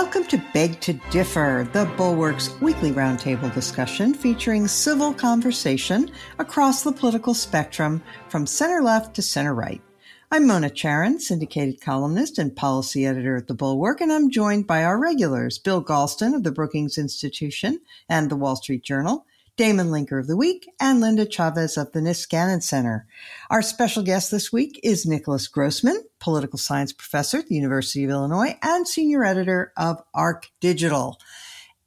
Welcome 0.00 0.26
to 0.26 0.40
Beg 0.54 0.80
to 0.82 0.92
Differ, 1.10 1.68
the 1.72 1.84
Bulwark's 1.96 2.54
weekly 2.60 2.92
roundtable 2.92 3.52
discussion 3.52 4.14
featuring 4.14 4.68
civil 4.68 5.12
conversation 5.12 6.12
across 6.38 6.84
the 6.84 6.92
political 6.92 7.34
spectrum 7.34 8.00
from 8.28 8.46
center 8.46 8.80
left 8.80 9.16
to 9.16 9.22
center 9.22 9.56
right. 9.56 9.82
I'm 10.30 10.46
Mona 10.46 10.70
Charen, 10.70 11.20
syndicated 11.20 11.80
columnist 11.80 12.38
and 12.38 12.54
policy 12.54 13.06
editor 13.06 13.38
at 13.38 13.48
The 13.48 13.54
Bulwark, 13.54 14.00
and 14.00 14.12
I'm 14.12 14.30
joined 14.30 14.68
by 14.68 14.84
our 14.84 15.00
regulars, 15.00 15.58
Bill 15.58 15.82
Galston 15.82 16.32
of 16.32 16.44
the 16.44 16.52
Brookings 16.52 16.96
Institution 16.96 17.80
and 18.08 18.30
the 18.30 18.36
Wall 18.36 18.54
Street 18.54 18.84
Journal, 18.84 19.26
Damon 19.58 19.88
Linker 19.88 20.20
of 20.20 20.28
the 20.28 20.36
Week, 20.36 20.70
and 20.80 21.00
Linda 21.00 21.26
Chavez 21.26 21.76
of 21.76 21.90
the 21.90 21.98
Niskanen 21.98 22.62
Center. 22.62 23.08
Our 23.50 23.60
special 23.60 24.04
guest 24.04 24.30
this 24.30 24.52
week 24.52 24.78
is 24.84 25.04
Nicholas 25.04 25.48
Grossman, 25.48 26.00
political 26.20 26.60
science 26.60 26.92
professor 26.92 27.38
at 27.38 27.48
the 27.48 27.56
University 27.56 28.04
of 28.04 28.10
Illinois 28.10 28.56
and 28.62 28.86
senior 28.86 29.24
editor 29.24 29.72
of 29.76 30.00
ARC 30.14 30.48
Digital. 30.60 31.18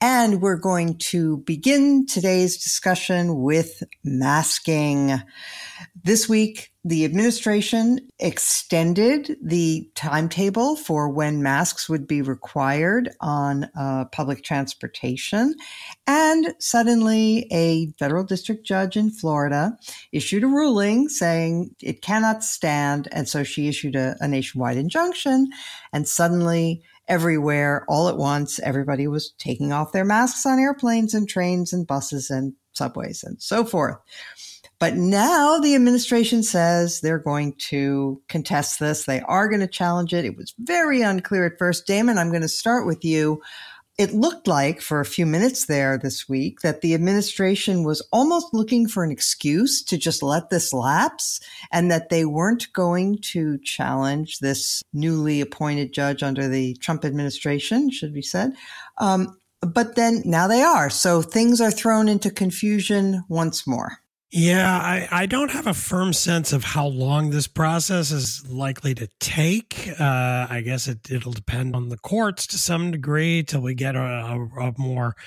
And 0.04 0.42
we're 0.42 0.58
going 0.58 0.98
to 0.98 1.38
begin 1.38 2.08
today's 2.08 2.58
discussion 2.58 3.40
with 3.44 3.84
masking. 4.04 5.22
This 6.04 6.28
week, 6.28 6.72
the 6.84 7.06
administration 7.06 8.00
extended 8.18 9.38
the 9.44 9.88
timetable 9.94 10.76
for 10.76 11.08
when 11.08 11.44
masks 11.44 11.88
would 11.88 12.08
be 12.08 12.24
required 12.24 13.12
on 13.20 13.70
uh, 13.78 14.06
public 14.06 14.44
transportation. 14.44 15.54
And 16.08 16.56
suddenly, 16.58 17.46
a 17.52 17.92
federal 18.00 18.24
district 18.24 18.66
judge 18.66 18.98
in 18.98 19.12
Florida 19.12 19.78
issued 20.12 20.44
a 20.44 20.48
ruling 20.48 21.10
saying 21.10 21.76
it 21.80 22.02
cannot 22.02 22.44
stand. 22.44 23.08
And 23.12 23.30
so 23.30 23.44
she 23.44 23.68
issued 23.68 23.96
a, 23.96 24.16
a 24.20 24.28
nationwide 24.28 24.78
injunction. 24.78 25.52
And 25.94 26.08
suddenly, 26.08 26.82
everywhere 27.08 27.86
all 27.88 28.08
at 28.08 28.18
once. 28.18 28.60
Everybody 28.60 29.08
was 29.08 29.34
taking 29.38 29.72
off 29.72 29.92
their 29.92 30.06
masks 30.06 30.46
on 30.46 30.60
airplanes 30.60 31.14
and 31.14 31.28
trains 31.28 31.74
and 31.74 31.88
buses 31.88 32.30
and 32.30 32.54
subways 32.74 33.24
and 33.24 33.42
so 33.42 33.66
forth. 33.66 33.98
But 34.80 34.96
now 34.96 35.60
the 35.60 35.76
administration 35.76 36.42
says 36.42 37.02
they're 37.02 37.20
going 37.20 37.54
to 37.70 38.20
contest 38.28 38.80
this. 38.80 39.06
They 39.06 39.20
are 39.22 39.48
going 39.48 39.62
to 39.62 39.68
challenge 39.68 40.12
it. 40.12 40.26
It 40.26 40.36
was 40.36 40.56
very 40.58 41.04
unclear 41.04 41.46
at 41.46 41.60
first. 41.60 41.86
Damon, 41.86 42.18
I'm 42.18 42.30
going 42.30 42.42
to 42.42 42.48
start 42.48 42.88
with 42.88 43.06
you 43.06 43.42
it 43.98 44.14
looked 44.14 44.48
like 44.48 44.82
for 44.82 45.00
a 45.00 45.06
few 45.06 45.26
minutes 45.26 45.66
there 45.66 45.98
this 45.98 46.28
week 46.28 46.62
that 46.62 46.82
the 46.82 46.94
administration 46.94 47.84
was 47.84 48.02
almost 48.12 48.54
looking 48.54 48.88
for 48.88 49.04
an 49.04 49.12
excuse 49.12 49.84
to 49.84 49.98
just 49.98 50.24
let 50.24 50.50
this 50.50 50.74
lapse 50.74 51.40
and 51.72 51.92
that 51.92 52.10
they 52.10 52.26
weren't 52.26 52.72
going 52.74 53.18
to 53.20 53.60
challenge 53.60 54.40
this 54.40 54.82
newly 54.94 55.42
appointed 55.42 55.94
judge 55.94 56.24
under 56.24 56.48
the 56.48 56.74
Trump 56.76 57.06
administration, 57.06 57.92
should 57.92 58.14
be 58.14 58.22
said. 58.22 58.54
Um, 58.98 59.38
but 59.62 59.96
then 59.96 60.24
now 60.26 60.48
they 60.48 60.64
are. 60.64 60.90
So 60.90 61.22
things 61.22 61.62
are 61.62 61.72
thrown 61.72 62.08
into 62.08 62.32
confusion 62.32 63.24
once 63.30 63.68
more. 63.68 64.00
Yeah, 64.34 64.72
I, 64.72 65.10
I 65.12 65.26
don't 65.26 65.52
have 65.52 65.68
a 65.68 65.74
firm 65.74 66.14
sense 66.14 66.54
of 66.54 66.64
how 66.64 66.88
long 66.88 67.32
this 67.32 67.48
process 67.48 68.12
is 68.12 68.48
likely 68.48 68.96
to 68.96 69.10
take. 69.20 69.90
Uh, 70.00 70.48
I 70.50 70.62
guess 70.64 70.88
it, 70.88 71.12
it'll 71.12 71.34
depend 71.34 71.76
on 71.76 71.90
the 71.90 71.98
courts 71.98 72.48
to 72.48 72.58
some 72.58 72.92
degree 72.92 73.44
till 73.44 73.60
we 73.60 73.74
get 73.74 73.98
a, 73.98 74.00
a, 74.00 74.70
a 74.70 74.74
more 74.78 75.18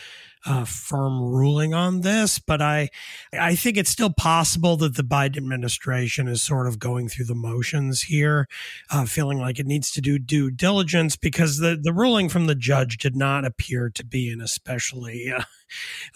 uh, 0.47 0.65
firm 0.65 1.23
ruling 1.23 1.73
on 1.73 2.03
this, 2.03 2.39
but 2.39 2.61
I, 2.61 2.91
I 3.33 3.55
think 3.55 3.77
it's 3.77 3.91
still 3.91 4.13
possible 4.13 4.77
that 4.79 4.97
the 4.97 5.03
Biden 5.03 5.39
administration 5.39 6.29
is 6.29 6.43
sort 6.43 6.67
of 6.67 6.79
going 6.79 7.09
through 7.09 7.25
the 7.27 7.35
motions 7.35 8.03
here, 8.03 8.47
uh, 8.91 9.07
feeling 9.07 9.39
like 9.39 9.59
it 9.59 9.67
needs 9.67 9.91
to 9.93 10.01
do 10.01 10.19
due 10.19 10.51
diligence 10.51 11.17
because 11.17 11.59
the, 11.59 11.79
the 11.81 11.93
ruling 11.93 12.29
from 12.29 12.47
the 12.47 12.55
judge 12.55 12.99
did 12.99 13.17
not 13.17 13.45
appear 13.45 13.89
to 13.91 14.05
be 14.05 14.29
an 14.29 14.41
especially 14.43 15.33
uh, 15.35 15.43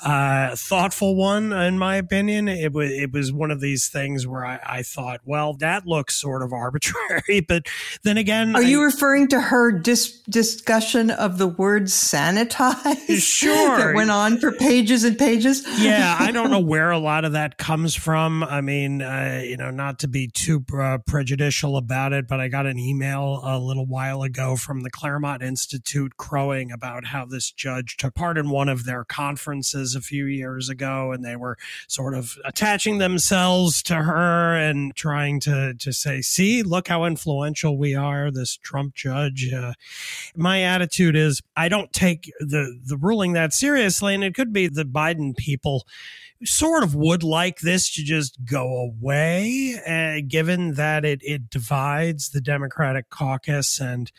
uh, 0.04 0.54
thoughtful 0.56 1.16
one, 1.16 1.52
in 1.52 1.78
my 1.78 1.96
opinion. 1.96 2.48
It 2.48 2.72
was 2.72 2.90
it 2.90 3.12
was 3.12 3.32
one 3.32 3.50
of 3.50 3.60
these 3.60 3.88
things 3.88 4.26
where 4.26 4.44
I, 4.44 4.60
I 4.64 4.82
thought, 4.82 5.20
well, 5.24 5.54
that 5.54 5.86
looks 5.86 6.20
sort 6.20 6.42
of 6.42 6.52
arbitrary, 6.58 7.40
but 7.40 7.66
then 8.02 8.18
again, 8.18 8.54
are 8.54 8.62
I, 8.62 8.66
you 8.66 8.84
referring 8.84 9.28
to 9.28 9.40
her 9.40 9.72
dis- 9.72 10.20
discussion 10.28 11.10
of 11.10 11.38
the 11.38 11.48
word 11.48 11.84
sanitize? 11.84 13.22
Sure, 13.22 13.78
that 13.78 13.94
went 13.94 14.10
on 14.10 14.17
for 14.40 14.52
pages 14.52 15.04
and 15.04 15.18
pages. 15.18 15.64
yeah, 15.78 16.16
I 16.18 16.30
don't 16.30 16.50
know 16.50 16.60
where 16.74 16.90
a 16.90 16.98
lot 16.98 17.24
of 17.24 17.32
that 17.32 17.58
comes 17.58 17.94
from. 17.94 18.42
I 18.44 18.60
mean, 18.60 19.02
uh, 19.02 19.42
you 19.44 19.56
know, 19.56 19.70
not 19.70 19.98
to 20.00 20.08
be 20.08 20.28
too 20.28 20.64
uh, 20.78 20.98
prejudicial 21.06 21.76
about 21.76 22.12
it, 22.12 22.26
but 22.28 22.40
I 22.40 22.48
got 22.48 22.66
an 22.66 22.78
email 22.78 23.40
a 23.42 23.58
little 23.58 23.86
while 23.86 24.22
ago 24.22 24.56
from 24.56 24.82
the 24.82 24.90
Claremont 24.90 25.42
Institute 25.42 26.16
crowing 26.16 26.70
about 26.70 27.06
how 27.06 27.24
this 27.24 27.50
judge 27.50 27.96
took 27.96 28.14
part 28.14 28.38
in 28.38 28.50
one 28.50 28.68
of 28.68 28.84
their 28.84 29.04
conferences 29.04 29.38
conferences 29.38 29.94
a 29.94 30.00
few 30.00 30.26
years 30.26 30.68
ago, 30.68 31.12
and 31.12 31.24
they 31.24 31.36
were 31.36 31.56
sort 31.86 32.14
of 32.14 32.36
attaching 32.44 32.98
themselves 32.98 33.82
to 33.82 33.94
her 33.94 34.56
and 34.56 34.94
trying 34.94 35.40
to 35.40 35.74
to 35.74 35.92
say, 35.92 36.20
"See, 36.22 36.62
look 36.62 36.88
how 36.88 37.04
influential 37.04 37.76
we 37.76 37.94
are." 37.94 38.30
This 38.30 38.56
Trump 38.56 38.94
judge. 38.94 39.52
Uh, 39.52 39.72
my 40.34 40.62
attitude 40.62 41.16
is, 41.16 41.42
I 41.56 41.68
don't 41.68 41.92
take 41.92 42.32
the 42.40 42.78
the 42.84 42.96
ruling 42.96 43.32
that 43.34 43.52
seriously, 43.52 44.07
it 44.08 44.34
could 44.34 44.52
be 44.52 44.68
the 44.68 44.84
Biden 44.84 45.36
people 45.36 45.86
sort 46.44 46.82
of 46.82 46.94
would 46.94 47.22
like 47.22 47.60
this 47.60 47.92
to 47.94 48.02
just 48.02 48.44
go 48.44 48.76
away, 48.76 49.80
uh, 49.86 50.24
given 50.26 50.74
that 50.74 51.04
it 51.04 51.20
it 51.22 51.50
divides 51.50 52.30
the 52.30 52.40
Democratic 52.40 53.10
caucus 53.10 53.80
and 53.80 54.12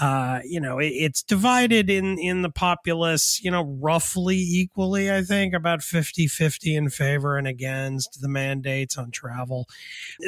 uh, 0.00 0.40
you 0.44 0.60
know, 0.60 0.80
it, 0.80 0.88
it's 0.88 1.22
divided 1.22 1.88
in, 1.88 2.18
in 2.18 2.42
the 2.42 2.50
populace, 2.50 3.40
you 3.42 3.50
know, 3.50 3.62
roughly 3.80 4.36
equally, 4.36 5.10
I 5.10 5.22
think, 5.22 5.54
about 5.54 5.82
50 5.82 6.26
50 6.26 6.74
in 6.74 6.90
favor 6.90 7.36
and 7.36 7.46
against 7.46 8.20
the 8.20 8.28
mandates 8.28 8.98
on 8.98 9.12
travel. 9.12 9.68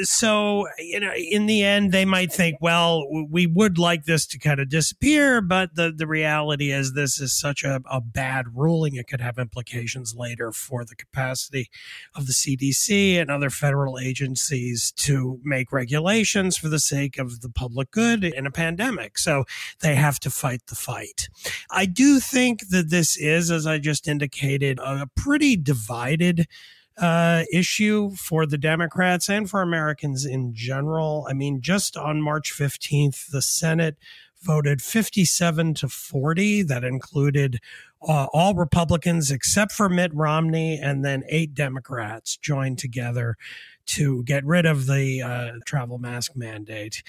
So, 0.03 0.67
you 0.79 1.01
know, 1.01 1.11
in 1.13 1.47
the 1.47 1.63
end, 1.65 1.91
they 1.91 2.05
might 2.05 2.31
think, 2.31 2.57
well, 2.61 3.05
we 3.29 3.45
would 3.45 3.77
like 3.77 4.05
this 4.05 4.25
to 4.27 4.39
kind 4.39 4.61
of 4.61 4.69
disappear, 4.69 5.41
but 5.41 5.75
the, 5.75 5.91
the 5.95 6.07
reality 6.07 6.71
is 6.71 6.93
this 6.93 7.19
is 7.19 7.37
such 7.37 7.65
a, 7.65 7.81
a 7.91 7.99
bad 7.99 8.45
ruling. 8.55 8.95
It 8.95 9.07
could 9.07 9.21
have 9.21 9.37
implications 9.37 10.15
later 10.15 10.53
for 10.53 10.85
the 10.85 10.95
capacity 10.95 11.69
of 12.15 12.25
the 12.25 12.33
CDC 12.33 13.19
and 13.19 13.29
other 13.29 13.49
federal 13.49 13.99
agencies 13.99 14.93
to 14.93 15.41
make 15.43 15.73
regulations 15.73 16.55
for 16.55 16.69
the 16.69 16.79
sake 16.79 17.17
of 17.17 17.41
the 17.41 17.49
public 17.49 17.91
good 17.91 18.23
in 18.23 18.45
a 18.45 18.51
pandemic. 18.51 19.17
So, 19.17 19.43
they 19.81 19.95
have 19.95 20.19
to 20.21 20.29
fight 20.29 20.61
the 20.67 20.75
fight. 20.75 21.29
I 21.69 21.85
do 21.85 22.19
think 22.19 22.69
that 22.69 22.89
this 22.89 23.17
is, 23.17 23.51
as 23.51 23.67
I 23.67 23.77
just 23.77 24.07
indicated, 24.07 24.79
a 24.79 25.09
pretty 25.15 25.55
divided 25.55 26.47
uh, 26.97 27.43
issue 27.51 28.11
for 28.15 28.45
the 28.45 28.57
Democrats 28.57 29.29
and 29.29 29.49
for 29.49 29.61
Americans 29.61 30.25
in 30.25 30.53
general. 30.53 31.27
I 31.29 31.33
mean, 31.33 31.61
just 31.61 31.95
on 31.95 32.21
March 32.21 32.51
15th, 32.51 33.29
the 33.29 33.41
Senate 33.41 33.97
voted 34.41 34.81
57 34.81 35.73
to 35.75 35.87
40. 35.89 36.63
That 36.63 36.83
included 36.83 37.59
uh, 38.01 38.27
all 38.33 38.55
Republicans 38.55 39.31
except 39.31 39.71
for 39.71 39.89
Mitt 39.89 40.13
Romney, 40.13 40.79
and 40.79 41.03
then 41.03 41.23
eight 41.29 41.53
Democrats 41.53 42.37
joined 42.37 42.79
together 42.79 43.35
to 43.87 44.23
get 44.23 44.45
rid 44.45 44.65
of 44.65 44.85
the 44.85 45.21
uh, 45.21 45.51
travel 45.65 45.97
mask 45.97 46.33
mandate. 46.35 47.03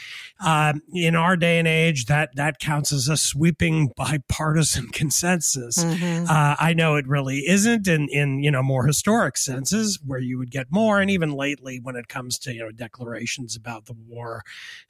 Um, 0.44 0.82
in 0.92 1.14
our 1.16 1.36
day 1.36 1.58
and 1.58 1.68
age, 1.68 2.06
that 2.06 2.34
that 2.36 2.58
counts 2.58 2.92
as 2.92 3.08
a 3.08 3.16
sweeping 3.16 3.92
bipartisan 3.96 4.88
consensus. 4.92 5.78
Mm-hmm. 5.78 6.26
Uh, 6.28 6.56
I 6.58 6.72
know 6.74 6.96
it 6.96 7.06
really 7.06 7.38
isn't 7.46 7.86
in 7.88 8.08
in 8.08 8.42
you 8.42 8.50
know 8.50 8.62
more 8.62 8.86
historic 8.86 9.36
senses 9.36 9.98
where 10.04 10.20
you 10.20 10.38
would 10.38 10.50
get 10.50 10.68
more, 10.70 11.00
and 11.00 11.10
even 11.10 11.32
lately 11.32 11.80
when 11.82 11.96
it 11.96 12.08
comes 12.08 12.38
to 12.40 12.54
you 12.54 12.60
know 12.60 12.70
declarations 12.70 13.56
about 13.56 13.86
the 13.86 13.94
war 14.08 14.42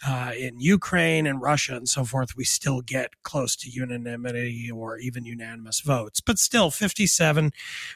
uh, 0.06 0.32
in 0.36 0.60
Ukraine 0.60 1.26
and 1.26 1.40
Russia 1.40 1.76
and 1.76 1.88
so 1.88 2.04
forth, 2.04 2.36
we 2.36 2.44
still 2.44 2.80
get 2.82 3.22
close 3.22 3.56
to 3.56 3.70
unanimity 3.70 4.70
or 4.70 4.98
even 4.98 5.24
unanimous 5.24 5.80
votes. 5.80 6.20
But 6.20 6.38
still, 6.38 6.70
57 6.70 7.52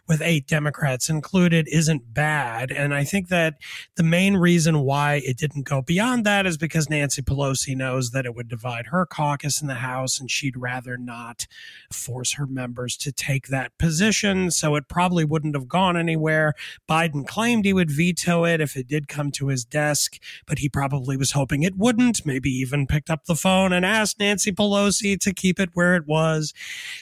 with 0.08 0.22
eight 0.22 0.46
Democrats 0.46 1.08
included 1.08 1.68
isn't 1.70 2.14
bad, 2.14 2.72
and 2.72 2.94
I 2.94 3.04
think 3.04 3.28
that 3.28 3.54
the 3.96 4.02
main 4.02 4.36
reason 4.36 4.80
why 4.80 5.22
it 5.24 5.36
didn't 5.38 5.64
go 5.64 5.82
beyond 5.82 6.24
that 6.26 6.46
is 6.46 6.56
because 6.56 6.88
Nancy 6.88 7.22
Pelosi 7.22 7.76
knows 7.76 8.10
that 8.10 8.26
it 8.26 8.34
would 8.34 8.48
divide 8.48 8.86
her 8.86 9.06
caucus 9.06 9.60
in 9.60 9.68
the 9.68 9.74
House 9.74 10.20
and 10.20 10.30
she'd 10.30 10.56
rather 10.56 10.96
not 10.96 11.46
force 11.92 12.34
her 12.34 12.46
members 12.46 12.96
to 12.98 13.12
take 13.12 13.48
that 13.48 13.76
position. 13.78 14.50
So 14.50 14.74
it 14.76 14.88
probably 14.88 15.24
wouldn't 15.24 15.54
have 15.54 15.68
gone 15.68 15.96
anywhere. 15.96 16.54
Biden 16.88 17.26
claimed 17.26 17.64
he 17.64 17.72
would 17.72 17.90
veto 17.90 18.44
it 18.44 18.60
if 18.60 18.76
it 18.76 18.88
did 18.88 19.08
come 19.08 19.30
to 19.32 19.48
his 19.48 19.64
desk, 19.64 20.18
but 20.46 20.58
he 20.58 20.68
probably 20.68 21.16
was 21.16 21.32
hoping 21.32 21.62
it 21.62 21.76
wouldn't, 21.76 22.24
maybe 22.26 22.50
even 22.50 22.86
picked 22.86 23.10
up 23.10 23.24
the 23.24 23.34
phone 23.34 23.72
and 23.72 23.84
asked 23.84 24.18
Nancy 24.18 24.52
Pelosi 24.52 25.18
to 25.20 25.32
keep 25.32 25.58
it 25.58 25.70
where 25.74 25.94
it 25.96 26.06
was. 26.06 26.52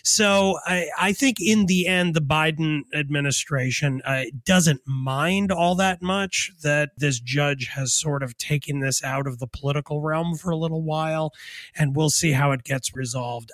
So 0.02 0.58
I, 0.66 0.88
I 0.98 1.12
think 1.12 1.38
in 1.40 1.66
the 1.66 1.86
end, 1.86 2.14
the 2.14 2.20
Biden 2.20 2.82
administration 2.94 4.02
uh, 4.04 4.24
doesn't 4.44 4.80
mind 4.86 5.52
all 5.52 5.74
that 5.76 6.02
much 6.02 6.52
that 6.70 6.90
this 6.96 7.18
judge 7.18 7.66
has 7.74 7.92
sort 7.92 8.22
of 8.22 8.38
taken 8.38 8.78
this 8.78 9.02
out 9.02 9.26
of 9.26 9.40
the 9.40 9.48
political 9.48 10.00
realm 10.00 10.36
for 10.36 10.50
a 10.50 10.56
little 10.56 10.82
while, 10.82 11.32
and 11.76 11.96
we'll 11.96 12.10
see 12.10 12.30
how 12.30 12.52
it 12.52 12.62
gets 12.62 12.94
resolved. 12.94 13.50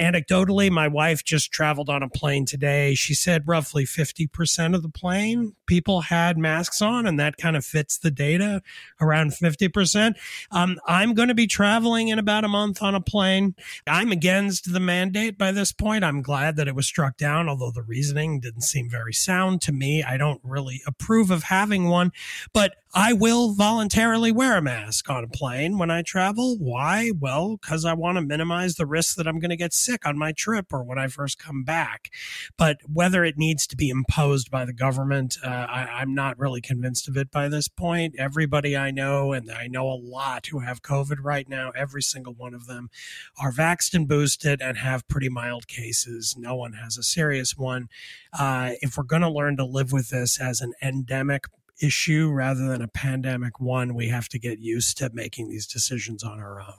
Anecdotally, 0.00 0.70
my 0.70 0.88
wife 0.88 1.24
just 1.24 1.52
traveled 1.52 1.88
on 1.88 2.02
a 2.02 2.08
plane 2.08 2.44
today. 2.44 2.94
She 2.94 3.14
said 3.14 3.46
roughly 3.46 3.84
50% 3.84 4.74
of 4.74 4.82
the 4.82 4.88
plane 4.88 5.54
people 5.66 6.02
had 6.02 6.38
masks 6.38 6.82
on, 6.82 7.06
and 7.06 7.18
that 7.18 7.36
kind 7.36 7.56
of 7.56 7.64
fits 7.64 7.98
the 7.98 8.10
data 8.10 8.62
around 9.00 9.32
50%. 9.32 10.14
Um, 10.50 10.78
I'm 10.86 11.14
going 11.14 11.28
to 11.28 11.34
be 11.34 11.46
traveling 11.46 12.08
in 12.08 12.18
about 12.18 12.44
a 12.44 12.48
month 12.48 12.82
on 12.82 12.94
a 12.94 13.00
plane. 13.00 13.54
I'm 13.86 14.12
against 14.12 14.72
the 14.72 14.80
mandate 14.80 15.38
by 15.38 15.52
this 15.52 15.72
point. 15.72 16.04
I'm 16.04 16.22
glad 16.22 16.56
that 16.56 16.68
it 16.68 16.74
was 16.74 16.86
struck 16.86 17.16
down, 17.16 17.48
although 17.48 17.70
the 17.70 17.82
reasoning 17.82 18.40
didn't 18.40 18.62
seem 18.62 18.88
very 18.88 19.12
sound 19.12 19.62
to 19.62 19.72
me. 19.72 20.02
I 20.02 20.16
don't 20.16 20.40
really 20.42 20.82
approve 20.86 21.30
of 21.30 21.44
having 21.44 21.88
one, 21.88 22.12
but 22.52 22.76
I 22.96 23.12
will 23.12 23.54
voluntarily 23.54 24.30
wear 24.30 24.56
a 24.56 24.62
mask 24.62 25.10
on 25.10 25.24
a 25.24 25.28
plane 25.28 25.78
when 25.78 25.90
I 25.90 26.02
travel. 26.02 26.56
Why? 26.58 27.10
Well, 27.18 27.56
because 27.56 27.84
I 27.84 27.92
want 27.92 28.18
to 28.18 28.22
minimize 28.22 28.76
the 28.76 28.86
risk 28.86 29.16
that 29.16 29.26
I'm 29.26 29.40
going 29.40 29.50
to 29.50 29.56
get 29.56 29.72
sick 29.72 30.06
on 30.06 30.16
my 30.16 30.30
trip 30.30 30.72
or 30.72 30.84
when 30.84 30.96
I 30.96 31.08
first 31.08 31.36
come 31.36 31.64
back. 31.64 32.10
But 32.56 32.76
whether 32.86 33.24
it 33.24 33.36
needs 33.36 33.66
to 33.66 33.76
be 33.76 33.88
imposed 33.88 34.48
by 34.48 34.64
the 34.64 34.72
government, 34.72 35.36
uh, 35.42 35.48
I, 35.48 36.02
am 36.02 36.14
not 36.14 36.38
really 36.38 36.60
convinced 36.60 37.08
of 37.08 37.16
it 37.16 37.32
by 37.32 37.48
this 37.48 37.66
point. 37.66 38.14
Everybody 38.16 38.76
I 38.76 38.92
know, 38.92 39.32
and 39.32 39.50
I 39.50 39.66
know 39.66 39.88
a 39.88 39.98
lot 40.00 40.46
who 40.46 40.60
have 40.60 40.80
COVID 40.80 41.16
right 41.20 41.48
now, 41.48 41.72
every 41.74 42.02
single 42.02 42.34
one 42.34 42.54
of 42.54 42.68
them 42.68 42.90
are 43.42 43.50
vaxxed 43.50 43.94
and 43.94 44.06
boosted 44.06 44.62
and 44.62 44.78
have 44.78 45.08
pretty 45.08 45.28
mild 45.28 45.66
cases. 45.66 46.36
No 46.38 46.54
one 46.54 46.74
has 46.74 46.96
a 46.96 47.02
serious 47.02 47.56
one. 47.56 47.88
Uh, 48.38 48.74
if 48.82 48.96
we're 48.96 49.02
going 49.02 49.22
to 49.22 49.28
learn 49.28 49.56
to 49.56 49.64
live 49.64 49.90
with 49.90 50.10
this 50.10 50.40
as 50.40 50.60
an 50.60 50.74
endemic 50.80 51.46
issue 51.80 52.30
rather 52.30 52.66
than 52.68 52.82
a 52.82 52.88
pandemic 52.88 53.60
one, 53.60 53.94
we 53.94 54.08
have 54.08 54.28
to 54.30 54.38
get 54.38 54.58
used 54.58 54.98
to 54.98 55.10
making 55.12 55.48
these 55.48 55.66
decisions 55.66 56.22
on 56.22 56.38
our 56.38 56.60
own. 56.60 56.74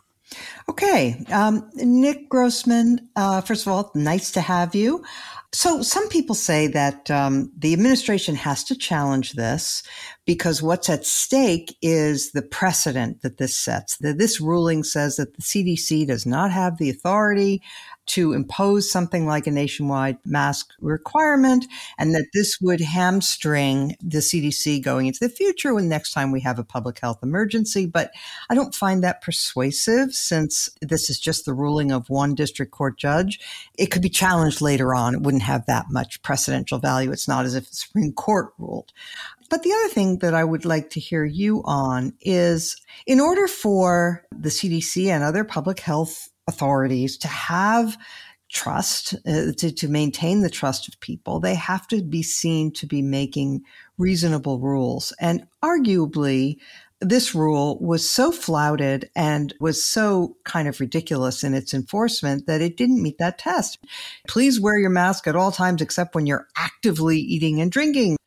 Okay. 0.69 1.24
Um, 1.31 1.69
Nick 1.75 2.30
Grossman, 2.30 3.09
uh, 3.15 3.42
first 3.42 3.65
of 3.65 3.71
all, 3.71 3.92
nice 3.94 4.31
to 4.31 4.42
have 4.42 4.74
you. 4.74 5.03
So 5.55 5.81
some 5.81 6.09
people 6.09 6.35
say 6.35 6.67
that 6.67 7.09
um, 7.09 7.49
the 7.57 7.71
administration 7.71 8.35
has 8.35 8.65
to 8.65 8.75
challenge 8.75 9.33
this 9.33 9.83
because 10.25 10.61
what's 10.61 10.89
at 10.89 11.05
stake 11.05 11.77
is 11.81 12.33
the 12.33 12.41
precedent 12.41 13.21
that 13.21 13.37
this 13.37 13.55
sets. 13.55 13.95
That 13.99 14.17
this 14.17 14.41
ruling 14.41 14.83
says 14.83 15.15
that 15.15 15.33
the 15.33 15.41
CDC 15.41 16.07
does 16.07 16.25
not 16.25 16.51
have 16.51 16.77
the 16.77 16.89
authority 16.89 17.61
to 18.07 18.33
impose 18.33 18.91
something 18.91 19.25
like 19.25 19.47
a 19.47 19.51
nationwide 19.51 20.17
mask 20.25 20.69
requirement 20.79 21.65
and 21.97 22.13
that 22.13 22.27
this 22.33 22.59
would 22.61 22.81
hamstring 22.81 23.95
the 23.99 24.19
CDC 24.19 24.81
going 24.83 25.07
into 25.07 25.19
the 25.21 25.29
future 25.29 25.73
when 25.73 25.89
next 25.89 26.11
time 26.11 26.31
we 26.31 26.41
have 26.41 26.59
a 26.59 26.63
public 26.63 26.99
health 26.99 27.19
emergency. 27.23 27.85
But 27.85 28.11
I 28.49 28.55
don't 28.55 28.75
find 28.75 29.03
that 29.03 29.21
persuasive 29.21 30.13
since 30.13 30.69
this 30.81 31.09
is 31.09 31.19
just 31.19 31.45
the 31.45 31.53
ruling 31.53 31.91
of 31.91 32.09
one 32.09 32.35
district 32.35 32.71
court 32.71 32.97
judge. 32.97 33.39
It 33.77 33.87
could 33.87 34.03
be 34.03 34.09
challenged 34.09 34.61
later 34.61 34.93
on. 34.93 35.15
It 35.15 35.21
wouldn't 35.21 35.43
have 35.45 35.65
that 35.68 35.86
much 35.89 36.21
precedential 36.21 36.81
value. 36.81 37.12
It's 37.12 37.27
not 37.27 37.45
as 37.45 37.56
if 37.56 37.69
the 37.69 37.75
Supreme 37.75 38.12
Court 38.12 38.53
ruled. 38.57 38.92
But 39.50 39.63
the 39.63 39.71
other 39.71 39.94
thing 39.94 40.19
that 40.19 40.33
I 40.33 40.44
would 40.44 40.65
like 40.65 40.89
to 40.92 41.00
hear 41.00 41.24
you 41.24 41.62
on 41.65 42.13
is 42.21 42.75
in 43.06 43.19
order 43.19 43.47
for 43.47 44.25
the 44.31 44.50
CDC 44.50 45.07
and 45.07 45.24
other 45.24 45.44
public 45.44 45.80
health 45.80 46.30
authorities 46.47 47.18
to 47.19 47.27
have 47.27 47.97
trust, 48.51 49.13
uh, 49.27 49.51
to, 49.57 49.71
to 49.71 49.88
maintain 49.88 50.42
the 50.42 50.50
trust 50.50 50.88
of 50.88 51.00
people, 51.00 51.39
they 51.39 51.56
have 51.56 51.88
to 51.89 52.01
be 52.01 52.24
seen 52.24 52.71
to 52.71 52.86
be 52.86 53.01
making 53.01 53.63
reasonable 53.98 54.59
rules. 54.59 55.13
And 55.19 55.45
arguably, 55.63 56.57
this 57.07 57.35
rule 57.35 57.77
was 57.79 58.09
so 58.09 58.31
flouted 58.31 59.09
and 59.15 59.53
was 59.59 59.83
so 59.83 60.37
kind 60.43 60.67
of 60.67 60.79
ridiculous 60.79 61.43
in 61.43 61.53
its 61.53 61.73
enforcement 61.73 62.47
that 62.47 62.61
it 62.61 62.77
didn't 62.77 63.01
meet 63.01 63.17
that 63.19 63.37
test. 63.37 63.79
Please 64.27 64.59
wear 64.59 64.77
your 64.77 64.89
mask 64.89 65.27
at 65.27 65.35
all 65.35 65.51
times 65.51 65.81
except 65.81 66.15
when 66.15 66.25
you're 66.25 66.47
actively 66.57 67.19
eating 67.19 67.61
and 67.61 67.71
drinking. 67.71 68.17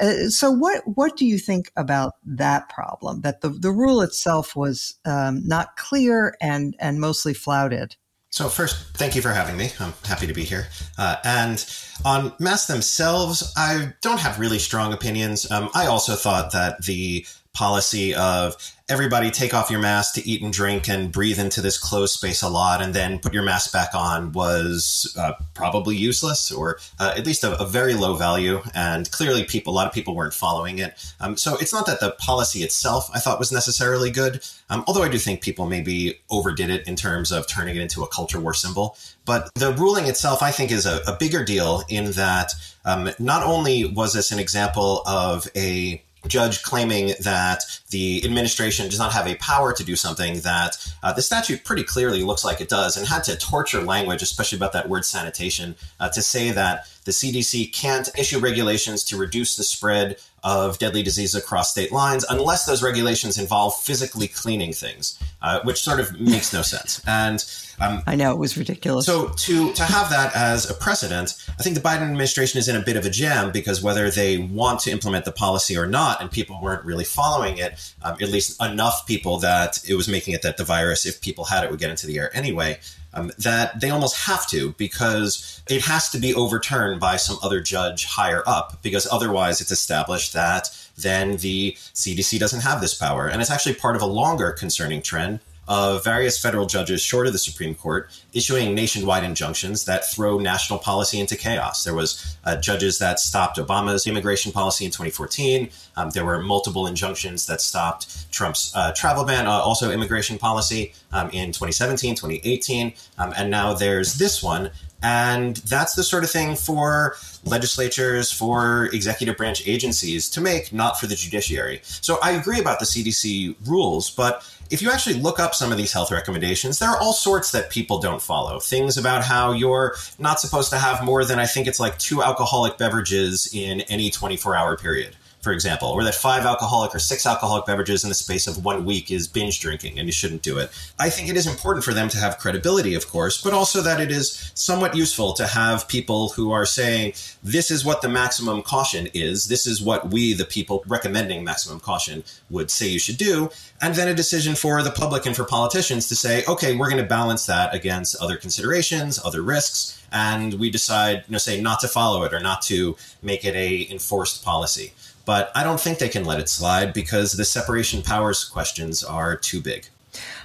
Uh, 0.00 0.28
so 0.28 0.50
what 0.50 0.82
what 0.86 1.16
do 1.16 1.26
you 1.26 1.38
think 1.38 1.70
about 1.76 2.14
that 2.24 2.68
problem? 2.68 3.20
That 3.20 3.40
the, 3.40 3.50
the 3.50 3.70
rule 3.70 4.00
itself 4.00 4.56
was 4.56 4.94
um, 5.04 5.46
not 5.46 5.76
clear 5.76 6.34
and 6.40 6.74
and 6.78 7.00
mostly 7.00 7.34
flouted. 7.34 7.96
So 8.30 8.48
first, 8.48 8.96
thank 8.96 9.14
you 9.14 9.20
for 9.20 9.28
having 9.28 9.58
me. 9.58 9.72
I'm 9.78 9.92
happy 10.06 10.26
to 10.26 10.32
be 10.32 10.44
here. 10.44 10.68
Uh, 10.96 11.16
and 11.22 11.62
on 12.02 12.32
masks 12.40 12.66
themselves, 12.66 13.52
I 13.58 13.92
don't 14.00 14.20
have 14.20 14.40
really 14.40 14.58
strong 14.58 14.94
opinions. 14.94 15.50
Um, 15.50 15.68
I 15.74 15.84
also 15.84 16.14
thought 16.14 16.52
that 16.52 16.82
the 16.86 17.26
policy 17.54 18.14
of 18.14 18.56
everybody 18.88 19.30
take 19.30 19.54
off 19.54 19.70
your 19.70 19.80
mask 19.80 20.14
to 20.14 20.26
eat 20.28 20.42
and 20.42 20.52
drink 20.52 20.88
and 20.88 21.12
breathe 21.12 21.38
into 21.38 21.60
this 21.60 21.78
closed 21.78 22.14
space 22.14 22.42
a 22.42 22.48
lot 22.48 22.82
and 22.82 22.94
then 22.94 23.18
put 23.18 23.32
your 23.32 23.42
mask 23.42 23.72
back 23.72 23.94
on 23.94 24.32
was 24.32 25.14
uh, 25.18 25.32
probably 25.54 25.96
useless 25.96 26.50
or 26.50 26.78
uh, 26.98 27.14
at 27.16 27.26
least 27.26 27.44
a, 27.44 27.58
a, 27.60 27.66
very 27.66 27.94
low 27.94 28.14
value 28.14 28.60
and 28.74 29.10
clearly 29.10 29.44
people 29.44 29.72
a 29.72 29.76
lot 29.76 29.86
of 29.86 29.92
people 29.92 30.14
weren't 30.14 30.34
following 30.34 30.78
it. 30.78 31.14
Um, 31.20 31.36
so 31.36 31.56
it's 31.56 31.72
not 31.72 31.86
that 31.86 32.00
the 32.00 32.12
policy 32.12 32.62
itself 32.62 33.08
i 33.14 33.18
thought 33.18 33.38
was 33.38 33.52
necessarily 33.52 34.10
good 34.10 34.44
um, 34.68 34.84
although 34.86 35.02
i 35.02 35.08
do 35.08 35.18
think 35.18 35.42
people 35.42 35.66
maybe 35.66 36.20
overdid 36.30 36.70
it 36.70 36.86
in 36.86 36.96
terms 36.96 37.32
of 37.32 37.46
turning 37.46 37.76
it 37.76 37.82
into 37.82 38.02
a 38.02 38.08
culture 38.08 38.40
war 38.40 38.54
symbol. 38.54 38.96
But 39.24 39.54
the 39.54 39.72
ruling 39.72 40.06
itself 40.06 40.42
i 40.42 40.50
think 40.50 40.70
is 40.70 40.86
a, 40.86 41.00
a 41.06 41.16
bigger 41.18 41.44
deal 41.44 41.82
in 41.88 42.12
that 42.12 42.52
um, 42.84 43.10
not 43.18 43.42
only 43.42 43.84
was 43.84 44.12
this 44.12 44.32
an 44.32 44.38
example 44.38 45.02
of 45.06 45.48
a 45.54 46.02
judge 46.28 46.62
claiming 46.62 47.14
that 47.20 47.64
the 47.90 48.22
administration 48.24 48.88
does 48.88 48.98
not 48.98 49.12
have 49.12 49.26
a 49.26 49.34
power 49.36 49.72
to 49.72 49.84
do 49.84 49.96
something 49.96 50.40
that 50.40 50.76
uh, 51.02 51.12
the 51.12 51.22
statute 51.22 51.64
pretty 51.64 51.82
clearly 51.82 52.22
looks 52.22 52.44
like 52.44 52.60
it 52.60 52.68
does 52.68 52.96
and 52.96 53.06
had 53.06 53.24
to 53.24 53.36
torture 53.36 53.82
language, 53.82 54.22
especially 54.22 54.56
about 54.56 54.72
that 54.72 54.88
word 54.88 55.04
sanitation, 55.04 55.74
uh, 56.00 56.08
to 56.08 56.22
say 56.22 56.50
that 56.50 56.86
the 57.04 57.10
CDC 57.10 57.72
can't 57.72 58.08
issue 58.16 58.38
regulations 58.38 59.02
to 59.04 59.16
reduce 59.16 59.56
the 59.56 59.64
spread 59.64 60.16
of 60.44 60.78
deadly 60.78 61.02
diseases 61.02 61.34
across 61.34 61.70
state 61.70 61.92
lines 61.92 62.24
unless 62.28 62.64
those 62.64 62.82
regulations 62.82 63.38
involve 63.38 63.76
physically 63.80 64.26
cleaning 64.28 64.72
things, 64.72 65.18
uh, 65.40 65.60
which 65.62 65.80
sort 65.80 66.00
of 66.00 66.20
makes 66.20 66.52
no 66.52 66.62
sense. 66.62 67.00
And 67.06 67.44
um, 67.82 68.02
I 68.06 68.16
know 68.16 68.32
it 68.32 68.38
was 68.38 68.56
ridiculous. 68.56 69.06
So 69.06 69.28
to 69.28 69.72
to 69.72 69.82
have 69.82 70.10
that 70.10 70.34
as 70.36 70.70
a 70.70 70.74
precedent, 70.74 71.34
I 71.58 71.62
think 71.62 71.76
the 71.76 71.82
Biden 71.82 72.02
administration 72.02 72.58
is 72.58 72.68
in 72.68 72.76
a 72.76 72.80
bit 72.82 72.96
of 72.96 73.04
a 73.04 73.10
jam 73.10 73.50
because 73.52 73.82
whether 73.82 74.10
they 74.10 74.38
want 74.38 74.80
to 74.80 74.90
implement 74.90 75.24
the 75.24 75.32
policy 75.32 75.76
or 75.76 75.86
not, 75.86 76.20
and 76.20 76.30
people 76.30 76.60
weren't 76.62 76.84
really 76.84 77.04
following 77.04 77.58
it, 77.58 77.94
um, 78.02 78.16
at 78.20 78.28
least 78.28 78.62
enough 78.62 79.06
people 79.06 79.38
that 79.38 79.82
it 79.88 79.94
was 79.94 80.08
making 80.08 80.34
it 80.34 80.42
that 80.42 80.56
the 80.56 80.64
virus, 80.64 81.06
if 81.06 81.20
people 81.20 81.44
had 81.44 81.64
it, 81.64 81.70
would 81.70 81.80
get 81.80 81.90
into 81.90 82.06
the 82.06 82.18
air 82.18 82.34
anyway 82.34 82.78
um, 83.14 83.30
that 83.38 83.80
they 83.80 83.90
almost 83.90 84.26
have 84.26 84.48
to 84.48 84.72
because 84.72 85.62
it 85.68 85.82
has 85.82 86.10
to 86.10 86.18
be 86.18 86.34
overturned 86.34 87.00
by 87.00 87.16
some 87.16 87.36
other 87.42 87.60
judge 87.60 88.04
higher 88.04 88.42
up 88.46 88.82
because 88.82 89.06
otherwise 89.10 89.60
it's 89.60 89.70
established 89.70 90.32
that 90.32 90.68
then 90.96 91.36
the 91.38 91.72
CDC 91.94 92.38
doesn't 92.38 92.60
have 92.60 92.80
this 92.80 92.94
power. 92.94 93.26
And 93.28 93.40
it's 93.40 93.50
actually 93.50 93.74
part 93.74 93.96
of 93.96 94.02
a 94.02 94.06
longer 94.06 94.52
concerning 94.52 95.02
trend 95.02 95.40
of 95.68 96.02
various 96.02 96.40
federal 96.40 96.66
judges 96.66 97.00
short 97.00 97.26
of 97.26 97.32
the 97.32 97.38
Supreme 97.38 97.74
Court 97.74 98.10
issuing 98.32 98.74
nationwide 98.74 99.22
injunctions 99.22 99.84
that 99.84 100.04
throw 100.10 100.38
national 100.38 100.78
policy 100.78 101.20
into 101.20 101.36
chaos. 101.36 101.84
There 101.84 101.94
was 101.94 102.36
uh, 102.44 102.56
judges 102.56 102.98
that 102.98 103.20
stopped 103.20 103.58
Obama's 103.58 104.06
immigration 104.06 104.50
policy 104.50 104.84
in 104.84 104.90
2014. 104.90 105.70
Um, 105.96 106.10
there 106.10 106.24
were 106.24 106.42
multiple 106.42 106.86
injunctions 106.86 107.46
that 107.46 107.60
stopped 107.60 108.30
Trump's 108.32 108.72
uh, 108.74 108.92
travel 108.92 109.24
ban, 109.24 109.46
uh, 109.46 109.50
also 109.50 109.90
immigration 109.92 110.36
policy 110.36 110.94
um, 111.12 111.30
in 111.30 111.52
2017, 111.52 112.16
2018, 112.16 112.92
um, 113.18 113.32
and 113.36 113.50
now 113.50 113.72
there's 113.72 114.14
this 114.14 114.42
one. 114.42 114.70
And 115.02 115.56
that's 115.56 115.94
the 115.94 116.04
sort 116.04 116.22
of 116.22 116.30
thing 116.30 116.54
for 116.54 117.16
legislatures, 117.44 118.30
for 118.30 118.86
executive 118.92 119.36
branch 119.36 119.66
agencies 119.66 120.30
to 120.30 120.40
make, 120.40 120.72
not 120.72 120.98
for 120.98 121.08
the 121.08 121.16
judiciary. 121.16 121.80
So 121.82 122.18
I 122.22 122.32
agree 122.32 122.60
about 122.60 122.78
the 122.78 122.84
CDC 122.84 123.56
rules, 123.66 124.10
but 124.10 124.48
if 124.72 124.80
you 124.80 124.90
actually 124.90 125.20
look 125.20 125.38
up 125.38 125.54
some 125.54 125.70
of 125.70 125.76
these 125.76 125.92
health 125.92 126.10
recommendations, 126.10 126.78
there 126.78 126.88
are 126.88 126.98
all 126.98 127.12
sorts 127.12 127.52
that 127.52 127.68
people 127.68 127.98
don't 127.98 128.22
follow. 128.22 128.58
Things 128.58 128.96
about 128.96 129.22
how 129.22 129.52
you're 129.52 129.94
not 130.18 130.40
supposed 130.40 130.70
to 130.70 130.78
have 130.78 131.04
more 131.04 131.26
than, 131.26 131.38
I 131.38 131.44
think 131.44 131.66
it's 131.66 131.78
like 131.78 131.98
two 131.98 132.22
alcoholic 132.22 132.78
beverages 132.78 133.50
in 133.52 133.82
any 133.82 134.10
24 134.10 134.56
hour 134.56 134.76
period 134.76 135.14
for 135.42 135.52
example, 135.52 135.88
or 135.88 136.04
that 136.04 136.14
five 136.14 136.46
alcoholic 136.46 136.94
or 136.94 137.00
six 137.00 137.26
alcoholic 137.26 137.66
beverages 137.66 138.04
in 138.04 138.08
the 138.08 138.14
space 138.14 138.46
of 138.46 138.64
one 138.64 138.84
week 138.84 139.10
is 139.10 139.26
binge 139.26 139.60
drinking 139.60 139.98
and 139.98 140.06
you 140.06 140.12
shouldn't 140.12 140.42
do 140.42 140.56
it. 140.58 140.70
I 141.00 141.10
think 141.10 141.28
it 141.28 141.36
is 141.36 141.48
important 141.48 141.84
for 141.84 141.92
them 141.92 142.08
to 142.10 142.18
have 142.18 142.38
credibility, 142.38 142.94
of 142.94 143.08
course, 143.08 143.42
but 143.42 143.52
also 143.52 143.82
that 143.82 144.00
it 144.00 144.12
is 144.12 144.52
somewhat 144.54 144.94
useful 144.94 145.32
to 145.34 145.46
have 145.48 145.88
people 145.88 146.30
who 146.30 146.52
are 146.52 146.64
saying, 146.64 147.14
this 147.42 147.72
is 147.72 147.84
what 147.84 148.02
the 148.02 148.08
maximum 148.08 148.62
caution 148.62 149.08
is, 149.12 149.48
this 149.48 149.66
is 149.66 149.82
what 149.82 150.10
we, 150.10 150.32
the 150.32 150.44
people 150.44 150.84
recommending 150.86 151.42
maximum 151.42 151.80
caution, 151.80 152.22
would 152.48 152.70
say 152.70 152.86
you 152.86 153.00
should 153.00 153.18
do. 153.18 153.50
And 153.80 153.96
then 153.96 154.06
a 154.06 154.14
decision 154.14 154.54
for 154.54 154.80
the 154.82 154.92
public 154.92 155.26
and 155.26 155.34
for 155.34 155.44
politicians 155.44 156.08
to 156.08 156.14
say, 156.14 156.44
okay, 156.46 156.76
we're 156.76 156.88
going 156.88 157.02
to 157.02 157.08
balance 157.08 157.46
that 157.46 157.74
against 157.74 158.14
other 158.22 158.36
considerations, 158.36 159.18
other 159.24 159.42
risks, 159.42 159.98
and 160.12 160.54
we 160.54 160.70
decide, 160.70 161.24
you 161.26 161.32
know, 161.32 161.38
say 161.38 161.60
not 161.60 161.80
to 161.80 161.88
follow 161.88 162.22
it 162.22 162.32
or 162.32 162.40
not 162.40 162.62
to 162.62 162.96
make 163.22 163.44
it 163.44 163.54
a 163.54 163.90
enforced 163.90 164.44
policy. 164.44 164.92
But 165.24 165.50
I 165.54 165.62
don't 165.62 165.80
think 165.80 165.98
they 165.98 166.08
can 166.08 166.24
let 166.24 166.40
it 166.40 166.48
slide 166.48 166.92
because 166.92 167.32
the 167.32 167.44
separation 167.44 168.02
powers 168.02 168.44
questions 168.44 169.04
are 169.04 169.36
too 169.36 169.60
big. 169.60 169.86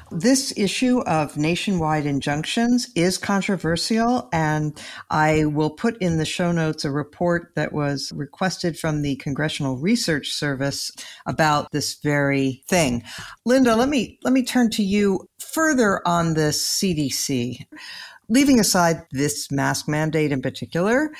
This 0.09 0.53
issue 0.55 1.01
of 1.01 1.35
nationwide 1.35 2.05
injunctions 2.05 2.89
is 2.95 3.17
controversial, 3.17 4.29
and 4.31 4.79
I 5.09 5.45
will 5.45 5.69
put 5.69 5.97
in 5.97 6.17
the 6.17 6.25
show 6.25 6.53
notes 6.53 6.85
a 6.85 6.91
report 6.91 7.51
that 7.55 7.73
was 7.73 8.13
requested 8.15 8.79
from 8.79 9.01
the 9.01 9.17
Congressional 9.17 9.77
Research 9.77 10.29
Service 10.29 10.91
about 11.25 11.69
this 11.71 11.95
very 11.95 12.63
thing. 12.69 13.03
Linda, 13.45 13.75
let 13.75 13.89
me 13.89 14.17
let 14.23 14.31
me 14.31 14.43
turn 14.43 14.69
to 14.71 14.83
you 14.83 15.27
further 15.39 16.01
on 16.07 16.35
this 16.35 16.65
CDC. 16.65 17.65
Leaving 18.29 18.59
aside 18.61 19.05
this 19.11 19.51
mask 19.51 19.89
mandate 19.89 20.31
in 20.31 20.41
particular, 20.41 21.11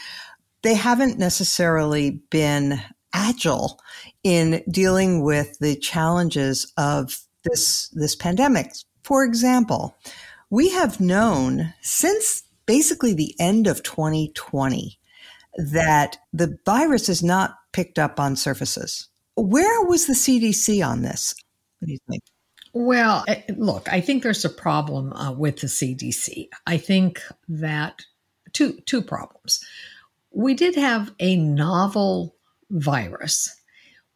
they 0.62 0.76
haven't 0.76 1.20
necessarily 1.20 2.22
been 2.30 2.82
agile 3.14 3.80
in 4.24 4.64
dealing 4.70 5.24
with 5.24 5.58
the 5.60 5.76
challenges 5.76 6.72
of 6.78 7.20
this, 7.44 7.90
this 7.90 8.16
pandemic. 8.16 8.72
For 9.04 9.24
example, 9.24 9.96
we 10.50 10.70
have 10.70 11.00
known 11.00 11.74
since 11.82 12.44
basically 12.66 13.14
the 13.14 13.36
end 13.40 13.68
of 13.68 13.84
2020 13.84 15.00
that 15.58 16.18
the 16.34 16.58
virus 16.66 17.10
is 17.10 17.24
not 17.24 17.56
picked 17.74 17.98
up 17.98 18.20
on 18.20 18.36
surfaces. 18.36 19.08
Where 19.36 19.86
was 19.86 20.06
the 20.06 20.14
CDC 20.14 20.86
on 20.86 21.02
this? 21.02 21.34
What 21.80 21.88
do 21.88 21.92
you 21.94 22.00
think? 22.10 22.24
Well, 22.74 23.24
eh, 23.28 23.42
look, 23.58 23.92
I 23.92 24.02
think 24.02 24.24
there's 24.24 24.46
a 24.46 24.50
problem 24.50 25.14
uh, 25.14 25.32
with 25.32 25.62
the 25.62 25.68
CDC. 25.68 26.50
I 26.68 26.78
think 26.78 27.22
that 27.48 28.02
two 28.54 28.80
two 28.86 29.02
problems. 29.02 29.64
We 30.32 30.54
did 30.54 30.76
have 30.76 31.14
a 31.20 31.36
novel 31.38 32.36
virus 32.70 33.58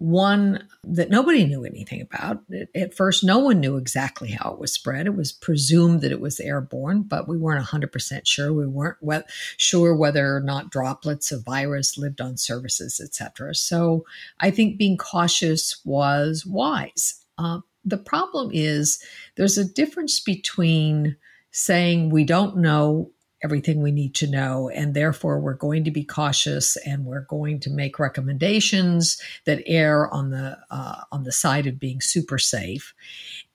one 0.01 0.67
that 0.83 1.11
nobody 1.11 1.45
knew 1.45 1.63
anything 1.63 2.01
about. 2.01 2.41
At 2.73 2.95
first, 2.95 3.23
no 3.23 3.37
one 3.37 3.59
knew 3.59 3.77
exactly 3.77 4.31
how 4.31 4.51
it 4.51 4.59
was 4.59 4.73
spread. 4.73 5.05
It 5.05 5.15
was 5.15 5.31
presumed 5.31 6.01
that 6.01 6.11
it 6.11 6.19
was 6.19 6.39
airborne, 6.39 7.03
but 7.03 7.27
we 7.27 7.37
weren't 7.37 7.63
100% 7.63 8.21
sure. 8.25 8.51
We 8.51 8.65
weren't 8.65 8.97
we- 8.99 9.19
sure 9.57 9.95
whether 9.95 10.35
or 10.35 10.39
not 10.39 10.71
droplets 10.71 11.31
of 11.31 11.45
virus 11.45 11.99
lived 11.99 12.19
on 12.19 12.37
surfaces, 12.37 12.99
etc. 12.99 13.53
So 13.53 14.03
I 14.39 14.49
think 14.49 14.79
being 14.79 14.97
cautious 14.97 15.79
was 15.85 16.47
wise. 16.47 17.23
Uh, 17.37 17.59
the 17.85 17.99
problem 17.99 18.49
is 18.51 19.03
there's 19.37 19.59
a 19.59 19.71
difference 19.71 20.19
between 20.19 21.15
saying 21.51 22.09
we 22.09 22.23
don't 22.23 22.57
know 22.57 23.11
everything 23.43 23.81
we 23.81 23.91
need 23.91 24.15
to 24.15 24.27
know. 24.27 24.69
And 24.69 24.93
therefore, 24.93 25.39
we're 25.39 25.53
going 25.53 25.83
to 25.83 25.91
be 25.91 26.03
cautious 26.03 26.77
and 26.77 27.05
we're 27.05 27.25
going 27.25 27.59
to 27.61 27.69
make 27.69 27.99
recommendations 27.99 29.21
that 29.45 29.63
err 29.65 30.13
on 30.13 30.29
the, 30.29 30.57
uh, 30.69 31.01
on 31.11 31.23
the 31.23 31.31
side 31.31 31.67
of 31.67 31.79
being 31.79 32.01
super 32.01 32.37
safe. 32.37 32.93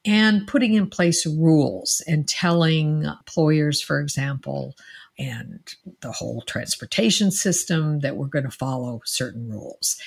And 0.04 0.46
putting 0.46 0.74
in 0.74 0.88
place 0.88 1.26
rules 1.26 2.00
and 2.06 2.28
telling 2.28 3.02
employers, 3.02 3.82
for 3.82 4.00
example, 4.00 4.76
and 5.18 5.74
the 6.00 6.12
whole 6.12 6.42
transportation 6.42 7.30
system 7.30 8.00
that 8.00 8.16
we're 8.16 8.26
going 8.26 8.44
to 8.44 8.50
follow 8.50 9.00
certain 9.04 9.50
rules. 9.50 10.00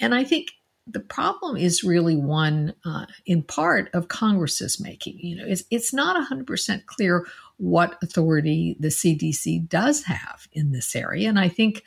And 0.00 0.14
I 0.14 0.24
think 0.24 0.48
the 0.86 1.00
problem 1.00 1.56
is 1.56 1.84
really 1.84 2.16
one, 2.16 2.74
uh, 2.84 3.06
in 3.24 3.42
part, 3.42 3.88
of 3.94 4.08
Congress's 4.08 4.80
making. 4.80 5.18
You 5.20 5.36
know, 5.36 5.44
it's, 5.46 5.62
it's 5.70 5.92
not 5.92 6.16
100% 6.30 6.86
clear 6.86 7.24
what 7.62 7.96
authority 8.02 8.76
the 8.80 8.88
CDC 8.88 9.68
does 9.68 10.02
have 10.02 10.48
in 10.52 10.72
this 10.72 10.96
area. 10.96 11.28
And 11.28 11.38
I 11.38 11.48
think 11.48 11.84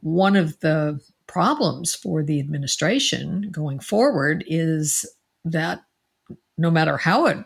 one 0.00 0.36
of 0.36 0.58
the 0.60 1.00
problems 1.26 1.94
for 1.94 2.22
the 2.22 2.40
administration 2.40 3.50
going 3.52 3.78
forward 3.78 4.42
is 4.46 5.04
that 5.44 5.82
no 6.56 6.70
matter 6.70 6.96
how 6.96 7.26
it 7.26 7.44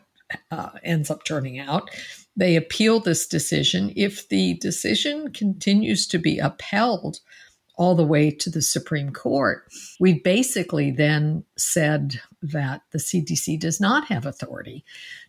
uh, 0.53 0.71
ends 0.85 1.11
up 1.11 1.25
turning 1.25 1.59
out, 1.59 1.91
they 2.37 2.55
appeal 2.55 3.01
this 3.01 3.27
decision. 3.27 3.93
If 3.97 4.29
the 4.29 4.55
decision 4.55 5.33
continues 5.33 6.07
to 6.07 6.19
be 6.19 6.39
upheld 6.39 7.19
all 7.75 7.97
the 7.97 8.07
way 8.07 8.31
to 8.31 8.49
the 8.49 8.63
Supreme 8.63 9.11
Court, 9.11 9.65
we 9.99 10.21
basically 10.21 10.93
then 10.93 11.43
said 11.59 12.21
that 12.43 12.83
the 12.93 12.99
CDC 12.99 13.59
does 13.59 13.81
not 13.81 14.07
have 14.07 14.25
authority 14.25 14.85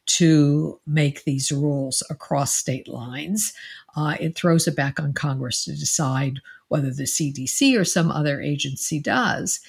to 0.06 0.80
make 0.86 1.24
these 1.24 1.52
rules 1.52 2.04
across 2.10 2.54
state 2.56 2.88
lines. 2.88 3.54
Uh, 3.96 4.16
it 4.20 4.36
throws 4.36 4.68
it 4.68 4.76
back 4.76 5.00
on 5.00 5.14
Congress 5.14 5.66
to 5.66 5.72
decide 5.72 6.40
whether 6.68 6.92
the 6.92 7.04
CDC 7.04 7.80
or 7.80 7.86
some 7.86 8.12
other 8.12 8.42
agency 8.42 9.00
does. 9.00 9.60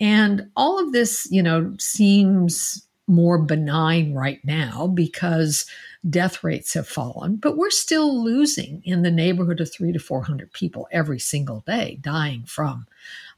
And 0.00 0.50
all 0.56 0.80
of 0.80 0.92
this, 0.92 1.28
you 1.30 1.42
know, 1.42 1.74
seems 1.78 2.86
more 3.06 3.38
benign 3.38 4.14
right 4.14 4.40
now 4.44 4.86
because 4.86 5.66
death 6.08 6.42
rates 6.42 6.74
have 6.74 6.88
fallen, 6.88 7.36
but 7.36 7.56
we're 7.56 7.70
still 7.70 8.22
losing 8.22 8.82
in 8.84 9.02
the 9.02 9.10
neighborhood 9.10 9.60
of 9.60 9.70
three 9.70 9.92
to 9.92 9.98
400 9.98 10.52
people 10.52 10.88
every 10.90 11.18
single 11.18 11.62
day 11.66 11.98
dying 12.00 12.44
from 12.44 12.86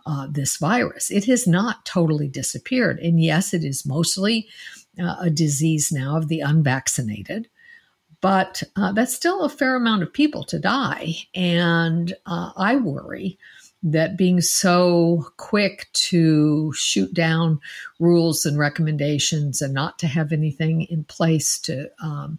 uh, 0.06 0.28
this 0.30 0.56
virus. 0.56 1.10
It 1.10 1.25
has 1.25 1.46
not 1.46 1.84
totally 1.84 2.28
disappeared. 2.28 2.98
And 3.00 3.22
yes, 3.22 3.52
it 3.52 3.64
is 3.64 3.84
mostly 3.84 4.48
uh, 5.00 5.16
a 5.20 5.30
disease 5.30 5.92
now 5.92 6.16
of 6.16 6.28
the 6.28 6.40
unvaccinated. 6.40 7.48
But 8.20 8.62
uh, 8.76 8.92
that's 8.92 9.14
still 9.14 9.42
a 9.42 9.48
fair 9.48 9.76
amount 9.76 10.02
of 10.02 10.12
people 10.12 10.42
to 10.44 10.58
die. 10.58 11.14
And 11.34 12.14
uh, 12.24 12.52
I 12.56 12.76
worry 12.76 13.38
that 13.82 14.16
being 14.16 14.40
so 14.40 15.26
quick 15.36 15.86
to 15.92 16.72
shoot 16.72 17.12
down 17.14 17.60
rules 18.00 18.44
and 18.44 18.58
recommendations 18.58 19.62
and 19.62 19.72
not 19.72 19.98
to 20.00 20.06
have 20.06 20.32
anything 20.32 20.82
in 20.82 21.04
place 21.04 21.58
to 21.60 21.90
um, 22.02 22.38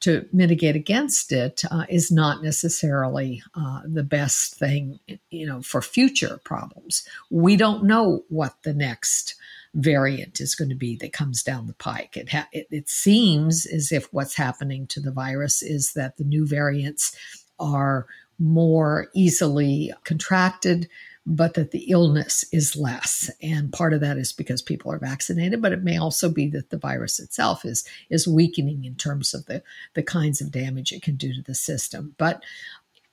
to 0.00 0.28
mitigate 0.34 0.76
against 0.76 1.32
it 1.32 1.62
uh, 1.70 1.86
is 1.88 2.12
not 2.12 2.42
necessarily 2.42 3.42
uh, 3.54 3.80
the 3.86 4.02
best 4.02 4.54
thing, 4.54 5.00
you 5.30 5.46
know, 5.46 5.62
for 5.62 5.80
future 5.80 6.38
problems. 6.44 7.08
We 7.30 7.56
don't 7.56 7.84
know 7.84 8.22
what 8.28 8.54
the 8.64 8.74
next 8.74 9.34
variant 9.74 10.40
is 10.40 10.54
going 10.54 10.68
to 10.68 10.74
be 10.74 10.96
that 10.96 11.12
comes 11.12 11.42
down 11.42 11.66
the 11.66 11.74
pike. 11.74 12.16
It, 12.16 12.30
ha- 12.30 12.48
it, 12.52 12.66
it 12.70 12.88
seems 12.88 13.66
as 13.66 13.92
if 13.92 14.12
what's 14.12 14.36
happening 14.36 14.86
to 14.88 15.00
the 15.00 15.10
virus 15.10 15.62
is 15.62 15.92
that 15.94 16.16
the 16.16 16.24
new 16.24 16.46
variants 16.46 17.16
are 17.58 18.06
more 18.38 19.08
easily 19.14 19.92
contracted, 20.04 20.88
but 21.26 21.54
that 21.54 21.70
the 21.70 21.86
illness 21.90 22.44
is 22.52 22.76
less. 22.76 23.30
And 23.42 23.72
part 23.72 23.92
of 23.92 24.00
that 24.00 24.18
is 24.18 24.32
because 24.32 24.62
people 24.62 24.92
are 24.92 24.98
vaccinated, 24.98 25.62
but 25.62 25.72
it 25.72 25.82
may 25.82 25.96
also 25.96 26.28
be 26.28 26.48
that 26.50 26.70
the 26.70 26.78
virus 26.78 27.18
itself 27.18 27.64
is 27.64 27.84
is 28.10 28.28
weakening 28.28 28.84
in 28.84 28.94
terms 28.94 29.34
of 29.34 29.46
the, 29.46 29.62
the 29.94 30.02
kinds 30.02 30.40
of 30.40 30.52
damage 30.52 30.92
it 30.92 31.02
can 31.02 31.16
do 31.16 31.32
to 31.32 31.42
the 31.42 31.54
system. 31.54 32.14
But 32.18 32.42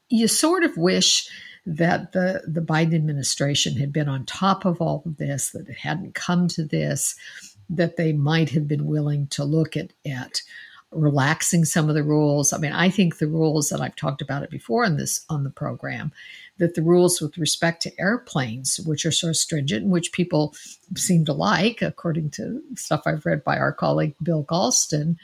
you 0.09 0.27
sort 0.27 0.63
of 0.63 0.75
wish 0.75 1.29
that 1.65 2.11
the, 2.11 2.41
the 2.47 2.61
Biden 2.61 2.95
administration 2.95 3.77
had 3.77 3.93
been 3.93 4.09
on 4.09 4.25
top 4.25 4.65
of 4.65 4.81
all 4.81 5.03
of 5.05 5.17
this, 5.17 5.51
that 5.51 5.69
it 5.69 5.77
hadn't 5.77 6.15
come 6.15 6.47
to 6.49 6.63
this, 6.63 7.15
that 7.69 7.97
they 7.97 8.13
might 8.13 8.49
have 8.49 8.67
been 8.67 8.85
willing 8.85 9.27
to 9.27 9.43
look 9.43 9.77
at, 9.77 9.93
at 10.05 10.41
relaxing 10.91 11.63
some 11.63 11.87
of 11.87 11.95
the 11.95 12.03
rules. 12.03 12.51
I 12.51 12.57
mean, 12.57 12.73
I 12.73 12.89
think 12.89 13.17
the 13.17 13.27
rules 13.27 13.69
that 13.69 13.79
I've 13.79 13.95
talked 13.95 14.21
about 14.21 14.43
it 14.43 14.49
before 14.49 14.83
on 14.83 14.97
this 14.97 15.25
on 15.29 15.43
the 15.43 15.49
program, 15.49 16.11
that 16.57 16.75
the 16.75 16.81
rules 16.81 17.21
with 17.21 17.37
respect 17.37 17.81
to 17.83 17.99
airplanes, 17.99 18.79
which 18.81 19.05
are 19.05 19.11
so 19.11 19.31
stringent, 19.31 19.83
and 19.83 19.91
which 19.91 20.11
people 20.11 20.53
seem 20.95 21.25
to 21.25 21.33
like, 21.33 21.81
according 21.81 22.31
to 22.31 22.61
stuff 22.75 23.03
I've 23.05 23.25
read 23.25 23.43
by 23.43 23.57
our 23.57 23.71
colleague 23.71 24.15
Bill 24.21 24.43
Galston, 24.43 25.15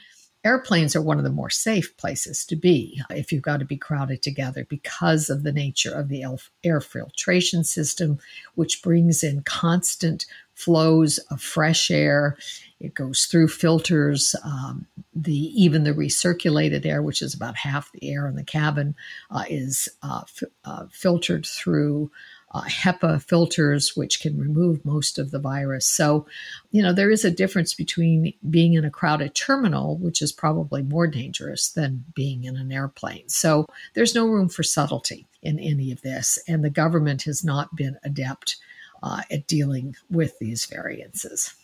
airplanes 0.48 0.96
are 0.96 1.02
one 1.02 1.18
of 1.18 1.24
the 1.24 1.30
more 1.30 1.50
safe 1.50 1.94
places 1.98 2.44
to 2.46 2.56
be 2.56 3.02
if 3.10 3.30
you've 3.30 3.42
got 3.42 3.58
to 3.58 3.66
be 3.66 3.76
crowded 3.76 4.22
together 4.22 4.66
because 4.68 5.28
of 5.28 5.42
the 5.42 5.52
nature 5.52 5.92
of 5.92 6.08
the 6.08 6.24
air 6.64 6.80
filtration 6.80 7.64
system, 7.64 8.18
which 8.54 8.82
brings 8.82 9.22
in 9.22 9.42
constant 9.42 10.24
flows 10.54 11.18
of 11.30 11.40
fresh 11.40 11.90
air. 11.90 12.36
It 12.80 12.94
goes 12.94 13.26
through 13.26 13.48
filters. 13.48 14.34
Um, 14.42 14.86
the 15.14 15.32
even 15.32 15.84
the 15.84 15.92
recirculated 15.92 16.86
air, 16.86 17.02
which 17.02 17.22
is 17.22 17.34
about 17.34 17.56
half 17.56 17.92
the 17.92 18.10
air 18.10 18.26
in 18.26 18.34
the 18.34 18.42
cabin, 18.42 18.94
uh, 19.30 19.44
is 19.48 19.88
uh, 20.02 20.22
f- 20.24 20.48
uh, 20.64 20.86
filtered 20.90 21.46
through 21.46 22.10
uh, 22.52 22.62
HEPA 22.62 23.22
filters, 23.22 23.96
which 23.96 24.20
can 24.20 24.38
remove 24.38 24.84
most 24.84 25.18
of 25.18 25.30
the 25.30 25.38
virus. 25.38 25.86
So, 25.86 26.26
you 26.70 26.82
know, 26.82 26.92
there 26.92 27.10
is 27.10 27.24
a 27.24 27.30
difference 27.30 27.74
between 27.74 28.32
being 28.48 28.74
in 28.74 28.84
a 28.84 28.90
crowded 28.90 29.34
terminal, 29.34 29.96
which 29.98 30.22
is 30.22 30.32
probably 30.32 30.82
more 30.82 31.06
dangerous 31.06 31.68
than 31.68 32.04
being 32.14 32.44
in 32.44 32.56
an 32.56 32.72
airplane. 32.72 33.28
So, 33.28 33.66
there's 33.94 34.14
no 34.14 34.26
room 34.26 34.48
for 34.48 34.62
subtlety 34.62 35.26
in 35.42 35.58
any 35.58 35.92
of 35.92 36.02
this. 36.02 36.38
And 36.48 36.64
the 36.64 36.70
government 36.70 37.22
has 37.24 37.44
not 37.44 37.76
been 37.76 37.98
adept 38.02 38.56
uh, 39.02 39.22
at 39.30 39.46
dealing 39.46 39.94
with 40.10 40.38
these 40.38 40.64
variances. 40.66 41.54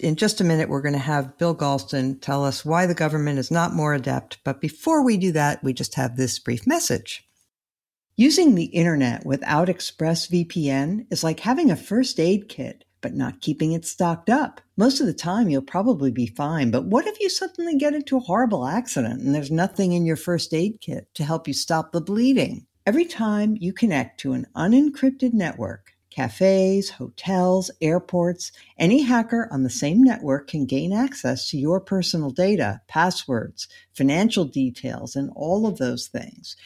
In 0.00 0.16
just 0.16 0.40
a 0.40 0.44
minute, 0.44 0.70
we're 0.70 0.80
going 0.80 0.94
to 0.94 0.98
have 0.98 1.36
Bill 1.36 1.54
Galston 1.54 2.18
tell 2.20 2.44
us 2.44 2.64
why 2.64 2.86
the 2.86 2.94
government 2.94 3.38
is 3.38 3.50
not 3.50 3.74
more 3.74 3.92
adept. 3.92 4.38
But 4.42 4.60
before 4.60 5.04
we 5.04 5.18
do 5.18 5.32
that, 5.32 5.62
we 5.62 5.74
just 5.74 5.96
have 5.96 6.16
this 6.16 6.38
brief 6.38 6.66
message. 6.66 7.28
Using 8.16 8.54
the 8.54 8.64
internet 8.64 9.24
without 9.24 9.68
ExpressVPN 9.68 11.06
is 11.10 11.24
like 11.24 11.40
having 11.40 11.70
a 11.70 11.76
first 11.76 12.20
aid 12.20 12.48
kit 12.48 12.84
but 13.02 13.14
not 13.14 13.40
keeping 13.40 13.72
it 13.72 13.84
stocked 13.84 14.30
up. 14.30 14.62
Most 14.76 15.00
of 15.00 15.06
the 15.06 15.12
time, 15.12 15.50
you'll 15.50 15.60
probably 15.60 16.10
be 16.10 16.26
fine. 16.26 16.70
But 16.70 16.84
what 16.86 17.06
if 17.06 17.20
you 17.20 17.28
suddenly 17.28 17.76
get 17.76 17.94
into 17.94 18.16
a 18.16 18.20
horrible 18.20 18.66
accident 18.66 19.20
and 19.20 19.34
there's 19.34 19.50
nothing 19.50 19.92
in 19.92 20.06
your 20.06 20.16
first 20.16 20.54
aid 20.54 20.80
kit 20.80 21.08
to 21.14 21.24
help 21.24 21.46
you 21.46 21.52
stop 21.52 21.92
the 21.92 22.00
bleeding? 22.00 22.66
Every 22.86 23.04
time 23.04 23.56
you 23.60 23.72
connect 23.72 24.20
to 24.20 24.32
an 24.32 24.46
unencrypted 24.56 25.32
network, 25.32 25.92
cafes, 26.10 26.90
hotels, 26.90 27.70
airports, 27.80 28.52
any 28.78 29.02
hacker 29.02 29.48
on 29.50 29.62
the 29.62 29.70
same 29.70 30.02
network 30.02 30.48
can 30.48 30.66
gain 30.66 30.92
access 30.92 31.48
to 31.50 31.58
your 31.58 31.80
personal 31.80 32.30
data, 32.30 32.80
passwords, 32.86 33.66
financial 33.94 34.44
details, 34.44 35.16
and 35.16 35.30
all 35.34 35.66
of 35.66 35.78
those 35.78 36.06
things. 36.06 36.56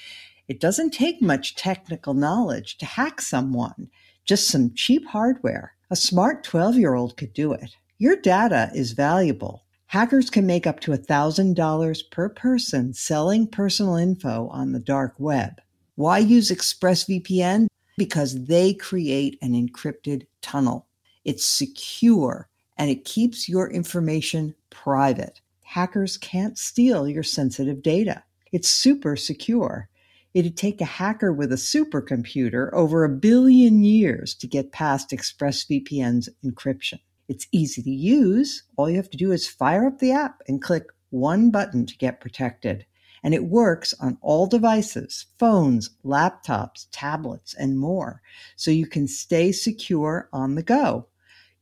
It 0.49 0.61
doesn't 0.61 0.91
take 0.91 1.21
much 1.21 1.57
technical 1.57 2.15
knowledge 2.15 2.79
to 2.79 2.87
hack 2.87 3.21
someone, 3.21 3.91
just 4.25 4.49
some 4.49 4.75
cheap 4.75 5.05
hardware. 5.07 5.75
A 5.91 5.97
smart 5.97 6.45
12 6.45 6.77
year 6.77 6.95
old 6.95 7.17
could 7.17 7.33
do 7.33 7.53
it. 7.53 7.77
Your 7.99 8.17
data 8.17 8.71
is 8.75 8.93
valuable. 8.93 9.65
Hackers 9.87 10.31
can 10.31 10.47
make 10.47 10.67
up 10.67 10.81
to 10.81 10.93
$1,000 10.93 12.11
per 12.11 12.29
person 12.29 12.93
selling 12.93 13.47
personal 13.47 13.97
info 13.97 14.49
on 14.49 14.73
the 14.73 14.81
dark 14.81 15.15
web. 15.19 15.61
Why 15.95 16.19
use 16.19 16.51
ExpressVPN? 16.51 17.67
Because 17.97 18.45
they 18.45 18.75
create 18.75 19.39
an 19.43 19.53
encrypted 19.53 20.27
tunnel. 20.43 20.87
It's 21.25 21.47
secure 21.47 22.49
and 22.77 22.91
it 22.91 23.05
keeps 23.05 23.49
your 23.49 23.71
information 23.71 24.55
private. 24.71 25.41
Hackers 25.63 26.19
can't 26.19 26.59
steal 26.59 27.09
your 27.09 27.23
sensitive 27.23 27.83
data. 27.83 28.23
It's 28.53 28.69
super 28.69 29.17
secure. 29.17 29.89
It'd 30.37 30.55
take 30.55 30.83
a 30.83 30.85
hacker 30.85 31.33
with 31.33 31.51
a 31.51 31.57
supercomputer 31.57 32.71
over 32.75 33.05
a 33.05 33.09
billion 33.09 33.83
years 33.83 34.35
to 34.35 34.47
get 34.47 34.71
past 34.71 35.09
ExpressVPN's 35.09 36.29
encryption. 36.45 36.99
It's 37.27 37.47
easy 37.53 37.83
to 37.83 37.91
use. 37.91 38.63
All 38.77 38.91
you 38.91 38.97
have 38.97 39.09
to 39.09 39.17
do 39.17 39.33
is 39.33 39.49
fire 39.49 39.87
up 39.87 39.99
the 39.99 40.13
app 40.13 40.43
and 40.47 40.61
click 40.61 40.89
one 41.09 41.51
button 41.51 41.87
to 41.87 41.97
get 41.97 42.21
protected. 42.21 42.85
And 43.25 43.33
it 43.33 43.45
works 43.45 43.95
on 43.99 44.19
all 44.21 44.47
devices, 44.47 45.25
phones, 45.39 45.89
laptops, 46.05 46.87
tablets, 46.93 47.55
and 47.55 47.79
more. 47.79 48.21
So 48.57 48.71
you 48.71 48.87
can 48.87 49.09
stay 49.09 49.53
secure 49.53 50.29
on 50.35 50.55
the 50.55 50.63
go. 50.63 51.07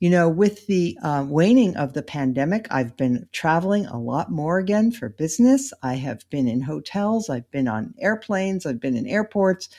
You 0.05 0.11
know, 0.11 0.29
with 0.29 0.67
the 0.67 0.99
uh, 1.03 1.25
waning 1.27 1.79
of 1.79 1.95
the 1.95 2.03
pandemic, 2.03 2.67
I've 2.71 2.95
been 2.95 3.27
traveling 3.33 3.87
a 3.87 3.99
lot 3.99 4.31
more 4.31 4.59
again 4.59 4.91
for 4.93 5.09
business. 5.09 5.73
I 5.83 5.95
have 5.95 6.29
been 6.29 6.47
in 6.47 6.61
hotels, 6.61 7.31
I've 7.31 7.51
been 7.51 7.69
on 7.69 7.95
airplanes, 7.99 8.67
I've 8.67 8.81
been 8.81 8.99
in 8.99 9.07
airports. 9.07 9.71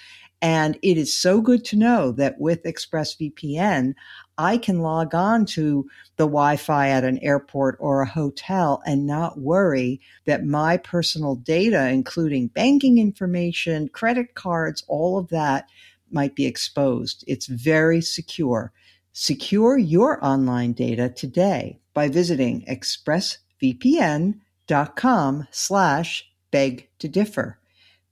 And 0.42 0.80
it 0.82 0.98
is 0.98 1.16
so 1.16 1.42
good 1.42 1.64
to 1.66 1.76
know 1.76 2.12
that 2.14 2.40
with 2.40 2.64
ExpressVPN, 2.64 3.94
I 4.36 4.58
can 4.58 4.80
log 4.80 5.14
on 5.14 5.46
to 5.46 5.88
the 6.18 6.26
Wi 6.26 6.56
Fi 6.56 6.90
at 6.90 7.04
an 7.04 7.20
airport 7.20 7.78
or 7.80 8.02
a 8.02 8.10
hotel 8.10 8.82
and 8.84 9.06
not 9.06 9.38
worry 9.38 10.02
that 10.26 10.44
my 10.44 10.78
personal 10.78 11.36
data, 11.36 11.90
including 11.90 12.48
banking 12.48 12.98
information, 12.98 13.90
credit 13.90 14.34
cards, 14.34 14.84
all 14.88 15.20
of 15.20 15.30
that 15.30 15.70
might 16.10 16.34
be 16.34 16.48
exposed. 16.48 17.24
It's 17.28 17.46
very 17.46 18.02
secure. 18.02 18.74
Secure 19.18 19.78
your 19.78 20.22
online 20.22 20.74
data 20.74 21.08
today 21.08 21.80
by 21.94 22.10
visiting 22.10 22.66
expressvpn.com 22.66 25.48
slash 25.52 26.30
beg 26.52 26.90
to 27.00 27.08
differ. 27.08 27.58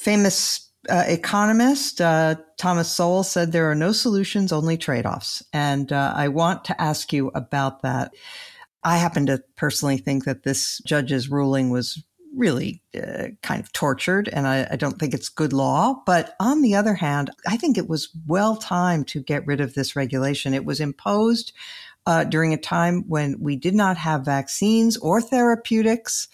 famous 0.00 0.70
uh, 0.88 1.04
economist 1.06 2.00
uh, 2.00 2.34
Thomas 2.56 2.90
Sowell 2.90 3.22
said 3.22 3.52
there 3.52 3.70
are 3.70 3.74
no 3.74 3.92
solutions, 3.92 4.50
only 4.50 4.78
trade 4.78 5.04
offs. 5.04 5.42
And 5.52 5.92
uh, 5.92 6.14
I 6.16 6.28
want 6.28 6.64
to 6.66 6.80
ask 6.80 7.12
you 7.12 7.28
about 7.34 7.82
that. 7.82 8.12
I 8.82 8.96
happen 8.96 9.26
to 9.26 9.42
personally 9.56 9.98
think 9.98 10.24
that 10.24 10.42
this 10.42 10.80
judge's 10.86 11.28
ruling 11.28 11.68
was 11.68 12.02
really 12.34 12.82
uh, 12.96 13.28
kind 13.42 13.60
of 13.60 13.72
tortured, 13.72 14.28
and 14.28 14.46
I, 14.46 14.66
I, 14.70 14.76
don't 14.76 14.98
think 14.98 15.12
it's 15.12 15.28
good 15.28 15.52
law. 15.52 16.00
But 16.06 16.34
on 16.38 16.62
the 16.62 16.76
other 16.76 16.94
hand, 16.94 17.28
I 17.46 17.56
think 17.56 17.76
it 17.76 17.88
was 17.88 18.08
well 18.26 18.56
timed 18.56 19.08
to 19.08 19.20
get 19.22 19.46
rid 19.46 19.60
of 19.60 19.74
this 19.74 19.96
regulation. 19.96 20.54
It 20.54 20.64
was 20.64 20.80
imposed 20.80 21.52
uh, 22.06 22.24
during 22.24 22.54
a 22.54 22.56
time 22.56 23.04
when 23.08 23.36
we 23.40 23.56
did 23.56 23.74
not 23.74 23.98
have 23.98 24.24
vaccines 24.24 24.96
or 24.96 25.20
therapeutics. 25.20 26.28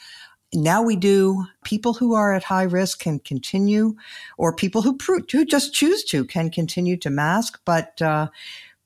Now 0.57 0.83
we 0.83 0.97
do. 0.97 1.47
People 1.65 1.95
who 1.95 2.15
are 2.15 2.33
at 2.33 2.45
high 2.45 2.63
risk 2.63 3.01
can 3.01 3.19
continue, 3.19 3.95
or 4.39 4.55
people 4.55 4.83
who, 4.83 4.99
who 5.31 5.45
just 5.45 5.75
choose 5.75 6.03
to 6.05 6.25
can 6.25 6.51
continue 6.51 6.97
to 6.97 7.11
mask. 7.11 7.61
But 7.65 8.01
uh, 8.01 8.29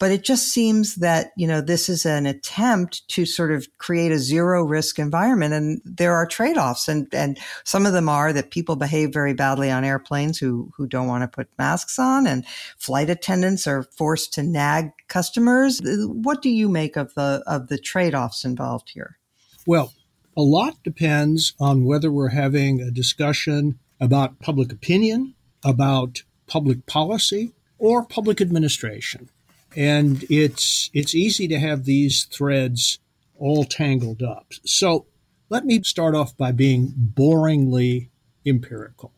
but 0.00 0.10
it 0.10 0.24
just 0.24 0.48
seems 0.48 0.96
that 0.96 1.30
you 1.36 1.46
know 1.46 1.60
this 1.60 1.88
is 1.88 2.04
an 2.04 2.26
attempt 2.26 3.06
to 3.08 3.24
sort 3.26 3.52
of 3.52 3.68
create 3.78 4.10
a 4.10 4.18
zero 4.18 4.64
risk 4.64 4.98
environment, 4.98 5.54
and 5.54 5.80
there 5.84 6.14
are 6.14 6.26
trade 6.26 6.56
offs, 6.56 6.88
and 6.88 7.06
and 7.12 7.38
some 7.64 7.86
of 7.86 7.92
them 7.92 8.08
are 8.08 8.32
that 8.32 8.50
people 8.50 8.76
behave 8.76 9.12
very 9.12 9.34
badly 9.34 9.70
on 9.70 9.84
airplanes 9.84 10.38
who 10.38 10.72
who 10.74 10.86
don't 10.86 11.06
want 11.06 11.22
to 11.22 11.28
put 11.28 11.48
masks 11.58 11.98
on, 11.98 12.26
and 12.26 12.46
flight 12.78 13.10
attendants 13.10 13.66
are 13.66 13.82
forced 13.82 14.32
to 14.34 14.42
nag 14.42 14.90
customers. 15.06 15.80
What 15.84 16.42
do 16.42 16.48
you 16.48 16.68
make 16.68 16.96
of 16.96 17.14
the 17.14 17.44
of 17.46 17.68
the 17.68 17.78
trade 17.78 18.14
offs 18.14 18.44
involved 18.44 18.90
here? 18.90 19.18
Well, 19.66 19.92
a 20.40 20.42
lot 20.42 20.82
depends 20.82 21.52
on 21.60 21.84
whether 21.84 22.10
we're 22.10 22.30
having 22.30 22.80
a 22.80 22.90
discussion 22.90 23.78
about 24.00 24.40
public 24.40 24.72
opinion, 24.72 25.34
about 25.62 26.22
public 26.46 26.86
policy, 26.86 27.52
or 27.78 28.06
public 28.06 28.40
administration. 28.40 29.28
And 29.76 30.24
it's 30.30 30.88
it's 30.94 31.14
easy 31.14 31.46
to 31.48 31.58
have 31.58 31.84
these 31.84 32.24
threads 32.24 33.00
all 33.38 33.64
tangled 33.64 34.22
up. 34.22 34.54
So 34.64 35.04
let 35.50 35.66
me 35.66 35.82
start 35.82 36.14
off 36.14 36.34
by 36.38 36.52
being 36.52 36.94
boringly 36.96 38.08
empirical. 38.46 39.12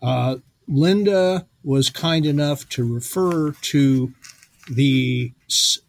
Uh, 0.00 0.36
Linda 0.66 1.46
was 1.62 1.90
kind 1.90 2.24
enough 2.24 2.66
to 2.70 2.90
refer 2.90 3.52
to 3.52 4.14
the 4.70 5.32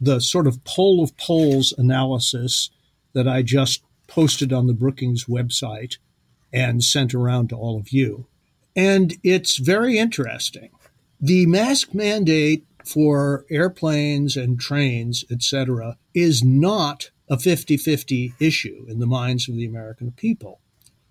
the 0.01 0.19
sort 0.19 0.47
of 0.47 0.65
poll 0.65 1.01
of 1.01 1.15
polls 1.15 1.73
analysis 1.77 2.69
that 3.13 3.25
I 3.25 3.41
just 3.41 3.83
posted 4.13 4.53
on 4.53 4.67
the 4.67 4.73
Brookings 4.73 5.25
website 5.25 5.97
and 6.53 6.83
sent 6.83 7.15
around 7.15 7.49
to 7.49 7.55
all 7.55 7.79
of 7.79 7.89
you. 7.89 8.27
And 8.75 9.15
it's 9.23 9.57
very 9.57 9.97
interesting. 9.97 10.69
The 11.19 11.47
mask 11.47 11.95
mandate 11.95 12.63
for 12.85 13.43
airplanes 13.49 14.37
and 14.37 14.59
trains, 14.59 15.25
etc., 15.31 15.97
is 16.13 16.43
not 16.43 17.09
a 17.27 17.39
50 17.39 17.75
50 17.77 18.35
issue 18.39 18.85
in 18.87 18.99
the 18.99 19.07
minds 19.07 19.49
of 19.49 19.55
the 19.55 19.65
American 19.65 20.11
people. 20.11 20.59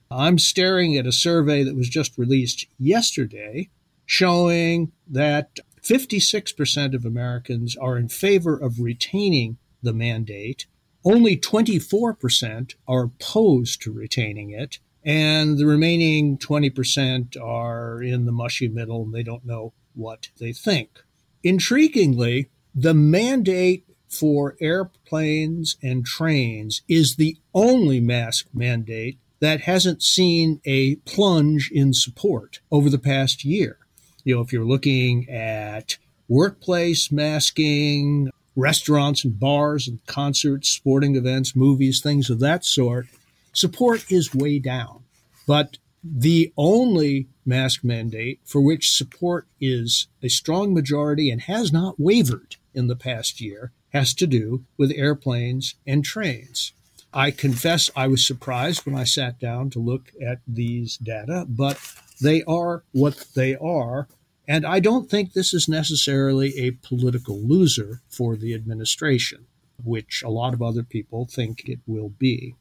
I'm 0.09 0.39
staring 0.39 0.97
at 0.97 1.07
a 1.07 1.13
survey 1.13 1.65
that 1.65 1.75
was 1.75 1.89
just 1.89 2.17
released 2.17 2.67
yesterday 2.79 3.71
showing 4.07 4.93
that 5.09 5.59
56% 5.83 6.95
of 6.95 7.05
Americans 7.05 7.77
are 7.77 7.97
in 7.97 8.09
favor 8.09 8.57
of 8.57 8.79
retaining 8.79 9.57
the 9.83 9.93
mandate 9.93 10.67
only 11.05 11.37
24% 11.37 12.75
are 12.87 13.05
opposed 13.05 13.83
to 13.83 13.93
retaining 13.93 14.51
it, 14.51 14.79
and 15.05 15.59
the 15.59 15.67
remaining 15.67 16.39
20% 16.39 17.37
are 17.41 18.03
in 18.03 18.25
the 18.25 18.33
mushy 18.33 18.69
middle 18.69 19.03
and 19.03 19.13
they 19.13 19.23
don't 19.23 19.45
know 19.45 19.73
what 19.95 20.29
they 20.39 20.53
think. 20.53 21.03
Intriguingly, 21.45 22.49
the 22.75 22.95
mandate 22.95 23.85
for 24.09 24.57
airplanes 24.61 25.77
and 25.83 26.05
trains 26.05 26.83
is 26.89 27.17
the 27.17 27.37
only 27.55 28.01
mask 28.01 28.47
mandate 28.53 29.19
that 29.41 29.63
hasn't 29.63 30.03
seen 30.03 30.61
a 30.65 30.97
plunge 30.97 31.71
in 31.73 31.93
support 31.93 32.61
over 32.71 32.89
the 32.89 32.99
past 32.99 33.45
year. 33.45 33.79
You 34.23 34.37
know, 34.37 34.41
if 34.41 34.53
you're 34.53 34.65
looking 34.65 35.29
at 35.29 35.97
workplace 36.29 37.11
masking, 37.11 38.31
restaurants 38.57 39.25
and 39.25 39.39
bars 39.39 39.89
and 39.89 40.05
concerts, 40.07 40.69
sporting 40.69 41.17
events, 41.17 41.57
movies, 41.57 42.01
things 42.01 42.31
of 42.31 42.41
that 42.41 42.65
sort, 42.65 43.07
support 43.53 44.11
is 44.11 44.35
way 44.35 44.59
down. 44.59 45.05
But 45.47 45.79
the 46.05 46.53
only 46.57 47.29
mask 47.45 47.85
mandate 47.85 48.41
for 48.45 48.61
which 48.61 48.97
support 48.97 49.47
is 49.61 50.09
a 50.23 50.29
strong 50.29 50.75
majority 50.75 51.31
and 51.31 51.43
has 51.43 51.73
not 51.73 51.99
wavered 51.99 52.57
in 52.75 52.89
the 52.89 52.97
past 52.97 53.41
year 53.41 53.73
has 53.93 54.15
to 54.15 54.27
do 54.27 54.65
with 54.77 54.91
airplanes 54.93 55.75
and 55.87 56.05
trains. 56.05 56.73
I 57.13 57.31
confess 57.31 57.91
I 57.95 58.07
was 58.07 58.27
surprised 58.27 58.87
when 58.87 58.95
I 58.95 59.05
sat 59.05 59.39
down 59.39 59.69
to 59.71 59.79
look 59.79 60.13
at 60.21 60.41
these 60.47 60.97
data, 60.97 61.45
but 61.47 61.79
They 62.23 62.43
are 62.45 62.85
what 62.93 63.27
they 63.35 63.57
are. 63.57 64.07
And 64.53 64.67
I 64.67 64.81
don't 64.81 65.09
think 65.09 65.33
this 65.33 65.55
is 65.55 65.67
necessarily 65.67 66.59
a 66.59 66.73
political 66.73 67.41
loser 67.41 68.03
for 68.11 68.37
the 68.37 68.53
administration, 68.53 69.47
which 69.83 70.23
a 70.23 70.29
lot 70.29 70.53
of 70.53 70.61
other 70.61 70.83
people 70.83 71.25
think 71.25 71.67
it 71.67 71.79
will 71.87 72.11
be. 72.11 72.55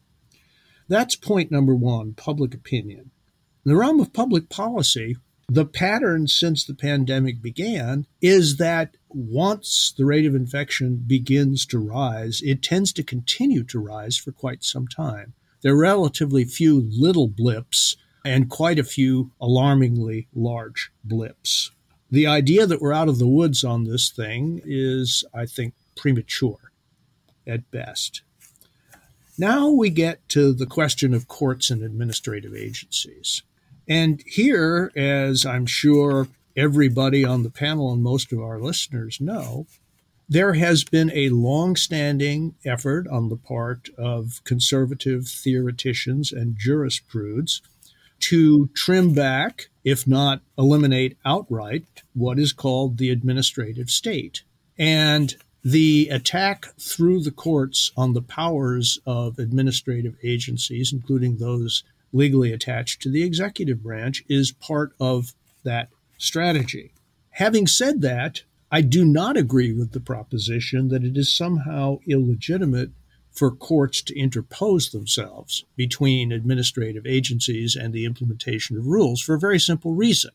That's 0.88 1.18
point 1.18 1.52
number 1.52 1.76
one 1.76 2.14
public 2.14 2.54
opinion. 2.54 3.12
In 3.66 3.72
the 3.72 3.76
realm 3.76 4.00
of 4.00 4.14
public 4.14 4.48
policy, 4.48 5.18
the 5.50 5.66
pattern 5.66 6.28
since 6.28 6.64
the 6.64 6.74
pandemic 6.74 7.42
began 7.42 8.08
is 8.22 8.56
that 8.56 8.96
once 9.10 9.94
the 9.98 10.06
rate 10.06 10.26
of 10.26 10.34
infection 10.34 11.04
begins 11.06 11.66
to 11.66 11.78
rise, 11.78 12.40
it 12.42 12.64
tends 12.64 12.94
to 12.94 13.04
continue 13.04 13.66
to 13.66 13.80
rise 13.80 14.16
for 14.16 14.32
quite 14.32 14.64
some 14.64 14.88
time. 14.88 15.34
There 15.62 15.74
are 15.74 15.78
relatively 15.78 16.46
few 16.46 16.90
little 16.90 17.28
blips 17.28 17.98
and 18.24 18.50
quite 18.50 18.80
a 18.80 18.86
few 18.86 19.32
alarmingly 19.42 20.30
large 20.34 20.90
blips. 21.04 21.72
The 22.12 22.28
idea 22.28 22.66
that 22.66 22.82
we're 22.82 22.92
out 22.92 23.08
of 23.08 23.20
the 23.20 23.28
woods 23.28 23.64
on 23.64 23.86
this 23.86 24.10
thing 24.10 24.62
is, 24.66 25.24
I 25.34 25.46
think, 25.46 25.74
premature 25.96 26.72
at 27.48 27.72
best. 27.72 28.22
Now 29.38 29.70
we 29.70 29.90
get 29.90 30.28
to 30.30 30.52
the 30.52 30.66
question 30.66 31.14
of 31.14 31.30
courts 31.30 31.72
and 31.72 31.82
administrative 31.82 32.54
agencies. 32.54 33.44
And 33.88 34.22
here, 34.28 34.92
as 34.96 35.46
I'm 35.46 35.66
sure 35.66 36.28
everybody 36.56 37.24
on 37.24 37.44
the 37.44 37.50
panel 37.50 37.94
and 37.94 38.04
most 38.04 38.34
of 38.34 38.40
our 38.40 38.60
listeners 38.60 39.22
know, 39.22 39.66
there 40.28 40.54
has 40.54 40.84
been 40.84 41.12
a 41.14 41.30
long-standing 41.30 42.56
effort 42.66 43.08
on 43.08 43.30
the 43.30 43.38
part 43.38 43.90
of 43.98 44.42
conservative 44.44 45.28
theoreticians 45.28 46.32
and 46.32 46.58
jurisprudence 46.58 47.62
to 48.22 48.70
trim 48.74 49.14
back, 49.14 49.70
if 49.84 50.08
not 50.08 50.42
eliminate 50.58 51.18
outright, 51.26 51.86
what 52.14 52.40
is 52.40 52.54
called 52.54 52.98
the 52.98 53.10
administrative 53.10 53.90
state. 53.90 54.44
And 54.78 55.36
the 55.64 56.10
attack 56.10 56.68
through 56.80 57.22
the 57.22 57.32
courts 57.32 57.92
on 57.96 58.14
the 58.14 58.22
powers 58.22 59.00
of 59.06 59.38
administrative 59.38 60.16
agencies, 60.24 60.92
including 60.92 61.38
those 61.38 61.84
legally 62.14 62.52
attached 62.52 63.02
to 63.02 63.12
the 63.12 63.24
executive 63.24 63.84
branch, 63.84 64.24
is 64.28 64.52
part 64.52 64.94
of 65.00 65.34
that 65.64 65.90
strategy. 66.18 66.92
Having 67.32 67.68
said 67.68 68.02
that, 68.02 68.44
I 68.72 68.82
do 68.82 69.06
not 69.06 69.38
agree 69.38 69.74
with 69.74 69.92
the 69.92 70.00
proposition 70.00 70.90
that 70.90 71.04
it 71.04 71.18
is 71.18 71.36
somehow 71.36 72.00
illegitimate 72.08 72.92
for 73.32 73.52
courts 73.52 74.02
to 74.04 74.20
interpose 74.20 74.90
themselves 74.90 75.66
between 75.76 76.32
administrative 76.32 77.06
agencies 77.06 77.76
and 77.76 77.94
the 77.94 78.06
implementation 78.06 78.78
of 78.78 78.88
rules 78.88 79.22
for 79.22 79.36
a 79.36 79.40
very 79.40 79.60
simple 79.60 79.94
reason. 79.94 80.32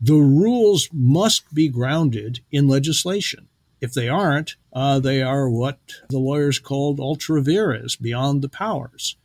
The 0.00 0.14
rules 0.14 0.88
must 0.92 1.54
be 1.54 1.68
grounded 1.68 2.40
in 2.50 2.68
legislation. 2.68 3.48
If 3.80 3.94
they 3.94 4.08
aren't, 4.08 4.56
uh, 4.72 4.98
they 4.98 5.22
are 5.22 5.48
what 5.48 5.78
the 6.08 6.18
lawyers 6.18 6.58
called 6.58 7.00
ultra 7.00 7.42
vires, 7.42 7.96
beyond 7.96 8.42
the 8.42 8.48
powers. 8.48 9.16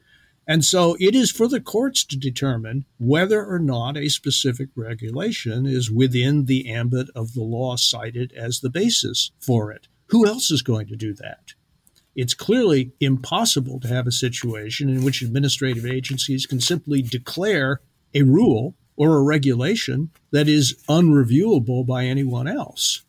And 0.48 0.66
so 0.66 0.98
it 1.00 1.14
is 1.14 1.32
for 1.32 1.48
the 1.48 1.62
courts 1.62 2.04
to 2.06 2.18
determine 2.18 2.86
whether 2.98 3.46
or 3.46 3.60
not 3.60 3.96
a 3.96 4.10
specific 4.10 4.70
regulation 4.76 5.68
is 5.68 5.92
within 5.92 6.46
the 6.46 6.70
ambit 6.72 7.08
of 7.16 7.34
the 7.34 7.44
law 7.44 7.76
cited 7.76 8.34
as 8.34 8.60
the 8.60 8.70
basis 8.70 9.32
for 9.40 9.72
it. 9.72 9.88
Who 10.08 10.26
else 10.26 10.50
is 10.50 10.64
going 10.64 10.88
to 10.88 10.96
do 10.96 11.14
that? 11.14 11.54
It's 12.20 12.34
clearly 12.34 12.92
impossible 13.00 13.80
to 13.80 13.88
have 13.88 14.06
a 14.06 14.12
situation 14.12 14.90
in 14.90 15.06
which 15.06 15.22
administrative 15.22 15.86
agencies 15.86 16.46
can 16.46 16.60
simply 16.60 17.02
declare 17.02 17.80
a 18.14 18.24
rule 18.24 18.76
or 18.98 19.16
a 19.16 19.24
regulation 19.24 20.10
that 20.32 20.50
is 20.50 20.76
unreviewable 20.90 21.88
by 21.88 22.04
anyone 22.04 22.46
else. 22.46 23.04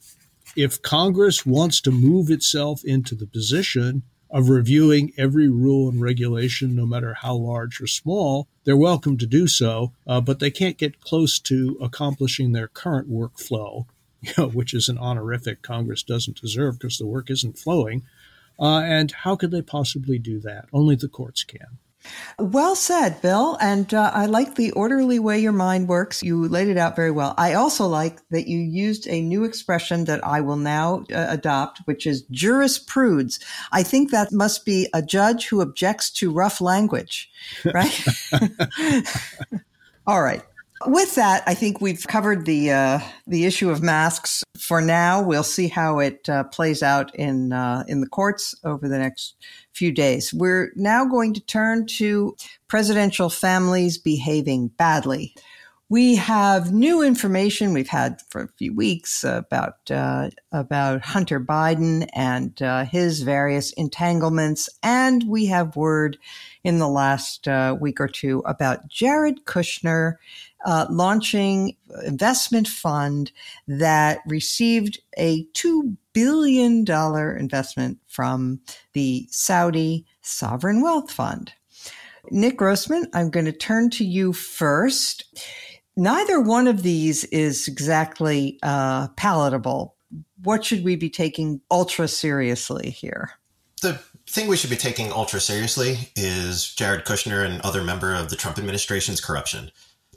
If 0.55 0.81
Congress 0.81 1.45
wants 1.45 1.81
to 1.81 1.91
move 1.91 2.31
itself 2.31 2.85
into 2.85 3.17
the 3.17 3.27
position 3.27 4.05
of 4.31 4.49
reviewing 4.49 5.13
every 5.19 5.49
rule 5.49 5.89
and 5.89 6.01
regulation, 6.01 6.77
no 6.77 6.87
matter 6.87 7.15
how 7.15 7.35
large 7.35 7.81
or 7.81 7.89
small, 7.89 8.47
they're 8.63 8.77
welcome 8.77 9.19
to 9.19 9.27
do 9.27 9.49
so, 9.49 9.93
uh, 10.07 10.21
but 10.21 10.39
they 10.39 10.53
can't 10.53 10.79
get 10.79 11.01
close 11.01 11.41
to 11.41 11.77
accomplishing 11.83 12.53
their 12.53 12.69
current 12.69 13.11
workflow, 13.11 13.87
you 14.21 14.33
know, 14.39 14.51
which 14.51 14.73
is 14.73 14.89
an 14.89 14.99
honorific 14.99 15.63
Congress 15.63 16.05
doesn't 16.05 16.41
deserve 16.41 16.79
because 16.79 16.99
the 16.99 17.09
work 17.09 17.29
isn't 17.29 17.59
flowing. 17.59 18.05
Uh, 18.61 18.81
and 18.81 19.11
how 19.11 19.37
could 19.37 19.51
they 19.51 19.63
possibly 19.63 20.19
do 20.19 20.41
that? 20.41 20.67
Only 20.73 20.95
the 20.95 21.09
courts 21.09 21.45
can. 21.45 21.79
Well 22.39 22.75
said, 22.77 23.21
Bill. 23.21 23.59
And 23.61 23.93
uh, 23.93 24.11
I 24.15 24.27
like 24.27 24.55
the 24.55 24.71
orderly 24.73 25.19
way 25.19 25.39
your 25.39 25.53
mind 25.53 25.89
works. 25.89 26.23
You 26.23 26.49
laid 26.49 26.69
it 26.69 26.79
out 26.79 26.97
very 26.97 27.11
well. 27.11 27.35
I 27.37 27.55
also 27.55 27.87
like 27.87 28.27
that 28.31 28.49
you 28.49 28.59
used 28.59 29.07
a 29.09 29.21
new 29.21 29.45
expression 29.45 30.07
that 30.07 30.25
I 30.25 30.41
will 30.41 30.57
now 30.57 31.05
uh, 31.13 31.27
adopt, 31.29 31.81
which 31.85 32.07
is 32.07 32.25
jurisprudes. 32.29 33.43
I 33.73 33.83
think 33.83 34.11
that 34.11 34.33
must 34.33 34.65
be 34.65 34.89
a 34.95 35.03
judge 35.03 35.49
who 35.49 35.61
objects 35.61 36.11
to 36.13 36.31
rough 36.31 36.61
language, 36.61 37.31
right? 37.65 38.05
All 40.07 40.23
right. 40.23 40.43
With 40.87 41.15
that, 41.17 41.43
I 41.47 41.53
think 41.53 41.83
we've 41.83 42.07
covered 42.07 42.47
the 42.47 42.71
uh, 42.71 43.01
the 43.27 43.45
issue 43.45 43.69
of 43.69 43.83
masks 43.83 44.43
for 44.59 44.81
now. 44.81 45.23
We'll 45.23 45.43
see 45.43 45.69
how 45.69 45.99
it 45.99 46.27
uh, 46.27 46.45
plays 46.45 46.83
out 46.83 47.15
in 47.15 47.53
uh, 47.53 47.85
in 47.87 48.01
the 48.01 48.09
courts 48.09 48.55
over 48.65 48.89
the 48.89 48.99
next 48.99 49.35
few 49.75 49.93
days. 49.93 50.33
We're 50.33 50.73
now 50.77 51.05
going 51.05 51.35
to 51.35 51.41
turn 51.41 51.87
to 51.99 52.35
presidential 52.67 53.29
families 53.29 53.99
behaving 53.99 54.69
badly. 54.69 55.35
We 55.91 56.15
have 56.15 56.73
new 56.73 57.03
information 57.03 57.75
we've 57.75 57.89
had 57.89 58.23
for 58.31 58.43
a 58.43 58.53
few 58.57 58.73
weeks 58.73 59.23
about 59.23 59.91
uh, 59.91 60.31
about 60.51 61.05
Hunter 61.05 61.41
Biden 61.41 62.09
and 62.15 62.61
uh, 62.63 62.85
his 62.85 63.21
various 63.21 63.73
entanglements, 63.73 64.71
and 64.83 65.25
we 65.29 65.47
have 65.47 65.77
word 65.77 66.17
in 66.65 66.79
the 66.79 66.89
last 66.89 67.49
uh, 67.49 67.77
week 67.79 68.01
or 68.01 68.09
two 68.09 68.39
about 68.47 68.89
Jared 68.89 69.45
Kushner 69.45 70.15
uh, 70.65 70.87
launching 70.91 71.77
investment 72.05 72.69
fund 72.69 73.33
that 73.67 74.21
received 74.27 75.01
a 75.17 75.45
$2 75.53 75.97
billion 76.13 76.85
investment 77.39 77.99
from 78.07 78.61
the 78.93 79.27
Saudi 79.31 80.05
Sovereign 80.23 80.83
Wealth 80.83 81.11
Fund. 81.11 81.53
Nick 82.31 82.57
Grossman, 82.57 83.07
I'm 83.15 83.31
going 83.31 83.47
to 83.47 83.53
turn 83.53 83.91
to 83.91 84.05
you 84.05 84.33
first. 84.33 85.25
Neither 85.97 86.41
one 86.41 86.67
of 86.67 86.83
these 86.83 87.25
is 87.25 87.67
exactly 87.67 88.59
uh, 88.63 89.09
palatable. 89.17 89.97
What 90.43 90.65
should 90.65 90.85
we 90.85 90.97
be 90.97 91.11
taking 91.11 91.61
ultra 91.71 92.09
seriously 92.09 92.91
here? 92.91 93.33
The 93.83 94.01
thing 94.29 94.49
we 94.49 94.57
should 94.57 94.71
be 94.71 94.77
taking 94.77 95.11
ultra 95.13 95.41
seriously 95.41 96.11
is 96.15 96.75
Jared 96.75 97.05
Kushner 97.05 97.45
and 97.45 97.61
other 97.63 97.83
member 97.83 98.15
of 98.15 98.29
the 98.29 98.37
Trump 98.37 98.59
administration's 98.59 99.21
corruption 99.21 99.71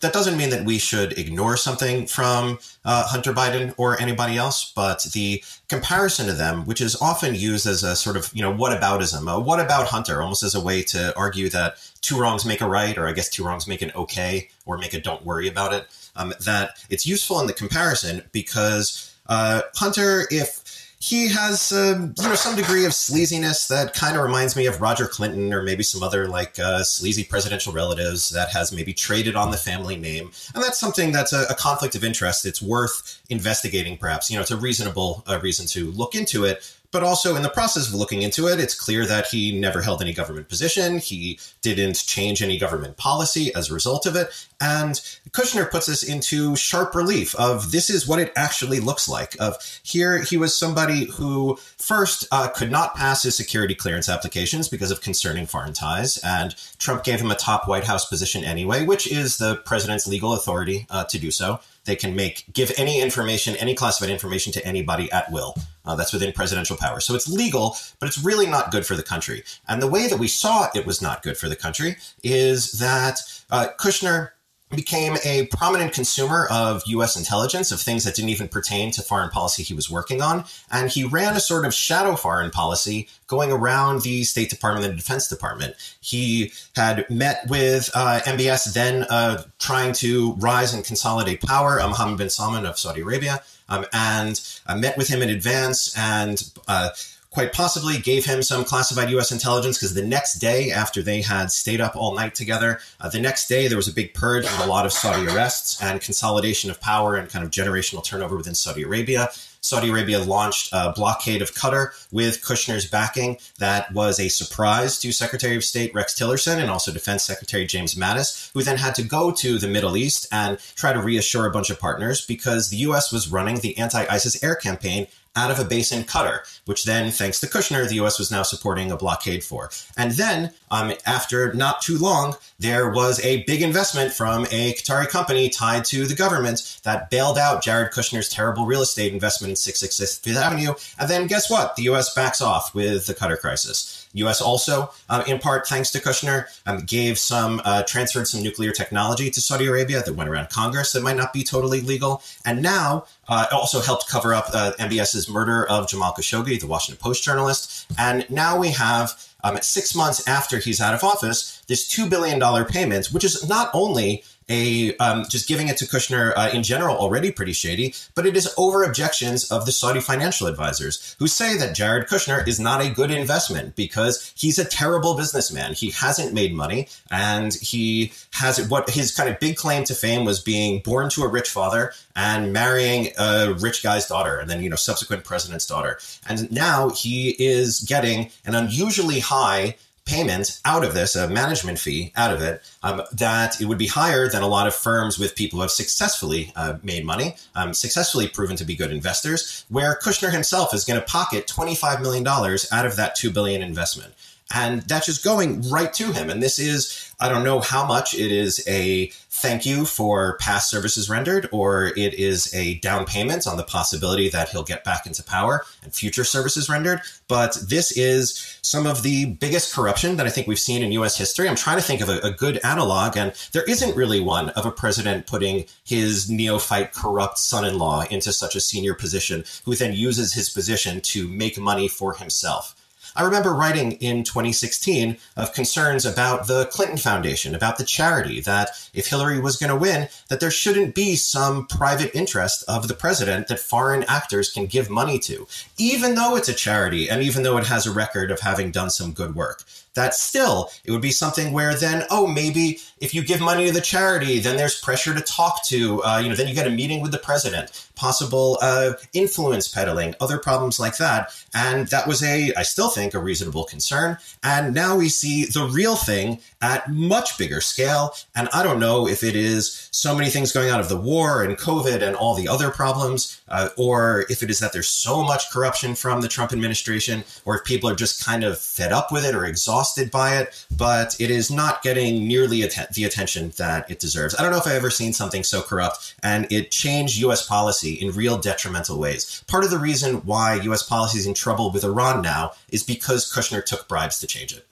that 0.03 0.11
doesn't 0.11 0.37
mean 0.37 0.49
that 0.49 0.65
we 0.65 0.77
should 0.77 1.17
ignore 1.17 1.55
something 1.55 2.05
from 2.05 2.59
uh, 2.83 3.07
Hunter 3.07 3.31
Biden 3.31 3.73
or 3.77 3.99
anybody 4.01 4.37
else, 4.37 4.71
but 4.75 5.01
the 5.13 5.41
comparison 5.69 6.27
to 6.27 6.33
them, 6.33 6.65
which 6.65 6.81
is 6.81 7.01
often 7.01 7.33
used 7.35 7.65
as 7.65 7.83
a 7.83 7.95
sort 7.95 8.17
of, 8.17 8.29
you 8.33 8.41
know, 8.41 8.53
whataboutism, 8.53 9.31
a 9.31 9.39
what 9.39 9.61
about 9.61 9.87
Hunter, 9.87 10.21
almost 10.21 10.43
as 10.43 10.55
a 10.55 10.61
way 10.61 10.83
to 10.83 11.15
argue 11.17 11.47
that 11.49 11.77
two 12.01 12.19
wrongs 12.19 12.45
make 12.45 12.59
a 12.59 12.67
right, 12.67 12.97
or 12.97 13.07
I 13.07 13.13
guess 13.13 13.29
two 13.29 13.45
wrongs 13.45 13.65
make 13.65 13.81
an 13.81 13.91
okay, 13.95 14.49
or 14.65 14.77
make 14.77 14.93
a 14.93 14.99
don't 14.99 15.25
worry 15.25 15.47
about 15.47 15.73
it, 15.73 15.87
um, 16.17 16.33
that 16.41 16.71
it's 16.89 17.05
useful 17.05 17.39
in 17.39 17.47
the 17.47 17.53
comparison 17.53 18.23
because 18.33 19.15
uh, 19.27 19.61
Hunter, 19.75 20.27
if 20.31 20.62
he 21.03 21.27
has 21.27 21.73
um, 21.73 22.13
you 22.17 22.29
know 22.29 22.33
some 22.33 22.55
degree 22.55 22.85
of 22.85 22.93
sleaziness 22.93 23.67
that 23.67 23.93
kind 23.93 24.15
of 24.15 24.23
reminds 24.23 24.55
me 24.55 24.67
of 24.67 24.79
Roger 24.79 25.05
Clinton 25.05 25.53
or 25.53 25.61
maybe 25.61 25.83
some 25.83 26.01
other 26.01 26.29
like 26.29 26.57
uh, 26.59 26.81
sleazy 26.81 27.25
presidential 27.25 27.73
relatives 27.73 28.29
that 28.29 28.49
has 28.51 28.71
maybe 28.71 28.93
traded 28.93 29.35
on 29.35 29.51
the 29.51 29.57
family 29.57 29.97
name, 29.97 30.31
and 30.55 30.63
that's 30.63 30.79
something 30.79 31.11
that's 31.11 31.33
a, 31.33 31.43
a 31.49 31.55
conflict 31.55 31.95
of 31.95 32.05
interest. 32.05 32.45
It's 32.45 32.61
worth 32.61 33.21
investigating, 33.29 33.97
perhaps. 33.97 34.31
You 34.31 34.37
know, 34.37 34.41
it's 34.43 34.51
a 34.51 34.57
reasonable 34.57 35.25
uh, 35.27 35.39
reason 35.43 35.65
to 35.67 35.91
look 35.91 36.15
into 36.15 36.45
it. 36.45 36.73
But 36.93 37.03
also, 37.03 37.35
in 37.35 37.41
the 37.41 37.49
process 37.49 37.87
of 37.87 37.95
looking 37.95 38.21
into 38.21 38.47
it, 38.47 38.59
it's 38.59 38.75
clear 38.75 39.03
that 39.07 39.25
he 39.25 39.51
never 39.51 39.81
held 39.81 39.99
any 39.99 40.13
government 40.13 40.47
position. 40.47 40.99
He 40.99 41.39
didn't 41.63 42.05
change 42.05 42.43
any 42.43 42.59
government 42.59 42.97
policy 42.97 43.53
as 43.55 43.71
a 43.71 43.73
result 43.73 44.05
of 44.05 44.15
it. 44.15 44.29
And 44.61 44.93
Kushner 45.31 45.69
puts 45.69 45.89
us 45.89 46.03
into 46.03 46.55
sharp 46.55 46.93
relief 46.93 47.33
of 47.33 47.71
this 47.71 47.89
is 47.89 48.07
what 48.07 48.19
it 48.19 48.31
actually 48.35 48.79
looks 48.79 49.09
like. 49.09 49.35
Of 49.39 49.55
here, 49.81 50.19
he 50.19 50.37
was 50.37 50.55
somebody 50.55 51.05
who 51.05 51.57
first 51.77 52.27
uh, 52.31 52.49
could 52.49 52.69
not 52.69 52.95
pass 52.95 53.23
his 53.23 53.35
security 53.35 53.73
clearance 53.73 54.07
applications 54.07 54.69
because 54.69 54.91
of 54.91 55.01
concerning 55.01 55.47
foreign 55.47 55.73
ties, 55.73 56.19
and 56.19 56.55
Trump 56.77 57.03
gave 57.03 57.19
him 57.19 57.31
a 57.31 57.35
top 57.35 57.67
White 57.67 57.85
House 57.85 58.05
position 58.05 58.43
anyway, 58.43 58.85
which 58.85 59.11
is 59.11 59.37
the 59.37 59.55
president's 59.65 60.05
legal 60.05 60.33
authority 60.33 60.85
uh, 60.91 61.05
to 61.05 61.17
do 61.17 61.31
so. 61.31 61.59
They 61.85 61.95
can 61.95 62.15
make 62.15 62.45
give 62.53 62.71
any 62.77 63.01
information, 63.01 63.55
any 63.57 63.75
classified 63.75 64.09
information 64.09 64.53
to 64.53 64.65
anybody 64.65 65.11
at 65.11 65.31
will. 65.31 65.55
Uh, 65.85 65.95
that's 65.95 66.13
within 66.13 66.31
presidential 66.31 66.77
power. 66.77 67.01
So 67.01 67.13
it's 67.13 67.27
legal, 67.27 67.75
but 67.99 68.07
it's 68.07 68.23
really 68.23 68.47
not 68.47 68.71
good 68.71 68.85
for 68.85 68.95
the 68.95 69.03
country. 69.03 69.43
And 69.67 69.81
the 69.81 69.87
way 69.87 70.07
that 70.07 70.17
we 70.17 70.27
saw 70.27 70.69
it 70.73 70.85
was 70.85 71.01
not 71.01 71.23
good 71.23 71.37
for 71.37 71.49
the 71.49 71.57
country 71.57 71.97
is 72.23 72.73
that 72.73 73.19
uh, 73.49 73.67
Kushner 73.77 74.29
became 74.75 75.17
a 75.23 75.47
prominent 75.47 75.93
consumer 75.93 76.47
of 76.51 76.83
U.S. 76.87 77.15
intelligence, 77.15 77.71
of 77.71 77.79
things 77.79 78.03
that 78.03 78.15
didn't 78.15 78.29
even 78.29 78.47
pertain 78.47 78.91
to 78.91 79.01
foreign 79.01 79.29
policy 79.29 79.63
he 79.63 79.73
was 79.73 79.89
working 79.89 80.21
on. 80.21 80.45
And 80.71 80.89
he 80.89 81.03
ran 81.03 81.35
a 81.35 81.39
sort 81.39 81.65
of 81.65 81.73
shadow 81.73 82.15
foreign 82.15 82.51
policy 82.51 83.07
going 83.27 83.51
around 83.51 84.01
the 84.01 84.23
State 84.23 84.49
Department 84.49 84.85
and 84.85 84.93
the 84.93 84.97
Defense 84.97 85.27
Department. 85.27 85.75
He 86.01 86.51
had 86.75 87.09
met 87.09 87.45
with 87.49 87.89
uh, 87.93 88.19
MBS, 88.25 88.73
then 88.73 89.05
uh, 89.09 89.43
trying 89.59 89.93
to 89.93 90.33
rise 90.33 90.73
and 90.73 90.83
consolidate 90.83 91.41
power, 91.41 91.79
uh, 91.79 91.87
Mohammed 91.87 92.17
bin 92.17 92.29
Salman 92.29 92.65
of 92.65 92.77
Saudi 92.77 93.01
Arabia, 93.01 93.41
um, 93.69 93.85
and 93.93 94.39
uh, 94.67 94.75
met 94.75 94.97
with 94.97 95.07
him 95.07 95.21
in 95.21 95.29
advance 95.29 95.97
and 95.97 96.51
uh, 96.67 96.89
quite 97.33 97.51
possibly 97.51 97.97
gave 97.97 98.25
him 98.25 98.43
some 98.43 98.63
classified 98.63 99.09
U.S. 99.09 99.31
intelligence 99.31 99.77
because 99.77 99.95
the 99.95 100.05
next 100.05 100.35
day, 100.35 100.69
after 100.71 101.01
they 101.01 101.21
had 101.23 101.51
stayed 101.51 101.81
up 101.81 101.95
all 101.95 102.13
night 102.15 102.35
together, 102.35 102.79
uh, 103.01 103.09
the 103.09 103.19
next 103.19 103.47
day 103.47 103.67
there 103.67 103.77
was 103.77 103.87
a 103.87 103.93
big 103.93 104.13
purge 104.13 104.45
of 104.45 104.59
a 104.59 104.67
lot 104.67 104.85
of 104.85 104.93
Saudi 104.93 105.27
arrests 105.27 105.81
and 105.81 105.99
consolidation 105.99 106.69
of 106.69 106.79
power 106.79 107.15
and 107.15 107.29
kind 107.29 107.43
of 107.43 107.49
generational 107.49 108.03
turnover 108.03 108.37
within 108.37 108.53
Saudi 108.53 108.83
Arabia. 108.83 109.29
Saudi 109.61 109.89
Arabia 109.89 110.19
launched 110.19 110.69
a 110.73 110.91
blockade 110.91 111.41
of 111.41 111.55
Qatar 111.55 111.91
with 112.11 112.41
Kushner's 112.41 112.85
backing. 112.85 113.37
That 113.59 113.91
was 113.93 114.19
a 114.19 114.27
surprise 114.27 114.99
to 114.99 115.13
Secretary 115.13 115.55
of 115.55 115.63
State 115.63 115.95
Rex 115.95 116.13
Tillerson 116.13 116.57
and 116.57 116.69
also 116.69 116.91
Defense 116.91 117.23
Secretary 117.23 117.65
James 117.65 117.95
Mattis, 117.95 118.51
who 118.53 118.61
then 118.61 118.77
had 118.77 118.93
to 118.95 119.03
go 119.03 119.31
to 119.31 119.57
the 119.57 119.69
Middle 119.69 119.95
East 119.95 120.27
and 120.33 120.59
try 120.75 120.91
to 120.91 121.01
reassure 121.01 121.45
a 121.45 121.51
bunch 121.51 121.69
of 121.69 121.79
partners 121.79 122.25
because 122.25 122.69
the 122.69 122.77
U.S. 122.77 123.11
was 123.11 123.31
running 123.31 123.59
the 123.59 123.77
anti 123.77 124.05
ISIS 124.09 124.43
air 124.43 124.55
campaign 124.55 125.07
out 125.35 125.51
of 125.51 125.59
a 125.59 125.65
base 125.65 125.91
in 125.91 126.03
Qatar, 126.03 126.39
which 126.65 126.83
then, 126.83 127.11
thanks 127.11 127.39
to 127.39 127.47
Kushner, 127.47 127.87
the 127.87 127.95
U.S. 127.95 128.19
was 128.19 128.31
now 128.31 128.43
supporting 128.43 128.91
a 128.91 128.97
blockade 128.97 129.43
for. 129.43 129.69
And 129.97 130.11
then, 130.11 130.51
um, 130.71 130.93
after 131.05 131.53
not 131.53 131.81
too 131.81 131.97
long, 131.97 132.35
there 132.59 132.89
was 132.89 133.19
a 133.23 133.43
big 133.43 133.61
investment 133.61 134.13
from 134.13 134.45
a 134.51 134.73
Qatari 134.73 135.07
company 135.07 135.49
tied 135.49 135.85
to 135.85 136.05
the 136.05 136.15
government 136.15 136.79
that 136.83 137.09
bailed 137.09 137.37
out 137.37 137.63
Jared 137.63 137.91
Kushner's 137.91 138.29
terrible 138.29 138.65
real 138.65 138.81
estate 138.81 139.13
investment 139.13 139.51
in 139.51 139.55
666 139.55 140.19
Fifth 140.19 140.37
Avenue. 140.37 140.73
And 140.99 141.09
then, 141.09 141.27
guess 141.27 141.49
what? 141.49 141.75
The 141.75 141.83
U.S. 141.83 142.13
backs 142.13 142.41
off 142.41 142.73
with 142.75 143.07
the 143.07 143.13
Qatar 143.13 143.39
crisis. 143.39 144.02
U.S. 144.13 144.41
also, 144.41 144.91
uh, 145.09 145.23
in 145.27 145.39
part 145.39 145.67
thanks 145.67 145.91
to 145.91 145.99
Kushner, 145.99 146.45
um, 146.65 146.79
gave 146.85 147.17
some 147.17 147.61
uh, 147.65 147.83
transferred 147.83 148.27
some 148.27 148.43
nuclear 148.43 148.71
technology 148.71 149.29
to 149.29 149.41
Saudi 149.41 149.65
Arabia 149.65 150.01
that 150.03 150.13
went 150.13 150.29
around 150.29 150.49
Congress 150.49 150.93
that 150.93 151.03
might 151.03 151.17
not 151.17 151.33
be 151.33 151.43
totally 151.43 151.81
legal, 151.81 152.21
and 152.45 152.61
now 152.61 153.05
uh, 153.27 153.45
also 153.51 153.81
helped 153.81 154.07
cover 154.07 154.33
up 154.33 154.45
uh, 154.53 154.73
MBS's 154.79 155.29
murder 155.29 155.65
of 155.67 155.87
Jamal 155.87 156.13
Khashoggi, 156.13 156.59
the 156.59 156.67
Washington 156.67 157.01
Post 157.01 157.23
journalist. 157.23 157.85
And 157.97 158.29
now 158.29 158.59
we 158.59 158.69
have, 158.69 159.13
um, 159.43 159.57
six 159.61 159.95
months 159.95 160.27
after 160.27 160.57
he's 160.59 160.81
out 160.81 160.93
of 160.93 161.03
office, 161.03 161.61
this 161.67 161.93
$2 161.93 162.09
billion 162.09 162.65
payment, 162.65 163.07
which 163.07 163.23
is 163.23 163.47
not 163.47 163.69
only 163.73 164.23
a 164.49 164.95
um, 164.97 165.25
just 165.29 165.47
giving 165.47 165.67
it 165.67 165.77
to 165.77 165.85
Kushner 165.85 166.33
uh, 166.35 166.49
in 166.53 166.63
general 166.63 166.95
already 166.95 167.31
pretty 167.31 167.53
shady, 167.53 167.93
but 168.15 168.25
it 168.25 168.35
is 168.35 168.53
over 168.57 168.83
objections 168.83 169.51
of 169.51 169.65
the 169.65 169.71
Saudi 169.71 169.99
financial 169.99 170.47
advisors 170.47 171.15
who 171.19 171.27
say 171.27 171.57
that 171.57 171.75
Jared 171.75 172.07
Kushner 172.07 172.47
is 172.47 172.59
not 172.59 172.81
a 172.81 172.89
good 172.89 173.11
investment 173.11 173.75
because 173.75 174.33
he's 174.35 174.59
a 174.59 174.65
terrible 174.65 175.15
businessman. 175.15 175.73
He 175.73 175.91
hasn't 175.91 176.33
made 176.33 176.53
money, 176.53 176.87
and 177.11 177.53
he 177.53 178.13
has 178.31 178.67
what 178.69 178.89
his 178.89 179.15
kind 179.15 179.29
of 179.29 179.39
big 179.39 179.55
claim 179.55 179.83
to 179.85 179.95
fame 179.95 180.25
was 180.25 180.39
being 180.39 180.81
born 180.81 181.09
to 181.11 181.23
a 181.23 181.27
rich 181.27 181.49
father 181.49 181.93
and 182.15 182.53
marrying 182.53 183.11
a 183.17 183.53
rich 183.59 183.83
guy's 183.83 184.07
daughter, 184.07 184.37
and 184.37 184.49
then 184.49 184.61
you 184.61 184.69
know 184.69 184.75
subsequent 184.75 185.23
president's 185.23 185.65
daughter, 185.65 185.99
and 186.27 186.51
now 186.51 186.89
he 186.89 187.31
is 187.31 187.81
getting 187.81 188.29
an 188.45 188.55
unusually 188.55 189.19
high 189.19 189.75
payment 190.05 190.59
out 190.65 190.83
of 190.83 190.93
this, 190.93 191.15
a 191.15 191.29
management 191.29 191.79
fee 191.79 192.11
out 192.15 192.33
of 192.33 192.41
it, 192.41 192.61
um, 192.83 193.01
that 193.13 193.61
it 193.61 193.65
would 193.65 193.77
be 193.77 193.87
higher 193.87 194.27
than 194.27 194.41
a 194.41 194.47
lot 194.47 194.67
of 194.67 194.75
firms 194.75 195.17
with 195.17 195.35
people 195.35 195.57
who 195.57 195.61
have 195.61 195.71
successfully 195.71 196.51
uh, 196.55 196.77
made 196.83 197.05
money, 197.05 197.35
um, 197.55 197.73
successfully 197.73 198.27
proven 198.27 198.55
to 198.55 198.65
be 198.65 198.75
good 198.75 198.91
investors, 198.91 199.65
where 199.69 199.97
Kushner 200.03 200.31
himself 200.31 200.73
is 200.73 200.83
going 200.83 200.99
to 200.99 201.05
pocket 201.05 201.47
$25 201.47 202.01
million 202.01 202.27
out 202.27 202.85
of 202.85 202.95
that 202.97 203.15
2 203.15 203.31
billion 203.31 203.61
investment. 203.61 204.13
And 204.53 204.81
that's 204.83 205.05
just 205.05 205.23
going 205.23 205.67
right 205.69 205.91
to 205.93 206.11
him. 206.11 206.29
And 206.29 206.43
this 206.43 206.59
is, 206.59 207.13
I 207.19 207.29
don't 207.29 207.43
know 207.43 207.59
how 207.59 207.85
much 207.85 208.13
it 208.13 208.31
is 208.31 208.63
a 208.67 209.11
thank 209.43 209.65
you 209.65 209.83
for 209.83 210.37
past 210.37 210.69
services 210.69 211.09
rendered, 211.09 211.49
or 211.51 211.87
it 211.97 212.13
is 212.13 212.51
a 212.55 212.75
down 212.75 213.05
payment 213.05 213.45
on 213.45 213.57
the 213.57 213.63
possibility 213.63 214.29
that 214.29 214.47
he'll 214.47 214.63
get 214.63 214.85
back 214.85 215.05
into 215.05 215.21
power 215.21 215.65
and 215.83 215.93
future 215.93 216.23
services 216.23 216.69
rendered. 216.69 217.01
But 217.27 217.57
this 217.67 217.91
is 217.97 218.57
some 218.61 218.87
of 218.87 219.03
the 219.03 219.25
biggest 219.25 219.75
corruption 219.75 220.15
that 220.15 220.25
I 220.25 220.29
think 220.29 220.47
we've 220.47 220.57
seen 220.57 220.81
in 220.81 220.93
US 220.93 221.17
history. 221.17 221.49
I'm 221.49 221.57
trying 221.57 221.75
to 221.75 221.83
think 221.83 221.99
of 221.99 222.07
a, 222.07 222.19
a 222.19 222.31
good 222.31 222.57
analog, 222.63 223.17
and 223.17 223.33
there 223.51 223.63
isn't 223.63 223.97
really 223.97 224.21
one 224.21 224.47
of 224.51 224.65
a 224.65 224.71
president 224.71 225.27
putting 225.27 225.65
his 225.83 226.29
neophyte 226.29 226.93
corrupt 226.93 227.37
son 227.37 227.65
in 227.65 227.77
law 227.77 228.05
into 228.09 228.31
such 228.31 228.55
a 228.55 228.61
senior 228.61 228.93
position 228.93 229.43
who 229.65 229.75
then 229.75 229.91
uses 229.91 230.33
his 230.33 230.49
position 230.49 231.01
to 231.01 231.27
make 231.27 231.59
money 231.59 231.89
for 231.89 232.13
himself. 232.13 232.75
I 233.15 233.23
remember 233.23 233.53
writing 233.53 233.93
in 233.93 234.23
2016 234.23 235.17
of 235.37 235.53
concerns 235.53 236.05
about 236.05 236.47
the 236.47 236.65
Clinton 236.65 236.97
Foundation, 236.97 237.53
about 237.53 237.77
the 237.77 237.83
charity, 237.83 238.41
that 238.41 238.69
if 238.93 239.07
Hillary 239.07 239.39
was 239.39 239.57
going 239.57 239.69
to 239.69 239.75
win, 239.75 240.09
that 240.29 240.39
there 240.39 240.51
shouldn't 240.51 240.95
be 240.95 241.15
some 241.15 241.67
private 241.67 242.15
interest 242.15 242.63
of 242.67 242.87
the 242.87 242.93
president 242.93 243.47
that 243.47 243.59
foreign 243.59 244.03
actors 244.07 244.51
can 244.51 244.65
give 244.65 244.89
money 244.89 245.19
to, 245.19 245.47
even 245.77 246.15
though 246.15 246.35
it's 246.35 246.49
a 246.49 246.53
charity 246.53 247.09
and 247.09 247.21
even 247.21 247.43
though 247.43 247.57
it 247.57 247.67
has 247.67 247.85
a 247.85 247.91
record 247.91 248.31
of 248.31 248.39
having 248.39 248.71
done 248.71 248.89
some 248.89 249.13
good 249.13 249.35
work 249.35 249.63
that 249.95 250.13
still 250.13 250.69
it 250.83 250.91
would 250.91 251.01
be 251.01 251.11
something 251.11 251.53
where 251.53 251.75
then 251.75 252.03
oh 252.09 252.27
maybe 252.27 252.79
if 252.99 253.13
you 253.13 253.23
give 253.23 253.39
money 253.39 253.67
to 253.67 253.71
the 253.73 253.81
charity 253.81 254.39
then 254.39 254.57
there's 254.57 254.79
pressure 254.79 255.13
to 255.13 255.21
talk 255.21 255.63
to 255.65 256.03
uh, 256.03 256.17
you 256.17 256.29
know 256.29 256.35
then 256.35 256.47
you 256.47 256.53
get 256.53 256.67
a 256.67 256.71
meeting 256.71 257.01
with 257.01 257.11
the 257.11 257.17
president 257.17 257.87
possible 257.95 258.57
uh, 258.61 258.93
influence 259.13 259.67
peddling 259.67 260.15
other 260.19 260.37
problems 260.37 260.79
like 260.79 260.97
that. 260.97 261.31
And 261.53 261.87
that 261.87 262.07
was 262.07 262.23
a 262.23 262.53
i 262.55 262.63
still 262.63 262.89
think 262.89 263.13
a 263.13 263.19
reasonable 263.19 263.63
concern. 263.63 264.17
And 264.43 264.73
now 264.73 264.97
we 264.97 265.09
see 265.09 265.45
the 265.45 265.69
real 265.71 265.95
thing 265.95 266.39
at 266.61 266.89
much 266.89 267.37
bigger 267.37 267.61
scale. 267.61 268.13
And 268.35 268.49
i 268.53 268.63
don't 268.63 268.79
know 268.79 269.07
if 269.07 269.23
it 269.23 269.35
is 269.35 269.89
so 269.91 270.15
many 270.15 270.29
things 270.29 270.51
going 270.51 270.69
out 270.69 270.79
of 270.79 270.89
the 270.89 270.97
war 270.97 271.43
and 271.43 271.57
covid 271.57 272.01
and 272.01 272.15
all 272.15 272.35
the 272.35 272.47
other 272.47 272.69
problems 272.69 273.41
uh, 273.47 273.69
or 273.77 274.25
if 274.29 274.41
it 274.43 274.49
is 274.49 274.59
that 274.59 274.73
there's 274.73 274.87
so 274.87 275.23
much 275.23 275.49
corruption 275.51 275.95
from 275.95 276.21
the 276.21 276.27
trump 276.27 276.51
administration 276.51 277.23
or 277.45 277.57
if 277.57 277.63
people 277.63 277.89
are 277.89 277.95
just 277.95 278.25
kind 278.25 278.43
of 278.43 278.57
fed 278.57 278.91
up 278.91 279.11
with 279.11 279.25
it 279.25 279.35
or 279.35 279.45
exhausted 279.45 279.82
exhausted 279.83 280.11
by 280.11 280.37
it, 280.37 280.65
but 280.75 281.19
it 281.19 281.29
is 281.29 281.51
not 281.51 281.83
getting 281.83 282.25
nearly 282.25 282.61
att- 282.61 282.93
the 282.93 283.03
attention 283.03 283.51
that 283.57 283.89
it 283.91 283.99
deserves. 283.99 284.33
I 284.35 284.41
don't 284.41 284.51
know 284.51 284.57
if 284.57 284.65
I've 284.65 284.75
ever 284.75 284.89
seen 284.89 285.11
something 285.11 285.43
so 285.43 285.61
corrupt, 285.61 286.15
and 286.23 286.49
it 286.49 286.71
changed 286.71 287.17
U.S. 287.19 287.45
policy 287.45 287.93
in 287.93 288.11
real 288.11 288.37
detrimental 288.37 288.97
ways. 288.97 289.43
Part 289.47 289.65
of 289.65 289.71
the 289.71 289.77
reason 289.77 290.25
why 290.25 290.55
U.S. 290.63 290.83
policy 290.83 291.19
is 291.19 291.27
in 291.27 291.33
trouble 291.33 291.71
with 291.71 291.83
Iran 291.83 292.21
now 292.21 292.51
is 292.69 292.83
because 292.83 293.31
Kushner 293.31 293.63
took 293.63 293.89
bribes 293.89 294.19
to 294.19 294.27
change 294.27 294.53
it. 294.53 294.65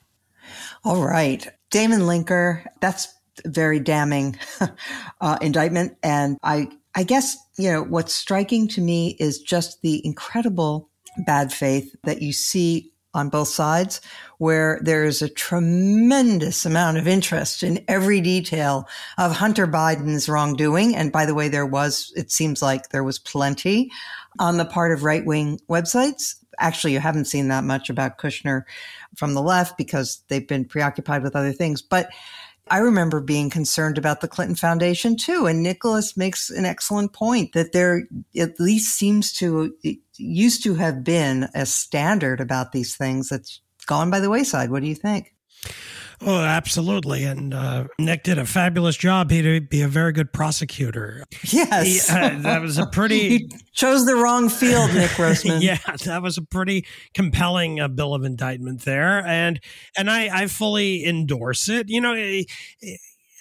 All 0.86 1.04
right. 1.04 1.48
Damon 1.70 2.02
Linker, 2.02 2.66
that's 2.80 3.14
very 3.46 3.80
damning 3.80 4.38
uh, 5.22 5.38
indictment. 5.42 5.98
And 6.04 6.38
I, 6.42 6.70
I 6.96 7.04
guess, 7.04 7.38
you 7.58 7.70
know, 7.70 7.84
what's 7.84 8.14
striking 8.14 8.68
to 8.70 8.82
me 8.82 9.18
is 9.20 9.40
just 9.40 9.82
the 9.82 10.06
incredible 10.06 10.90
bad 11.26 11.52
faith 11.52 11.94
that 12.04 12.22
you 12.22 12.32
see 12.32 12.92
on 13.14 13.30
both 13.30 13.48
sides, 13.48 14.02
where 14.42 14.80
there 14.82 15.06
is 15.06 15.22
a 15.22 15.30
tremendous 15.30 16.66
amount 16.66 16.98
of 16.98 17.08
interest 17.08 17.62
in 17.62 17.86
every 17.88 18.20
detail 18.20 18.90
of 19.20 19.32
Hunter 19.32 19.68
Biden's 19.68 20.28
wrongdoing. 20.28 20.96
And 20.96 21.12
by 21.12 21.28
the 21.28 21.36
way, 21.36 21.48
there 21.48 21.64
was, 21.64 22.12
it 22.16 22.32
seems 22.32 22.60
like 22.60 22.90
there 22.90 23.04
was 23.04 23.20
plenty 23.20 23.92
on 24.40 24.58
the 24.58 24.66
part 24.66 24.94
of 24.94 25.04
right 25.04 25.24
wing 25.24 25.60
websites. 25.70 26.38
Actually, 26.58 26.94
you 26.94 27.00
haven't 27.00 27.26
seen 27.26 27.50
that 27.50 27.64
much 27.64 27.88
about 27.88 28.18
Kushner 28.18 28.64
from 29.16 29.36
the 29.36 29.44
left 29.44 29.78
because 29.78 30.24
they've 30.28 30.48
been 30.48 30.66
preoccupied 30.66 31.22
with 31.22 31.36
other 31.36 31.54
things. 31.54 31.84
But 31.84 32.10
I 32.72 32.80
remember 32.80 33.22
being 33.22 33.52
concerned 33.52 34.00
about 34.00 34.22
the 34.22 34.28
Clinton 34.28 34.56
Foundation 34.56 35.18
too. 35.18 35.46
And 35.46 35.62
Nicholas 35.62 36.18
makes 36.18 36.50
an 36.50 36.66
excellent 36.66 37.14
point 37.14 37.54
that 37.54 37.74
there 37.74 38.08
at 38.36 38.60
least 38.60 38.96
seems 38.96 39.34
to 39.34 39.76
used 40.18 40.64
to 40.64 40.74
have 40.74 41.04
been 41.04 41.48
a 41.54 41.68
standard 41.68 42.42
about 42.42 42.72
these 42.72 42.96
things 42.96 43.30
that's 43.30 43.62
gone 43.92 44.10
by 44.10 44.22
the 44.22 44.30
wayside. 44.30 44.72
What 44.72 44.82
do 44.82 44.88
you 44.88 44.96
think? 44.96 45.34
Oh, 46.22 46.40
absolutely. 46.40 47.26
And 47.26 47.54
uh, 47.54 47.88
Nick 48.00 48.24
did 48.24 48.38
a 48.38 48.46
fabulous 48.46 48.96
job. 48.96 49.30
He'd 49.30 49.68
be 49.68 49.82
a 49.82 49.90
very 49.90 50.14
good 50.14 50.32
prosecutor. 50.32 51.26
Yes. 51.44 52.08
He, 52.08 52.16
uh, 52.16 52.40
that 52.44 52.62
was 52.62 52.78
a 52.78 52.86
pretty. 52.86 53.30
he 53.30 53.52
chose 53.74 54.06
the 54.06 54.16
wrong 54.16 54.48
field, 54.48 54.94
Nick 54.94 55.12
Grossman. 55.18 55.62
yeah, 55.62 55.80
that 56.06 56.22
was 56.22 56.38
a 56.38 56.42
pretty 56.42 56.86
compelling 57.14 57.82
uh, 57.82 57.90
bill 57.90 58.14
of 58.14 58.24
indictment 58.24 58.86
there. 58.86 59.26
And 59.26 59.60
and 59.98 60.10
I, 60.10 60.44
I 60.44 60.48
fully 60.48 61.04
endorse 61.04 61.68
it. 61.68 61.90
You 61.90 62.00
know, 62.00 62.14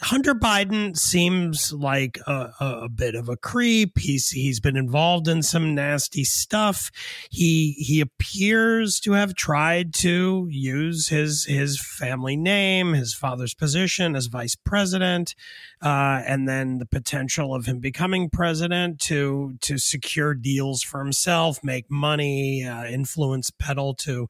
Hunter 0.02 0.34
Biden 0.34 0.96
seems 0.96 1.74
like 1.74 2.18
a, 2.26 2.52
a, 2.58 2.88
bit 2.88 3.14
of 3.14 3.28
a 3.28 3.36
creep. 3.36 3.98
He's 3.98 4.30
he's 4.30 4.58
been 4.58 4.76
involved 4.76 5.28
in 5.28 5.42
some 5.42 5.74
nasty 5.74 6.24
stuff. 6.24 6.90
He 7.30 7.72
he 7.72 8.00
appears 8.00 8.98
to 9.00 9.12
have 9.12 9.34
tried 9.34 9.92
to 9.94 10.48
use 10.50 11.08
his 11.08 11.44
his 11.44 11.78
family 11.78 12.34
name, 12.34 12.94
his 12.94 13.12
father's 13.12 13.52
position 13.52 14.16
as 14.16 14.26
vice 14.26 14.56
president, 14.56 15.34
uh, 15.82 16.22
and 16.26 16.48
then 16.48 16.78
the 16.78 16.86
potential 16.86 17.54
of 17.54 17.66
him 17.66 17.78
becoming 17.78 18.30
president 18.30 19.00
to 19.00 19.58
to 19.60 19.76
secure 19.76 20.32
deals 20.32 20.82
for 20.82 21.00
himself, 21.00 21.62
make 21.62 21.90
money, 21.90 22.64
uh, 22.64 22.86
influence 22.86 23.50
peddle 23.50 23.94
to 23.94 24.28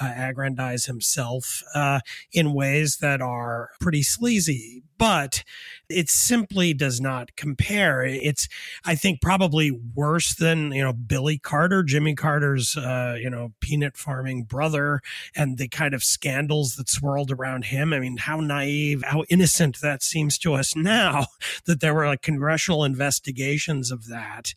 uh, 0.00 0.12
aggrandize 0.16 0.86
himself 0.86 1.62
uh, 1.76 2.00
in 2.32 2.52
ways 2.52 2.96
that 2.96 3.20
are 3.20 3.70
pretty 3.80 4.02
sleazy 4.02 4.82
but 5.02 5.42
it 5.92 6.10
simply 6.10 6.74
does 6.74 7.00
not 7.00 7.36
compare. 7.36 8.02
It's, 8.02 8.48
I 8.84 8.94
think, 8.94 9.20
probably 9.20 9.70
worse 9.70 10.34
than, 10.34 10.72
you 10.72 10.82
know, 10.82 10.92
Billy 10.92 11.38
Carter, 11.38 11.82
Jimmy 11.82 12.14
Carter's, 12.14 12.76
uh, 12.76 13.16
you 13.18 13.30
know, 13.30 13.52
peanut 13.60 13.96
farming 13.96 14.44
brother 14.44 15.00
and 15.36 15.58
the 15.58 15.68
kind 15.68 15.94
of 15.94 16.02
scandals 16.02 16.76
that 16.76 16.88
swirled 16.88 17.30
around 17.30 17.66
him. 17.66 17.92
I 17.92 17.98
mean, 17.98 18.16
how 18.16 18.40
naive, 18.40 19.02
how 19.04 19.24
innocent 19.28 19.80
that 19.80 20.02
seems 20.02 20.38
to 20.38 20.54
us 20.54 20.74
now 20.76 21.26
that 21.66 21.80
there 21.80 21.94
were 21.94 22.06
like 22.06 22.22
congressional 22.22 22.84
investigations 22.84 23.90
of 23.90 24.08
that. 24.08 24.54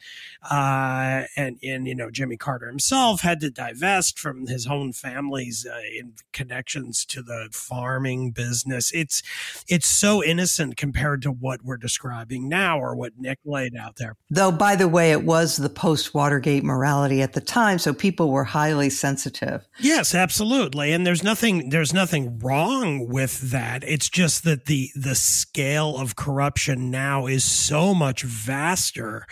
Uh, 0.49 1.23
and, 1.35 1.57
and, 1.63 1.87
you 1.87 1.95
know, 1.95 2.09
Jimmy 2.09 2.37
Carter 2.37 2.67
himself 2.67 3.21
had 3.21 3.39
to 3.41 3.49
divest 3.49 4.17
from 4.17 4.47
his 4.47 4.67
own 4.67 4.93
family's 4.93 5.65
uh, 5.65 5.81
connections 6.31 7.05
to 7.05 7.21
the 7.21 7.49
farming 7.51 8.31
business. 8.31 8.91
It's, 8.93 9.21
it's 9.67 9.87
so 9.87 10.23
innocent 10.23 10.77
compared 10.77 11.21
to 11.25 11.31
what 11.31 11.59
we're 11.63 11.77
describing 11.77 12.47
now 12.47 12.79
or 12.79 12.95
what 12.95 13.13
Nick 13.17 13.39
laid 13.45 13.75
out 13.75 13.95
there. 13.97 14.15
Though, 14.29 14.51
by 14.51 14.75
the 14.75 14.87
way, 14.87 15.11
it 15.11 15.23
was 15.23 15.57
the 15.57 15.69
post 15.69 16.13
Watergate 16.13 16.63
morality 16.63 17.21
at 17.21 17.33
the 17.33 17.41
time, 17.41 17.79
so 17.79 17.93
people 17.93 18.31
were 18.31 18.43
highly 18.43 18.89
sensitive. 18.89 19.67
Yes, 19.79 20.13
absolutely, 20.13 20.93
and 20.93 21.05
there's 21.05 21.23
nothing 21.23 21.69
there's 21.69 21.93
nothing 21.93 22.39
wrong 22.39 23.07
with 23.07 23.51
that. 23.51 23.83
It's 23.83 24.09
just 24.09 24.43
that 24.43 24.65
the 24.65 24.89
the 24.95 25.15
scale 25.15 25.97
of 25.97 26.15
corruption 26.15 26.91
now 26.91 27.25
is 27.25 27.43
so 27.43 27.93
much 27.93 28.23
vaster 28.23 29.25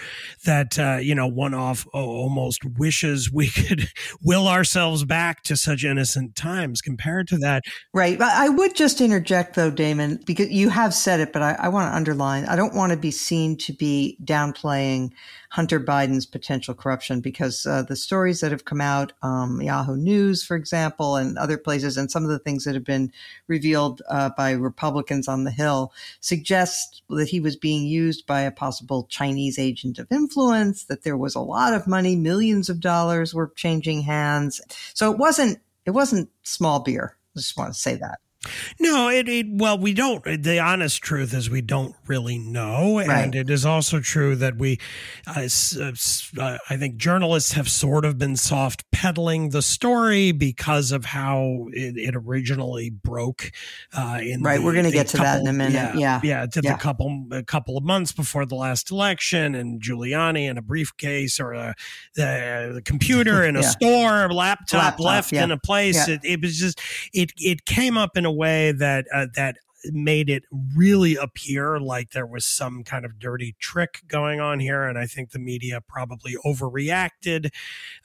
that 0.45 0.79
uh, 0.79 0.97
you 0.99 1.13
know 1.13 1.27
one 1.27 1.53
off 1.53 1.85
oh, 1.93 2.03
almost 2.03 2.65
wishes 2.65 3.31
we 3.31 3.47
could 3.49 3.89
will 4.21 4.47
ourselves 4.47 5.05
back 5.05 5.43
to 5.43 5.55
such 5.55 5.83
innocent 5.83 6.35
times 6.35 6.81
compared 6.81 7.27
to 7.27 7.37
that. 7.37 7.63
Right. 7.93 8.19
I 8.19 8.49
would 8.49 8.75
just 8.75 8.99
interject 8.99 9.55
though, 9.55 9.69
Damon, 9.69 10.19
because 10.25 10.49
you 10.49 10.69
have 10.69 10.93
said 10.93 11.19
it, 11.19 11.31
but 11.31 11.41
I, 11.41 11.55
I 11.59 11.67
want 11.83 11.93
to 11.93 11.97
underline 11.97 12.45
I 12.45 12.55
don't 12.55 12.73
want 12.73 12.91
to 12.91 12.97
be 12.97 13.11
seen 13.11 13.57
to 13.57 13.73
be 13.73 14.17
downplaying 14.23 15.11
Hunter 15.49 15.79
Biden's 15.79 16.25
potential 16.25 16.73
corruption 16.73 17.21
because 17.21 17.65
uh, 17.65 17.83
the 17.83 17.95
stories 17.95 18.39
that 18.39 18.51
have 18.51 18.65
come 18.65 18.81
out, 18.81 19.13
um, 19.21 19.61
Yahoo 19.61 19.95
News, 19.95 20.43
for 20.43 20.55
example, 20.55 21.15
and 21.15 21.37
other 21.37 21.57
places, 21.57 21.97
and 21.97 22.09
some 22.09 22.23
of 22.23 22.29
the 22.29 22.39
things 22.39 22.63
that 22.63 22.73
have 22.73 22.83
been 22.83 23.11
revealed 23.47 24.01
uh, 24.09 24.29
by 24.35 24.51
Republicans 24.51 25.27
on 25.27 25.43
the 25.43 25.51
Hill 25.51 25.93
suggest 26.21 27.03
that 27.09 27.29
he 27.29 27.39
was 27.39 27.55
being 27.55 27.85
used 27.85 28.25
by 28.25 28.41
a 28.41 28.51
possible 28.51 29.05
Chinese 29.09 29.59
agent 29.59 29.99
of 29.99 30.11
influence, 30.11 30.85
that 30.85 31.03
there 31.03 31.17
was 31.17 31.35
a 31.35 31.39
lot 31.39 31.73
of 31.73 31.87
money, 31.87 32.15
millions 32.15 32.69
of 32.69 32.79
dollars 32.79 33.33
were 33.33 33.51
changing 33.55 34.01
hands. 34.01 34.61
So 34.93 35.11
it 35.11 35.17
wasn't 35.17 35.59
it 35.85 35.91
wasn't 35.91 36.29
small 36.43 36.79
beer. 36.79 37.17
I 37.35 37.39
just 37.39 37.57
want 37.57 37.73
to 37.73 37.79
say 37.79 37.95
that. 37.95 38.19
No, 38.79 39.09
it, 39.09 39.29
it, 39.29 39.47
well, 39.49 39.77
we 39.77 39.93
don't. 39.93 40.23
The 40.23 40.59
honest 40.59 41.01
truth 41.01 41.33
is 41.33 41.49
we 41.49 41.61
don't 41.61 41.95
really 42.07 42.37
know, 42.37 42.97
right. 42.97 43.09
and 43.09 43.35
it 43.35 43.49
is 43.49 43.65
also 43.65 43.99
true 43.99 44.35
that 44.35 44.57
we, 44.57 44.79
uh, 45.27 45.47
uh, 45.47 46.57
I 46.69 46.77
think, 46.77 46.97
journalists 46.97 47.53
have 47.53 47.69
sort 47.69 48.05
of 48.05 48.17
been 48.17 48.35
soft 48.35 48.89
peddling 48.91 49.49
the 49.49 49.61
story 49.61 50.31
because 50.31 50.91
of 50.91 51.05
how 51.05 51.67
it, 51.71 51.97
it 51.97 52.15
originally 52.15 52.89
broke. 52.89 53.51
Uh, 53.93 54.19
in 54.21 54.41
right, 54.41 54.57
the, 54.57 54.65
we're 54.65 54.73
going 54.73 54.85
to 54.85 54.91
get 54.91 55.07
to 55.07 55.17
couple, 55.17 55.31
that 55.31 55.41
in 55.41 55.47
a 55.47 55.53
minute. 55.53 55.73
Yeah, 55.73 55.93
yeah, 55.95 56.19
yeah 56.23 56.45
to 56.45 56.61
yeah. 56.63 56.73
the 56.73 56.79
couple 56.79 57.25
a 57.31 57.43
couple 57.43 57.77
of 57.77 57.83
months 57.83 58.11
before 58.11 58.45
the 58.45 58.55
last 58.55 58.91
election, 58.91 59.55
and 59.55 59.81
Giuliani 59.81 60.49
in 60.49 60.57
a 60.57 60.61
briefcase 60.61 61.39
or 61.39 61.53
a, 61.53 61.75
the, 62.15 62.71
the 62.75 62.81
computer 62.81 63.43
in 63.45 63.55
a 63.55 63.61
yeah. 63.61 63.69
store, 63.69 64.33
laptop, 64.33 64.73
laptop 64.73 64.99
left 64.99 65.33
in 65.33 65.51
a 65.51 65.57
place. 65.57 66.07
It, 66.07 66.21
it 66.23 66.41
was 66.41 66.57
just 66.57 66.81
it 67.13 67.31
it 67.37 67.65
came 67.65 67.97
up 67.97 68.17
in 68.17 68.25
a 68.25 68.32
way 68.33 68.71
that 68.73 69.05
uh, 69.13 69.27
that 69.35 69.57
made 69.91 70.29
it 70.29 70.43
really 70.75 71.15
appear 71.15 71.79
like 71.79 72.11
there 72.11 72.25
was 72.25 72.45
some 72.45 72.83
kind 72.83 73.05
of 73.05 73.19
dirty 73.19 73.55
trick 73.59 74.01
going 74.07 74.39
on 74.39 74.59
here. 74.59 74.83
And 74.83 74.97
I 74.97 75.05
think 75.05 75.31
the 75.31 75.39
media 75.39 75.81
probably 75.85 76.35
overreacted 76.45 77.47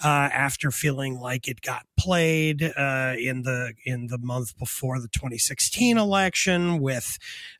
uh, 0.03 0.29
after 0.33 0.71
feeling 0.71 1.19
like 1.19 1.49
it 1.49 1.61
got 1.61 1.85
played 1.99 2.63
uh, 2.63 3.15
in 3.19 3.43
the 3.43 3.75
in 3.85 4.07
the 4.07 4.19
month 4.19 4.57
before 4.57 5.01
the 5.01 5.09
2016 5.09 5.99
election 5.99 6.81
with 6.81 7.19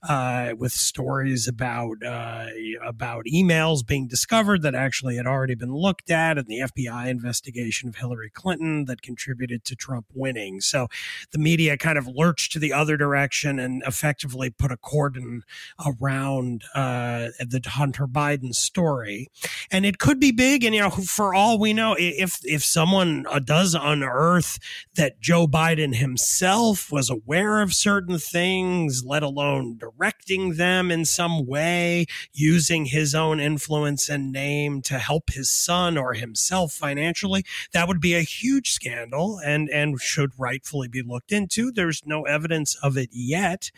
uh, 0.09 0.53
with 0.57 0.73
stories 0.73 1.49
about 1.49 2.03
uh, 2.05 2.47
about 2.85 3.25
emails 3.27 3.87
being 3.87 4.07
discovered 4.07 4.63
that 4.63 4.75
actually 4.75 5.17
had 5.17 5.27
already 5.27 5.55
been 5.55 5.75
looked 5.75 6.11
at 6.11 6.39
and 6.39 6.47
the 6.47 6.61
FBI 6.61 7.09
investigation 7.09 7.89
of 7.89 7.97
Hillary 7.97 8.31
Clinton 8.31 8.85
that 8.85 9.03
contributed 9.03 9.65
to 9.65 9.75
Trump 9.75 10.07
winning. 10.15 10.61
So 10.61 10.87
the 11.33 11.39
media 11.39 11.77
kind 11.77 11.99
of 11.99 12.07
lurched 12.07 12.53
to 12.53 12.59
the 12.59 12.73
other 12.73 12.97
direction 12.97 13.59
and 13.59 13.83
effectively 14.09 14.49
put 14.49 14.73
a 14.73 14.77
cordon 14.79 15.43
around 15.85 16.65
uh, 16.75 17.29
the 17.41 17.61
Hunter 17.67 18.07
Biden 18.07 18.55
story. 18.55 19.29
And 19.71 19.85
it 19.85 19.99
could 19.99 20.19
be 20.19 20.33
big. 20.33 20.65
And, 20.65 20.75
you 20.75 20.81
know, 20.81 20.91
for 20.91 21.35
all 21.35 21.59
we 21.59 21.75
know, 21.75 21.95
if, 21.99 22.39
if 22.45 22.65
someone 22.65 23.27
uh, 23.29 23.39
does 23.39 23.75
unearth 23.75 24.59
that 24.95 25.21
Joe 25.21 25.47
Biden 25.47 25.97
himself 25.97 26.91
was 26.91 27.11
aware 27.11 27.61
of 27.61 27.75
certain 27.75 28.19
things, 28.19 29.03
let 29.05 29.23
alone 29.23 29.77
directing 29.77 30.55
them 30.55 30.91
in 30.91 31.05
some 31.05 31.47
way, 31.47 32.07
using 32.33 32.87
his 32.87 33.15
own 33.15 33.41
influence 33.41 34.09
and 34.09 34.33
name 34.33 34.81
to 34.83 34.99
help 34.99 35.31
his 35.31 35.51
son 35.51 35.99
or 35.99 36.15
himself 36.15 36.73
financially, 36.73 37.45
that 37.73 37.89
would 37.89 38.01
be 38.01 38.15
a 38.15 38.23
huge 38.23 38.71
scandal 38.71 39.39
and, 39.45 39.69
and 39.69 40.01
should 40.01 40.31
rightfully 40.39 40.89
be 40.89 41.03
looked 41.03 41.31
into. 41.31 41.71
There's 41.71 42.03
no 42.07 42.23
evidence 42.23 42.75
of 42.83 42.97
it 42.97 43.11
yet. 43.13 43.71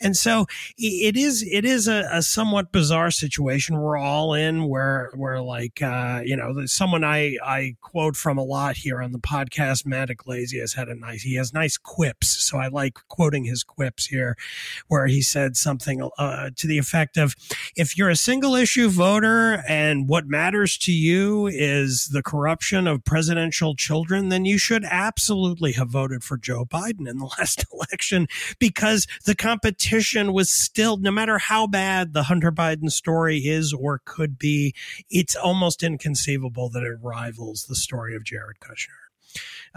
And 0.00 0.16
so 0.16 0.46
it 0.78 1.16
is 1.16 1.46
it 1.50 1.64
is 1.64 1.88
a, 1.88 2.08
a 2.10 2.22
somewhat 2.22 2.72
bizarre 2.72 3.10
situation. 3.10 3.78
We're 3.78 3.96
all 3.96 4.34
in 4.34 4.68
where 4.68 5.10
where 5.14 5.40
like 5.40 5.82
uh, 5.82 6.22
you 6.24 6.36
know 6.36 6.66
someone 6.66 7.04
I 7.04 7.36
I 7.44 7.76
quote 7.80 8.16
from 8.16 8.38
a 8.38 8.44
lot 8.44 8.76
here 8.76 9.02
on 9.02 9.12
the 9.12 9.18
podcast 9.18 9.86
Matt 9.86 10.10
Yglesias 10.10 10.74
had 10.74 10.88
a 10.88 10.94
nice 10.94 11.22
he 11.22 11.34
has 11.34 11.52
nice 11.52 11.76
quips. 11.76 12.28
So 12.28 12.58
I 12.58 12.68
like 12.68 12.94
quoting 13.08 13.44
his 13.44 13.62
quips 13.62 14.06
here 14.06 14.36
where 14.88 15.06
he 15.06 15.22
said 15.22 15.56
something 15.56 16.08
uh, 16.18 16.50
to 16.56 16.66
the 16.66 16.78
effect 16.78 17.16
of 17.16 17.34
if 17.76 17.96
you're 17.96 18.10
a 18.10 18.16
single 18.16 18.54
issue 18.54 18.88
voter 18.88 19.62
and 19.68 20.08
what 20.08 20.26
matters 20.26 20.76
to 20.78 20.92
you 20.92 21.46
is 21.46 22.08
the 22.12 22.22
corruption 22.22 22.86
of 22.86 23.04
presidential 23.04 23.74
children 23.74 24.28
then 24.28 24.44
you 24.44 24.58
should 24.58 24.84
absolutely 24.84 25.72
have 25.72 25.88
voted 25.88 26.24
for 26.24 26.36
Joe 26.36 26.64
Biden 26.64 27.08
in 27.08 27.18
the 27.18 27.30
last 27.38 27.64
election 27.72 28.26
because 28.58 29.06
the 29.24 29.34
competition 29.34 29.59
competition 29.60 30.32
was 30.32 30.50
still, 30.50 30.96
no 30.96 31.10
matter 31.10 31.38
how 31.38 31.66
bad 31.66 32.14
the 32.14 32.24
Hunter 32.24 32.50
Biden 32.50 32.90
story 32.90 33.38
is 33.38 33.74
or 33.74 34.00
could 34.04 34.38
be, 34.38 34.74
it's 35.10 35.36
almost 35.36 35.82
inconceivable 35.82 36.70
that 36.70 36.82
it 36.82 36.96
rivals 37.02 37.66
the 37.68 37.76
story 37.76 38.16
of 38.16 38.24
Jared 38.24 38.56
Kushner. 38.60 39.09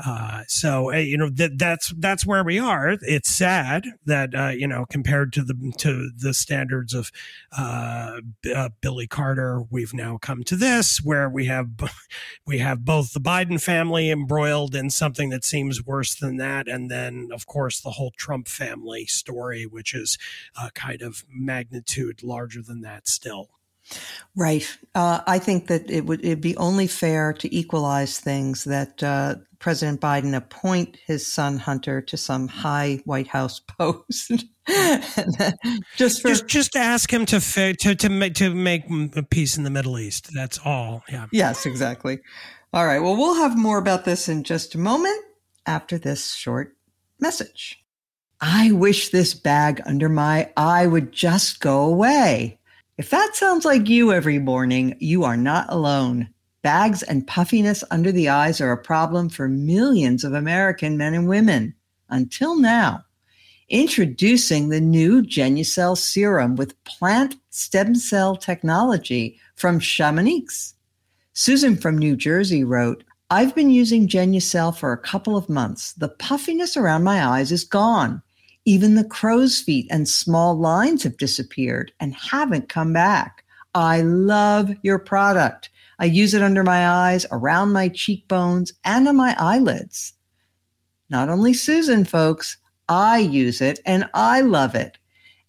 Uh, 0.04 0.44
so 0.48 0.92
uh, 0.92 0.98
you 0.98 1.18
know 1.18 1.30
that 1.30 1.60
that's 1.60 1.94
that's 1.98 2.26
where 2.26 2.44
we 2.44 2.58
are. 2.58 2.98
It's 3.02 3.30
sad 3.30 3.86
that 4.06 4.34
uh, 4.34 4.48
you 4.50 4.68
know 4.68 4.86
compared 4.90 5.32
to 5.34 5.44
the 5.44 5.74
to 5.78 6.10
the 6.18 6.34
standards 6.34 6.96
of 6.96 7.12
uh, 7.56 8.22
uh, 8.54 8.70
Billy 8.82 9.06
Carter, 9.06 9.62
we've 9.70 9.94
now 9.94 10.18
come 10.18 10.44
to 10.46 10.56
this 10.56 10.98
where 11.04 11.30
we 11.30 11.46
have 11.46 11.70
we 12.48 12.58
have 12.58 12.86
both 12.86 13.14
the 13.14 13.22
Biden 13.22 13.62
family 13.62 14.10
embroiled 14.10 14.74
in 14.74 14.90
something 14.90 15.30
that 15.30 15.46
seems 15.46 15.86
worse 15.86 16.16
than 16.16 16.38
that, 16.38 16.68
and 16.68 16.90
then 16.90 17.30
of 17.32 17.46
course 17.46 17.80
the 17.80 17.92
whole 17.92 18.12
Trump 18.18 18.48
family 18.48 19.06
story, 19.06 19.66
which 19.66 19.94
is 19.94 20.18
a 20.60 20.72
kind 20.72 21.04
of 21.04 21.24
magnitude 21.30 22.24
larger 22.24 22.64
than 22.64 22.82
that 22.82 23.08
still. 23.08 23.50
Right. 24.36 24.66
Uh, 24.96 25.22
I 25.28 25.40
think 25.40 25.68
that 25.68 25.90
it 25.90 26.06
would 26.06 26.24
it'd 26.24 26.42
be 26.42 26.58
only 26.58 26.88
fair 26.88 27.34
to 27.34 27.56
equalize 27.56 28.20
things 28.20 28.64
that 28.64 29.04
uh, 29.04 29.36
President 29.60 30.02
Biden 30.02 30.36
appoint 30.36 30.98
his 31.06 31.26
son 31.26 31.58
Hunter 31.58 32.02
to 32.02 32.18
some 32.18 32.48
high 32.48 33.02
White 33.06 33.28
House 33.28 33.60
post. 33.80 34.46
just 35.98 36.22
for 36.22 36.30
just 36.30 36.48
just 36.48 36.76
ask 36.76 37.12
him 37.12 37.26
to 37.26 37.40
to 37.80 37.96
to 37.96 38.10
make 38.10 38.36
to 38.36 38.54
make 38.54 38.84
peace 39.30 39.58
in 39.58 39.64
the 39.64 39.70
Middle 39.70 40.00
East. 40.00 40.32
That's 40.34 40.60
all. 40.64 41.04
Yeah. 41.10 41.28
Yes, 41.32 41.66
exactly. 41.66 42.20
All 42.74 42.86
right. 42.86 43.00
Well, 43.00 43.16
we'll 43.16 43.36
have 43.36 43.58
more 43.58 43.78
about 43.78 44.06
this 44.06 44.28
in 44.28 44.44
just 44.44 44.74
a 44.74 44.80
moment 44.80 45.24
after 45.66 45.98
this 45.98 46.34
short 46.34 46.76
message. 47.20 47.84
I 48.42 48.72
wish 48.72 49.10
this 49.10 49.34
bag 49.34 49.82
under 49.86 50.10
my 50.10 50.52
eye 50.58 50.88
would 50.88 51.12
just 51.12 51.60
go 51.60 51.82
away. 51.82 52.60
If 52.98 53.10
that 53.10 53.36
sounds 53.36 53.66
like 53.66 53.90
you 53.90 54.14
every 54.14 54.38
morning, 54.38 54.96
you 55.00 55.24
are 55.24 55.38
not 55.38 55.66
alone. 55.70 56.30
Bags 56.62 57.02
and 57.02 57.26
puffiness 57.26 57.84
under 57.90 58.12
the 58.12 58.30
eyes 58.30 58.62
are 58.62 58.72
a 58.72 58.78
problem 58.78 59.30
for 59.30 59.48
millions 59.48 60.24
of 60.24 60.34
American 60.34 60.96
men 60.96 61.16
and 61.16 61.28
women. 61.28 61.74
Until 62.10 62.60
now. 62.60 63.04
Introducing 63.70 64.70
the 64.70 64.80
new 64.80 65.24
Genucel 65.24 65.98
serum 65.98 66.56
with 66.56 66.82
plant 66.84 67.36
stem 67.50 67.96
cell 67.96 68.36
technology 68.36 69.40
from 69.56 69.80
Chamonix. 69.80 70.76
Susan 71.34 71.76
from 71.76 71.98
New 71.98 72.16
Jersey 72.16 72.64
wrote, 72.64 73.04
I've 73.32 73.56
been 73.56 73.72
using 73.72 74.08
Genucel 74.08 74.78
for 74.78 74.92
a 74.92 74.98
couple 75.00 75.36
of 75.36 75.50
months. 75.50 75.94
The 75.94 76.10
puffiness 76.10 76.78
around 76.78 77.04
my 77.04 77.26
eyes 77.26 77.52
is 77.52 77.64
gone. 77.64 78.22
Even 78.66 78.96
the 78.96 79.04
crow's 79.04 79.60
feet 79.60 79.88
and 79.90 80.08
small 80.08 80.58
lines 80.58 81.04
have 81.04 81.18
disappeared 81.18 81.92
and 82.00 82.14
haven't 82.16 82.70
come 82.70 82.94
back. 82.94 83.44
I 83.76 84.02
love 84.02 84.74
your 84.84 85.00
product. 85.00 85.70
I 86.00 86.06
use 86.06 86.34
it 86.34 86.42
under 86.42 86.64
my 86.64 86.88
eyes, 86.88 87.26
around 87.32 87.74
my 87.74 87.90
cheekbones, 87.90 88.74
and 88.86 89.08
on 89.08 89.16
my 89.18 89.36
eyelids. 89.38 90.14
Not 91.10 91.30
only 91.30 91.54
Susan, 91.54 92.06
folks, 92.06 92.58
I 92.88 93.20
use 93.20 93.62
it 93.62 93.80
and 93.86 94.10
I 94.14 94.42
love 94.42 94.76
it. 94.76 94.98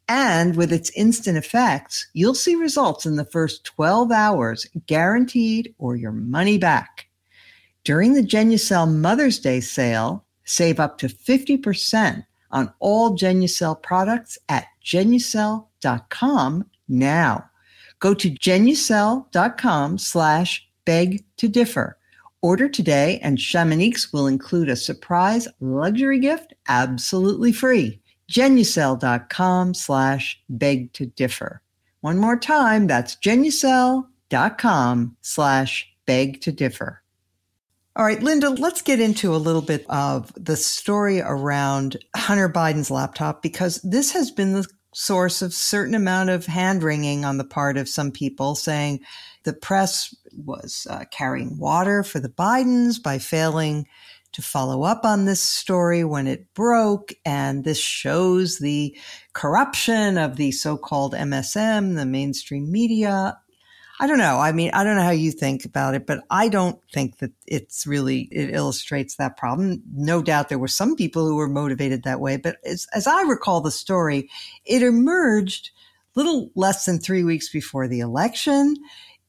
And 0.08 0.56
with 0.56 0.72
its 0.72 0.90
instant 0.90 1.38
effects, 1.38 2.08
you'll 2.12 2.34
see 2.34 2.54
results 2.56 3.06
in 3.06 3.16
the 3.16 3.24
first 3.24 3.64
12 3.64 4.10
hours, 4.12 4.66
guaranteed, 4.86 5.74
or 5.78 5.96
your 5.96 6.12
money 6.12 6.58
back. 6.58 7.06
During 7.84 8.12
the 8.12 8.22
Genucel 8.22 8.92
Mother's 8.92 9.38
Day 9.38 9.60
sale, 9.60 10.24
save 10.44 10.78
up 10.78 10.98
to 10.98 11.08
50% 11.08 12.24
on 12.54 12.72
all 12.78 13.10
Genucel 13.10 13.82
products 13.82 14.38
at 14.48 14.64
genucel.com 14.82 16.64
now. 16.88 17.44
Go 18.00 18.14
to 18.14 18.30
genucel.com 18.30 19.98
slash 19.98 20.66
beg 20.86 21.22
to 21.36 21.48
differ. 21.48 21.98
Order 22.40 22.68
today 22.68 23.18
and 23.22 23.38
Chamonix 23.38 24.12
will 24.12 24.26
include 24.26 24.70
a 24.70 24.76
surprise 24.76 25.46
luxury 25.60 26.18
gift 26.18 26.54
absolutely 26.68 27.52
free 27.52 28.00
genucel.com 28.30 29.74
slash 29.74 30.40
beg 30.48 30.92
to 30.94 31.06
differ. 31.06 31.60
One 32.00 32.18
more 32.18 32.38
time, 32.38 32.86
that's 32.86 33.16
genucel.com 33.16 35.16
slash 35.20 35.94
beg 36.06 36.40
to 36.42 36.52
differ. 36.52 37.03
All 37.96 38.04
right, 38.04 38.20
Linda, 38.20 38.50
let's 38.50 38.82
get 38.82 38.98
into 38.98 39.36
a 39.36 39.38
little 39.38 39.62
bit 39.62 39.86
of 39.88 40.32
the 40.34 40.56
story 40.56 41.20
around 41.20 41.96
Hunter 42.16 42.48
Biden's 42.48 42.90
laptop 42.90 43.40
because 43.40 43.80
this 43.82 44.10
has 44.12 44.32
been 44.32 44.52
the 44.52 44.66
source 44.92 45.42
of 45.42 45.54
certain 45.54 45.94
amount 45.94 46.30
of 46.30 46.44
hand 46.44 46.82
wringing 46.82 47.24
on 47.24 47.38
the 47.38 47.44
part 47.44 47.76
of 47.76 47.88
some 47.88 48.10
people 48.10 48.56
saying 48.56 48.98
the 49.44 49.52
press 49.52 50.12
was 50.36 50.88
uh, 50.90 51.04
carrying 51.12 51.56
water 51.56 52.02
for 52.02 52.18
the 52.18 52.28
Bidens 52.28 53.00
by 53.00 53.18
failing 53.18 53.86
to 54.32 54.42
follow 54.42 54.82
up 54.82 55.04
on 55.04 55.24
this 55.24 55.40
story 55.40 56.02
when 56.02 56.26
it 56.26 56.52
broke. 56.52 57.12
And 57.24 57.62
this 57.62 57.78
shows 57.78 58.58
the 58.58 58.96
corruption 59.34 60.18
of 60.18 60.34
the 60.34 60.50
so 60.50 60.76
called 60.76 61.14
MSM, 61.14 61.94
the 61.94 62.06
mainstream 62.06 62.72
media. 62.72 63.38
I 64.00 64.08
don't 64.08 64.18
know. 64.18 64.38
I 64.38 64.50
mean, 64.50 64.70
I 64.74 64.82
don't 64.82 64.96
know 64.96 65.04
how 65.04 65.10
you 65.10 65.30
think 65.30 65.64
about 65.64 65.94
it, 65.94 66.04
but 66.04 66.24
I 66.28 66.48
don't 66.48 66.80
think 66.92 67.18
that 67.18 67.30
it's 67.46 67.86
really, 67.86 68.22
it 68.32 68.52
illustrates 68.52 69.16
that 69.16 69.36
problem. 69.36 69.82
No 69.92 70.20
doubt 70.20 70.48
there 70.48 70.58
were 70.58 70.66
some 70.66 70.96
people 70.96 71.26
who 71.26 71.36
were 71.36 71.48
motivated 71.48 72.02
that 72.02 72.20
way, 72.20 72.36
but 72.36 72.56
as, 72.64 72.88
as 72.92 73.06
I 73.06 73.22
recall 73.22 73.60
the 73.60 73.70
story, 73.70 74.28
it 74.64 74.82
emerged 74.82 75.70
little 76.16 76.50
less 76.54 76.86
than 76.86 76.98
three 76.98 77.24
weeks 77.24 77.48
before 77.48 77.86
the 77.86 78.00
election. 78.00 78.76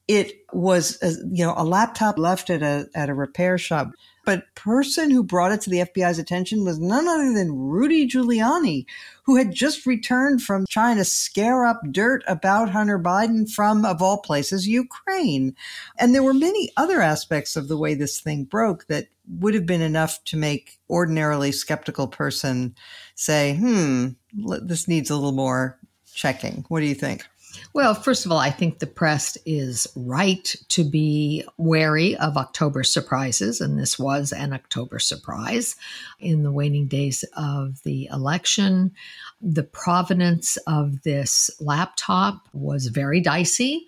It 0.08 0.44
was, 0.52 0.98
you 1.02 1.44
know, 1.44 1.54
a 1.56 1.64
laptop 1.64 2.18
left 2.18 2.50
at 2.50 2.62
a, 2.62 2.88
at 2.94 3.08
a 3.08 3.14
repair 3.14 3.58
shop 3.58 3.92
but 4.26 4.52
person 4.56 5.12
who 5.12 5.22
brought 5.22 5.52
it 5.52 5.60
to 5.62 5.70
the 5.70 5.78
FBI's 5.78 6.18
attention 6.18 6.64
was 6.64 6.80
none 6.80 7.06
other 7.06 7.32
than 7.32 7.56
Rudy 7.56 8.08
Giuliani, 8.08 8.84
who 9.22 9.36
had 9.36 9.54
just 9.54 9.86
returned 9.86 10.42
from 10.42 10.66
trying 10.68 10.96
to 10.96 11.04
scare 11.04 11.64
up 11.64 11.80
dirt 11.92 12.24
about 12.26 12.70
Hunter 12.70 12.98
Biden 12.98 13.48
from, 13.48 13.84
of 13.84 14.02
all 14.02 14.18
places, 14.18 14.66
Ukraine. 14.66 15.54
And 15.96 16.12
there 16.12 16.24
were 16.24 16.34
many 16.34 16.72
other 16.76 17.00
aspects 17.00 17.54
of 17.54 17.68
the 17.68 17.78
way 17.78 17.94
this 17.94 18.18
thing 18.20 18.42
broke 18.42 18.88
that 18.88 19.06
would 19.28 19.54
have 19.54 19.64
been 19.64 19.80
enough 19.80 20.22
to 20.24 20.36
make 20.36 20.80
ordinarily 20.90 21.52
skeptical 21.52 22.08
person 22.08 22.74
say, 23.14 23.54
hmm, 23.54 24.08
this 24.34 24.88
needs 24.88 25.08
a 25.08 25.14
little 25.14 25.30
more 25.30 25.78
checking. 26.12 26.64
What 26.66 26.80
do 26.80 26.86
you 26.86 26.96
think? 26.96 27.24
Well, 27.72 27.94
first 27.94 28.26
of 28.26 28.32
all, 28.32 28.38
I 28.38 28.50
think 28.50 28.78
the 28.78 28.86
press 28.86 29.36
is 29.44 29.86
right 29.94 30.54
to 30.68 30.84
be 30.84 31.44
wary 31.56 32.16
of 32.16 32.36
October 32.36 32.82
surprises, 32.82 33.60
and 33.60 33.78
this 33.78 33.98
was 33.98 34.32
an 34.32 34.52
October 34.52 34.98
surprise 34.98 35.76
in 36.18 36.42
the 36.42 36.52
waning 36.52 36.86
days 36.86 37.24
of 37.36 37.82
the 37.82 38.08
election. 38.12 38.92
The 39.40 39.62
provenance 39.62 40.56
of 40.66 41.02
this 41.02 41.50
laptop 41.60 42.48
was 42.52 42.86
very 42.86 43.20
dicey 43.20 43.86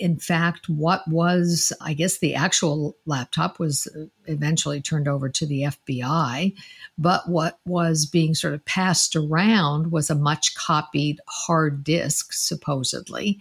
in 0.00 0.18
fact, 0.18 0.68
what 0.68 1.06
was, 1.06 1.74
I 1.80 1.92
guess, 1.92 2.18
the 2.18 2.34
actual 2.34 2.96
laptop 3.04 3.58
was 3.58 3.86
eventually 4.24 4.80
turned 4.80 5.06
over 5.06 5.28
to 5.28 5.46
the 5.46 5.62
FBI. 5.64 6.54
But 6.96 7.28
what 7.28 7.58
was 7.66 8.06
being 8.06 8.34
sort 8.34 8.54
of 8.54 8.64
passed 8.64 9.14
around 9.14 9.92
was 9.92 10.08
a 10.08 10.14
much 10.14 10.54
copied 10.54 11.20
hard 11.28 11.84
disk, 11.84 12.32
supposedly. 12.32 13.40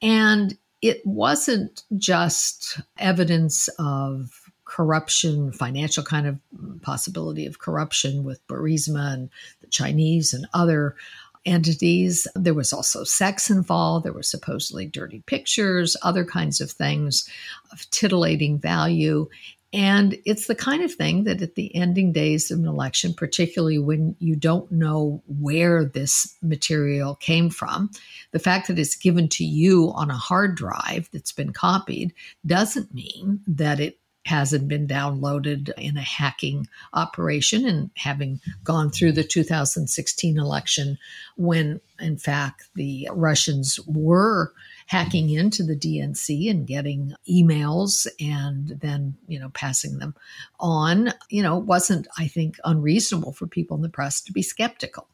And 0.00 0.56
it 0.80 1.04
wasn't 1.04 1.82
just 1.98 2.80
evidence 2.98 3.68
of 3.78 4.50
corruption, 4.64 5.52
financial 5.52 6.02
kind 6.02 6.26
of 6.26 6.38
possibility 6.80 7.44
of 7.44 7.58
corruption 7.58 8.24
with 8.24 8.46
Burisma 8.46 9.12
and 9.12 9.30
the 9.60 9.66
Chinese 9.66 10.32
and 10.32 10.46
other 10.54 10.96
entities. 11.44 12.26
There 12.34 12.54
was 12.54 12.72
also 12.72 13.04
sex 13.04 13.50
involved. 13.50 14.04
There 14.04 14.12
were 14.12 14.22
supposedly 14.22 14.86
dirty 14.86 15.22
pictures, 15.26 15.96
other 16.02 16.24
kinds 16.24 16.60
of 16.60 16.70
things 16.70 17.28
of 17.72 17.88
titillating 17.90 18.58
value. 18.58 19.28
And 19.72 20.18
it's 20.24 20.48
the 20.48 20.56
kind 20.56 20.82
of 20.82 20.92
thing 20.92 21.24
that 21.24 21.42
at 21.42 21.54
the 21.54 21.74
ending 21.76 22.12
days 22.12 22.50
of 22.50 22.58
an 22.58 22.66
election, 22.66 23.14
particularly 23.14 23.78
when 23.78 24.16
you 24.18 24.34
don't 24.34 24.70
know 24.72 25.22
where 25.28 25.84
this 25.84 26.36
material 26.42 27.14
came 27.14 27.50
from, 27.50 27.90
the 28.32 28.40
fact 28.40 28.66
that 28.66 28.80
it's 28.80 28.96
given 28.96 29.28
to 29.28 29.44
you 29.44 29.92
on 29.94 30.10
a 30.10 30.16
hard 30.16 30.56
drive 30.56 31.08
that's 31.12 31.32
been 31.32 31.52
copied 31.52 32.12
doesn't 32.44 32.92
mean 32.92 33.40
that 33.46 33.78
it 33.78 33.98
hasn't 34.26 34.68
been 34.68 34.86
downloaded 34.86 35.70
in 35.78 35.96
a 35.96 36.02
hacking 36.02 36.68
operation 36.92 37.66
and 37.66 37.90
having 37.96 38.40
gone 38.62 38.90
through 38.90 39.12
the 39.12 39.24
2016 39.24 40.38
election 40.38 40.98
when 41.36 41.80
in 41.98 42.16
fact 42.18 42.68
the 42.74 43.08
Russians 43.12 43.80
were 43.86 44.52
hacking 44.86 45.30
into 45.30 45.62
the 45.62 45.76
DNC 45.76 46.50
and 46.50 46.66
getting 46.66 47.14
emails 47.28 48.06
and 48.20 48.68
then 48.80 49.16
you 49.26 49.38
know 49.38 49.48
passing 49.50 49.98
them 49.98 50.14
on 50.58 51.12
you 51.30 51.42
know 51.42 51.58
it 51.58 51.64
wasn't 51.64 52.06
i 52.18 52.26
think 52.26 52.56
unreasonable 52.64 53.32
for 53.32 53.46
people 53.46 53.76
in 53.76 53.82
the 53.82 53.88
press 53.88 54.20
to 54.20 54.32
be 54.32 54.42
skeptical. 54.42 55.08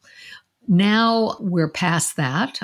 Now 0.67 1.37
we're 1.39 1.69
past 1.69 2.17
that 2.17 2.59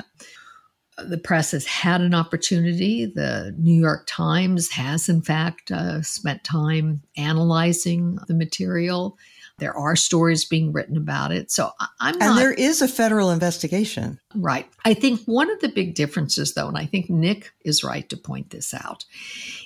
the 0.98 1.18
press 1.18 1.52
has 1.52 1.66
had 1.66 2.00
an 2.00 2.14
opportunity. 2.14 3.06
The 3.06 3.54
New 3.58 3.78
York 3.78 4.04
Times 4.06 4.70
has, 4.70 5.08
in 5.08 5.22
fact, 5.22 5.70
uh, 5.70 6.02
spent 6.02 6.44
time 6.44 7.02
analyzing 7.16 8.18
the 8.28 8.34
material. 8.34 9.18
There 9.58 9.76
are 9.76 9.94
stories 9.94 10.44
being 10.44 10.72
written 10.72 10.96
about 10.96 11.30
it. 11.30 11.48
So 11.48 11.70
I'm 12.00 12.18
not. 12.18 12.30
And 12.30 12.38
there 12.38 12.52
is 12.52 12.82
a 12.82 12.88
federal 12.88 13.30
investigation. 13.30 14.18
Right. 14.34 14.68
I 14.84 14.94
think 14.94 15.20
one 15.26 15.48
of 15.48 15.60
the 15.60 15.68
big 15.68 15.94
differences, 15.94 16.54
though, 16.54 16.66
and 16.66 16.76
I 16.76 16.86
think 16.86 17.08
Nick 17.08 17.52
is 17.64 17.84
right 17.84 18.08
to 18.08 18.16
point 18.16 18.50
this 18.50 18.74
out, 18.74 19.04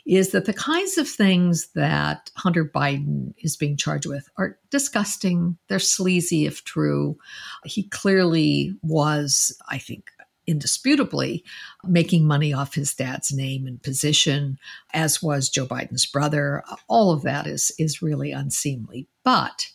is 0.05 0.33
that 0.33 0.45
the 0.45 0.53
kinds 0.53 0.99
of 0.99 1.09
things 1.09 1.69
that 1.75 2.31
Hunter 2.37 2.67
Biden 2.67 3.33
is 3.39 3.57
being 3.57 3.79
charged 3.79 4.05
with 4.05 4.29
are 4.37 4.59
disgusting. 4.71 5.57
They're 5.69 5.79
sleazy, 5.79 6.45
if 6.45 6.65
true. 6.65 7.17
He 7.65 7.85
clearly 7.85 8.75
was, 8.83 9.59
I 9.71 9.79
think, 9.79 10.11
indisputably 10.49 11.45
making 11.85 12.25
money 12.25 12.53
off 12.53 12.75
his 12.75 12.95
dad's 12.95 13.33
name 13.33 13.67
and 13.67 13.83
position, 13.83 14.59
as 14.93 15.23
was 15.23 15.49
Joe 15.49 15.67
Biden's 15.67 16.07
brother. 16.07 16.65
All 16.89 17.13
of 17.13 17.23
that 17.23 17.47
is, 17.47 17.71
is 17.79 18.03
really 18.03 18.33
unseemly. 18.33 19.07
But 19.23 19.69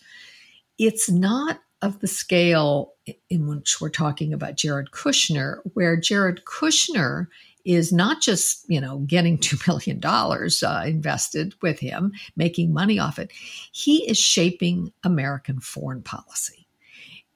it's 0.77 1.09
not 1.09 1.59
of 1.81 1.99
the 1.99 2.07
scale 2.07 2.93
in 3.29 3.47
which 3.47 3.79
we're 3.79 3.89
talking 3.89 4.33
about 4.33 4.55
Jared 4.55 4.91
Kushner, 4.91 5.59
where 5.73 5.97
Jared 5.97 6.43
Kushner 6.45 7.27
is 7.65 7.93
not 7.93 8.21
just 8.21 8.65
you 8.67 8.81
know 8.81 8.99
getting 8.99 9.37
two 9.37 9.57
million 9.67 9.99
dollars 9.99 10.63
uh, 10.63 10.83
invested 10.85 11.53
with 11.61 11.79
him, 11.79 12.11
making 12.35 12.73
money 12.73 12.99
off 12.99 13.19
it. 13.19 13.31
He 13.71 14.09
is 14.09 14.17
shaping 14.17 14.91
American 15.03 15.59
foreign 15.59 16.01
policy. 16.01 16.62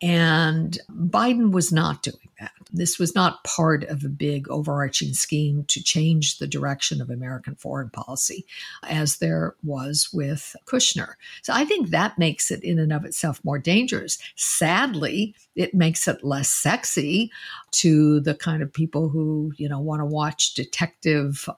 And 0.02 0.78
Biden 0.92 1.52
was 1.52 1.72
not 1.72 2.04
doing 2.04 2.30
that. 2.40 2.52
This 2.72 3.00
was 3.00 3.16
not 3.16 3.44
part 3.44 3.84
of 3.86 4.04
a 4.04 4.10
big 4.10 4.48
overarching 4.50 5.14
scheme 5.14 5.64
to 5.70 5.82
change 5.82 6.38
the 6.38 6.46
direction 6.46 7.02
of 7.02 7.10
American 7.10 7.56
foreign 7.56 7.90
policy, 7.90 8.46
as 8.84 9.18
there 9.18 9.56
was 9.64 10.10
with 10.14 10.56
Kushner. 10.66 11.14
So 11.42 11.54
I 11.54 11.66
think 11.66 11.90
that 11.90 12.20
makes 12.20 12.52
it 12.52 12.64
in 12.64 12.78
and 12.78 12.94
of 12.94 13.06
itself 13.06 13.44
more 13.44 13.58
dangerous. 13.58 14.20
Sadly, 14.36 15.34
it 15.56 15.74
makes 15.74 16.08
it 16.08 16.24
less 16.24 16.50
sexy 16.50 17.32
to 17.72 18.20
the 18.20 18.36
kind 18.36 18.62
of 18.62 18.72
people 18.72 19.10
who 19.10 19.54
you 19.58 19.68
know 19.68 19.80
want 19.80 20.02
to 20.02 20.06
watch 20.06 20.54
detective 20.54 21.50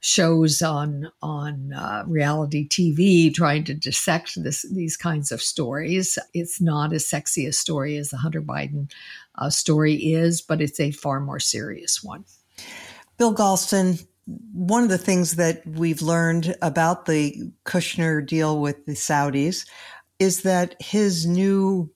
shows 0.00 0.60
on 0.60 1.10
on 1.22 1.72
uh, 1.72 2.02
reality 2.06 2.68
TV 2.68 3.32
trying 3.32 3.62
to 3.64 3.74
dissect 3.74 4.42
this 4.42 4.62
these 4.72 4.96
kinds 4.96 5.30
of 5.30 5.40
stories. 5.40 6.18
It's 6.34 6.60
not 6.60 6.92
as 6.92 7.08
sexy 7.08 7.46
a 7.46 7.52
story 7.52 7.75
as 7.84 8.10
the 8.10 8.16
Hunter 8.16 8.42
Biden 8.42 8.90
uh, 9.36 9.50
story 9.50 9.94
is, 9.94 10.40
but 10.40 10.60
it's 10.60 10.80
a 10.80 10.90
far 10.90 11.20
more 11.20 11.40
serious 11.40 12.02
one. 12.02 12.24
Bill 13.18 13.34
Galston, 13.34 14.04
one 14.52 14.82
of 14.82 14.88
the 14.88 14.98
things 14.98 15.36
that 15.36 15.66
we've 15.66 16.02
learned 16.02 16.56
about 16.62 17.06
the 17.06 17.50
Kushner 17.64 18.26
deal 18.26 18.60
with 18.60 18.84
the 18.86 18.92
Saudis 18.92 19.66
is 20.18 20.42
that 20.42 20.74
his 20.80 21.26
new 21.26 21.90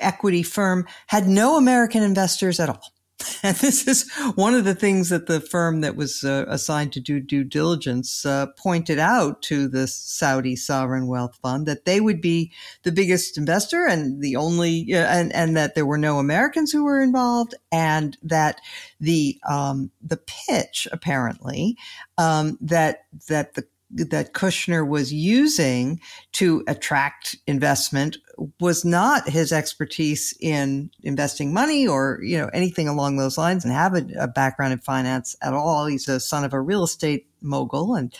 equity 0.00 0.42
firm 0.42 0.86
had 1.06 1.28
no 1.28 1.56
American 1.56 2.02
investors 2.02 2.60
at 2.60 2.68
all. 2.68 2.92
And 3.42 3.56
this 3.56 3.86
is 3.86 4.10
one 4.34 4.54
of 4.54 4.64
the 4.64 4.74
things 4.74 5.10
that 5.10 5.26
the 5.26 5.40
firm 5.40 5.80
that 5.82 5.96
was 5.96 6.24
uh, 6.24 6.44
assigned 6.48 6.92
to 6.94 7.00
do 7.00 7.20
due 7.20 7.44
diligence 7.44 8.24
uh, 8.24 8.46
pointed 8.56 8.98
out 8.98 9.42
to 9.42 9.68
the 9.68 9.86
Saudi 9.86 10.56
sovereign 10.56 11.06
wealth 11.06 11.38
fund 11.42 11.66
that 11.66 11.84
they 11.84 12.00
would 12.00 12.20
be 12.20 12.52
the 12.82 12.92
biggest 12.92 13.36
investor 13.36 13.86
and 13.86 14.22
the 14.22 14.36
only, 14.36 14.94
uh, 14.94 15.06
and, 15.06 15.34
and 15.34 15.56
that 15.56 15.74
there 15.74 15.86
were 15.86 15.98
no 15.98 16.18
Americans 16.18 16.72
who 16.72 16.84
were 16.84 17.00
involved 17.00 17.54
and 17.70 18.16
that 18.22 18.60
the, 19.00 19.38
um, 19.48 19.90
the 20.02 20.20
pitch 20.48 20.88
apparently, 20.90 21.76
um, 22.16 22.58
that, 22.60 23.06
that 23.28 23.54
the 23.54 23.66
that 23.94 24.32
Kushner 24.32 24.86
was 24.86 25.12
using 25.12 26.00
to 26.32 26.64
attract 26.66 27.36
investment 27.46 28.16
was 28.60 28.84
not 28.84 29.28
his 29.28 29.52
expertise 29.52 30.34
in 30.40 30.90
investing 31.02 31.52
money 31.52 31.86
or 31.86 32.20
you 32.22 32.38
know 32.38 32.50
anything 32.52 32.88
along 32.88 33.16
those 33.16 33.38
lines 33.38 33.64
and 33.64 33.72
have 33.72 33.94
a, 33.94 34.06
a 34.18 34.28
background 34.28 34.72
in 34.72 34.78
finance 34.78 35.36
at 35.42 35.52
all 35.52 35.86
he's 35.86 36.08
a 36.08 36.20
son 36.20 36.44
of 36.44 36.52
a 36.52 36.60
real 36.60 36.84
estate 36.84 37.26
mogul 37.40 37.94
and 37.94 38.14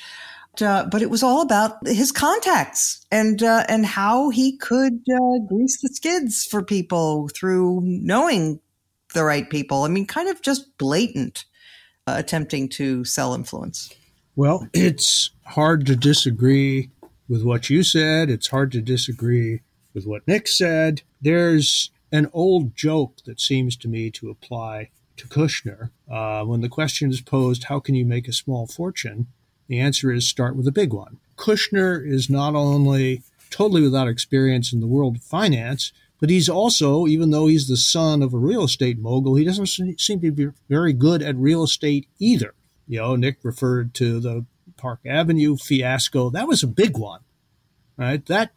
uh, 0.62 0.86
but 0.86 1.02
it 1.02 1.10
was 1.10 1.22
all 1.22 1.42
about 1.42 1.84
his 1.86 2.12
contacts 2.12 3.04
and 3.10 3.42
uh, 3.42 3.64
and 3.68 3.84
how 3.84 4.30
he 4.30 4.56
could 4.56 5.00
uh, 5.10 5.38
grease 5.48 5.80
the 5.80 5.88
skids 5.88 6.44
for 6.44 6.62
people 6.62 7.28
through 7.34 7.80
knowing 7.84 8.60
the 9.14 9.24
right 9.24 9.48
people. 9.48 9.82
I 9.82 9.88
mean, 9.88 10.06
kind 10.06 10.28
of 10.28 10.42
just 10.42 10.76
blatant 10.78 11.44
uh, 12.06 12.14
attempting 12.18 12.68
to 12.70 13.04
sell 13.04 13.34
influence. 13.34 13.92
Well, 14.36 14.68
it's 14.72 15.30
hard 15.44 15.86
to 15.86 15.96
disagree 15.96 16.90
with 17.28 17.42
what 17.42 17.70
you 17.70 17.82
said. 17.82 18.30
It's 18.30 18.48
hard 18.48 18.72
to 18.72 18.80
disagree 18.80 19.62
with 19.94 20.06
what 20.06 20.26
Nick 20.26 20.48
said. 20.48 21.02
There's 21.22 21.90
an 22.12 22.28
old 22.32 22.76
joke 22.76 23.16
that 23.24 23.40
seems 23.40 23.76
to 23.76 23.88
me 23.88 24.10
to 24.10 24.30
apply 24.30 24.90
to 25.16 25.28
Kushner. 25.28 25.90
Uh, 26.10 26.44
when 26.44 26.60
the 26.60 26.68
question 26.68 27.10
is 27.10 27.20
posed, 27.20 27.64
how 27.64 27.80
can 27.80 27.94
you 27.94 28.04
make 28.04 28.28
a 28.28 28.32
small 28.32 28.66
fortune? 28.66 29.28
The 29.68 29.78
answer 29.78 30.12
is 30.12 30.28
start 30.28 30.56
with 30.56 30.66
a 30.66 30.72
big 30.72 30.92
one. 30.92 31.18
Kushner 31.36 32.06
is 32.06 32.28
not 32.28 32.54
only 32.54 33.22
totally 33.50 33.82
without 33.82 34.08
experience 34.08 34.72
in 34.72 34.80
the 34.80 34.86
world 34.86 35.16
of 35.16 35.22
finance, 35.22 35.92
but 36.20 36.30
he's 36.30 36.48
also, 36.48 37.06
even 37.06 37.30
though 37.30 37.46
he's 37.46 37.68
the 37.68 37.76
son 37.76 38.22
of 38.22 38.34
a 38.34 38.38
real 38.38 38.64
estate 38.64 38.98
mogul, 38.98 39.34
he 39.34 39.44
doesn't 39.44 39.66
seem 39.66 40.20
to 40.20 40.32
be 40.32 40.48
very 40.68 40.92
good 40.92 41.22
at 41.22 41.36
real 41.36 41.62
estate 41.62 42.08
either. 42.18 42.54
You 42.86 43.00
know, 43.00 43.16
Nick 43.16 43.38
referred 43.42 43.94
to 43.94 44.20
the 44.20 44.44
Park 44.76 45.00
Avenue 45.06 45.56
fiasco. 45.56 46.30
That 46.30 46.48
was 46.48 46.62
a 46.62 46.68
big 46.68 46.96
one, 46.96 47.20
right? 47.96 48.24
That 48.26 48.52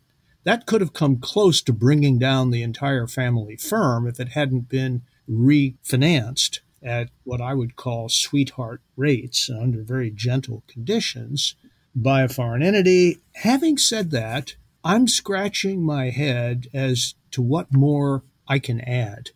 that 0.48 0.66
could 0.66 0.80
have 0.80 0.94
come 0.94 1.18
close 1.18 1.62
to 1.62 1.74
bringing 1.74 2.18
down 2.18 2.52
the 2.52 2.64
entire 2.64 3.06
family 3.06 3.58
firm 3.58 4.08
if 4.08 4.18
it 4.18 4.30
hadn't 4.30 4.70
been 4.70 5.02
refinanced 5.30 6.60
at 6.82 7.10
what 7.26 7.42
I 7.42 7.54
would 7.54 7.76
call 7.76 8.08
sweetheart 8.08 8.80
rates 8.96 9.50
under 9.50 9.84
very 9.84 10.10
gentle 10.10 10.64
conditions 10.66 11.56
by 11.94 12.22
a 12.22 12.30
foreign 12.30 12.64
entity. 12.64 13.18
Having 13.36 13.80
said 13.80 14.12
that, 14.12 14.56
I'm 14.86 15.10
scratching 15.10 15.84
my 15.84 16.12
head 16.12 16.68
as 16.74 17.16
to 17.32 17.42
what 17.42 17.74
more 17.74 18.24
I 18.48 18.60
can 18.60 18.80
add 18.80 19.32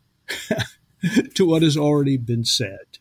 to 1.34 1.46
what 1.46 1.62
has 1.62 1.76
already 1.76 2.16
been 2.16 2.46
said. 2.46 3.00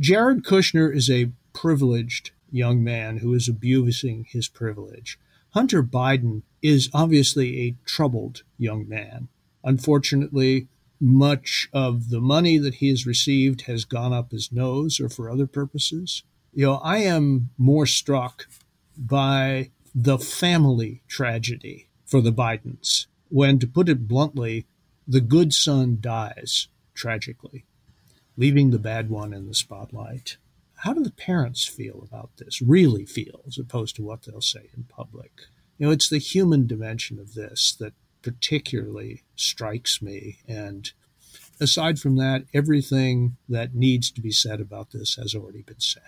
Jared 0.00 0.42
Kushner 0.42 0.92
is 0.92 1.08
a 1.08 1.30
privileged 1.52 2.32
young 2.50 2.82
man 2.82 3.18
who 3.18 3.32
is 3.34 3.48
abusing 3.48 4.26
his 4.28 4.48
privilege. 4.48 5.16
Hunter 5.50 5.84
Biden 5.84 6.42
is 6.62 6.88
obviously 6.94 7.60
a 7.60 7.74
troubled 7.84 8.42
young 8.58 8.88
man. 8.88 9.28
Unfortunately, 9.64 10.68
much 11.00 11.68
of 11.72 12.10
the 12.10 12.20
money 12.20 12.58
that 12.58 12.76
he 12.76 12.88
has 12.88 13.06
received 13.06 13.62
has 13.62 13.84
gone 13.84 14.12
up 14.12 14.30
his 14.30 14.52
nose 14.52 15.00
or 15.00 15.08
for 15.08 15.28
other 15.28 15.46
purposes. 15.46 16.22
You 16.52 16.66
know, 16.66 16.74
I 16.76 16.98
am 16.98 17.50
more 17.58 17.86
struck 17.86 18.46
by 18.96 19.70
the 19.94 20.18
family 20.18 21.02
tragedy 21.08 21.88
for 22.06 22.20
the 22.20 22.32
Bidens 22.32 23.06
when, 23.28 23.58
to 23.58 23.66
put 23.66 23.88
it 23.88 24.06
bluntly, 24.06 24.66
the 25.08 25.20
good 25.20 25.52
son 25.52 25.98
dies 26.00 26.68
tragically, 26.94 27.64
leaving 28.36 28.70
the 28.70 28.78
bad 28.78 29.08
one 29.10 29.32
in 29.32 29.46
the 29.48 29.54
spotlight 29.54 30.36
how 30.82 30.92
do 30.92 31.00
the 31.00 31.12
parents 31.12 31.64
feel 31.64 32.02
about 32.02 32.30
this, 32.38 32.60
really 32.60 33.06
feel, 33.06 33.42
as 33.46 33.56
opposed 33.56 33.94
to 33.94 34.02
what 34.02 34.22
they'll 34.22 34.40
say 34.40 34.68
in 34.76 34.82
public? 34.82 35.30
You 35.82 35.88
know, 35.88 35.92
it's 35.94 36.08
the 36.08 36.18
human 36.18 36.68
dimension 36.68 37.18
of 37.18 37.34
this 37.34 37.74
that 37.80 37.94
particularly 38.22 39.24
strikes 39.34 40.00
me. 40.00 40.38
And 40.46 40.88
aside 41.58 41.98
from 41.98 42.14
that, 42.18 42.44
everything 42.54 43.36
that 43.48 43.74
needs 43.74 44.12
to 44.12 44.20
be 44.20 44.30
said 44.30 44.60
about 44.60 44.92
this 44.92 45.16
has 45.16 45.34
already 45.34 45.62
been 45.62 45.80
said. 45.80 46.04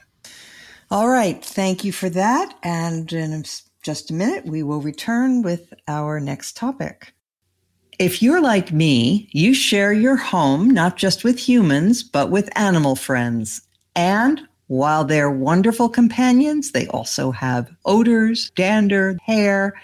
All 0.93 1.09
right. 1.09 1.45
Thank 1.45 1.83
you 1.83 1.91
for 1.91 2.09
that. 2.11 2.57
And 2.62 3.12
in 3.12 3.45
just 3.83 4.12
a 4.12 4.14
minute, 4.14 4.47
we 4.47 4.62
will 4.62 4.81
return 4.81 5.43
with 5.43 5.75
our 5.89 6.20
next 6.20 6.57
topic. 6.57 7.12
If 7.99 8.22
you're 8.22 8.41
like 8.41 8.70
me, 8.70 9.29
you 9.33 9.55
share 9.55 9.93
your 9.93 10.14
home 10.14 10.70
not 10.70 10.97
just 10.97 11.25
with 11.25 11.37
humans, 11.37 12.05
but 12.05 12.31
with 12.31 12.49
animal 12.57 12.95
friends. 12.95 13.61
And 13.97 14.41
while 14.67 15.05
they're 15.05 15.31
wonderful 15.31 15.89
companions, 15.89 16.73
they 16.73 16.87
also 16.89 17.31
have 17.31 17.71
odors, 17.85 18.51
dander, 18.51 19.17
hair. 19.25 19.75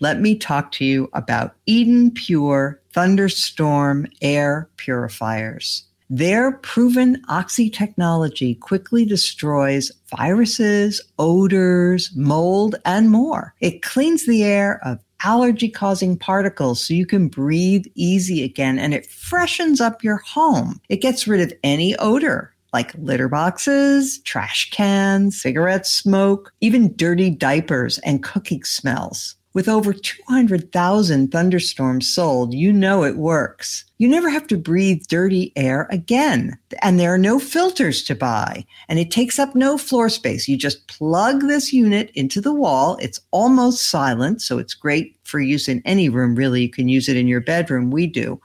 Let 0.00 0.20
me 0.20 0.36
talk 0.36 0.72
to 0.72 0.84
you 0.84 1.08
about 1.12 1.54
Eden 1.66 2.10
Pure 2.10 2.80
Thunderstorm 2.92 4.06
Air 4.22 4.68
Purifiers. 4.76 5.84
Their 6.10 6.52
proven 6.52 7.22
oxy 7.28 7.68
technology 7.68 8.54
quickly 8.54 9.04
destroys 9.04 9.92
viruses, 10.16 11.02
odors, 11.18 12.10
mold, 12.16 12.76
and 12.86 13.10
more. 13.10 13.54
It 13.60 13.82
cleans 13.82 14.24
the 14.24 14.42
air 14.42 14.80
of 14.84 15.00
allergy 15.22 15.68
causing 15.68 16.16
particles 16.16 16.82
so 16.82 16.94
you 16.94 17.04
can 17.04 17.28
breathe 17.28 17.84
easy 17.94 18.42
again 18.42 18.78
and 18.78 18.94
it 18.94 19.06
freshens 19.06 19.80
up 19.80 20.02
your 20.02 20.18
home. 20.18 20.80
It 20.88 21.02
gets 21.02 21.26
rid 21.26 21.40
of 21.40 21.52
any 21.62 21.94
odor 21.96 22.54
like 22.72 22.94
litter 22.94 23.28
boxes, 23.28 24.20
trash 24.20 24.70
cans, 24.70 25.40
cigarette 25.40 25.86
smoke, 25.86 26.52
even 26.60 26.94
dirty 26.96 27.30
diapers 27.30 27.98
and 28.00 28.22
cooking 28.22 28.64
smells. 28.64 29.36
With 29.54 29.68
over 29.68 29.92
200,000 29.92 31.32
thunderstorms 31.32 32.08
sold, 32.08 32.54
you 32.54 32.72
know 32.72 33.02
it 33.02 33.16
works. 33.16 33.84
You 33.96 34.06
never 34.06 34.28
have 34.30 34.46
to 34.48 34.56
breathe 34.56 35.02
dirty 35.08 35.52
air 35.56 35.88
again. 35.90 36.56
And 36.82 37.00
there 37.00 37.12
are 37.12 37.18
no 37.18 37.40
filters 37.40 38.04
to 38.04 38.14
buy. 38.14 38.64
And 38.88 38.98
it 38.98 39.10
takes 39.10 39.38
up 39.38 39.54
no 39.54 39.78
floor 39.78 40.10
space. 40.10 40.46
You 40.46 40.56
just 40.56 40.86
plug 40.86 41.48
this 41.48 41.72
unit 41.72 42.12
into 42.14 42.40
the 42.40 42.52
wall. 42.52 42.98
It's 43.00 43.20
almost 43.32 43.88
silent, 43.88 44.42
so 44.42 44.58
it's 44.58 44.74
great 44.74 45.16
for 45.24 45.40
use 45.40 45.66
in 45.66 45.82
any 45.84 46.08
room, 46.08 46.36
really. 46.36 46.62
You 46.62 46.70
can 46.70 46.88
use 46.88 47.08
it 47.08 47.16
in 47.16 47.26
your 47.26 47.40
bedroom. 47.40 47.90
We 47.90 48.06
do. 48.06 48.40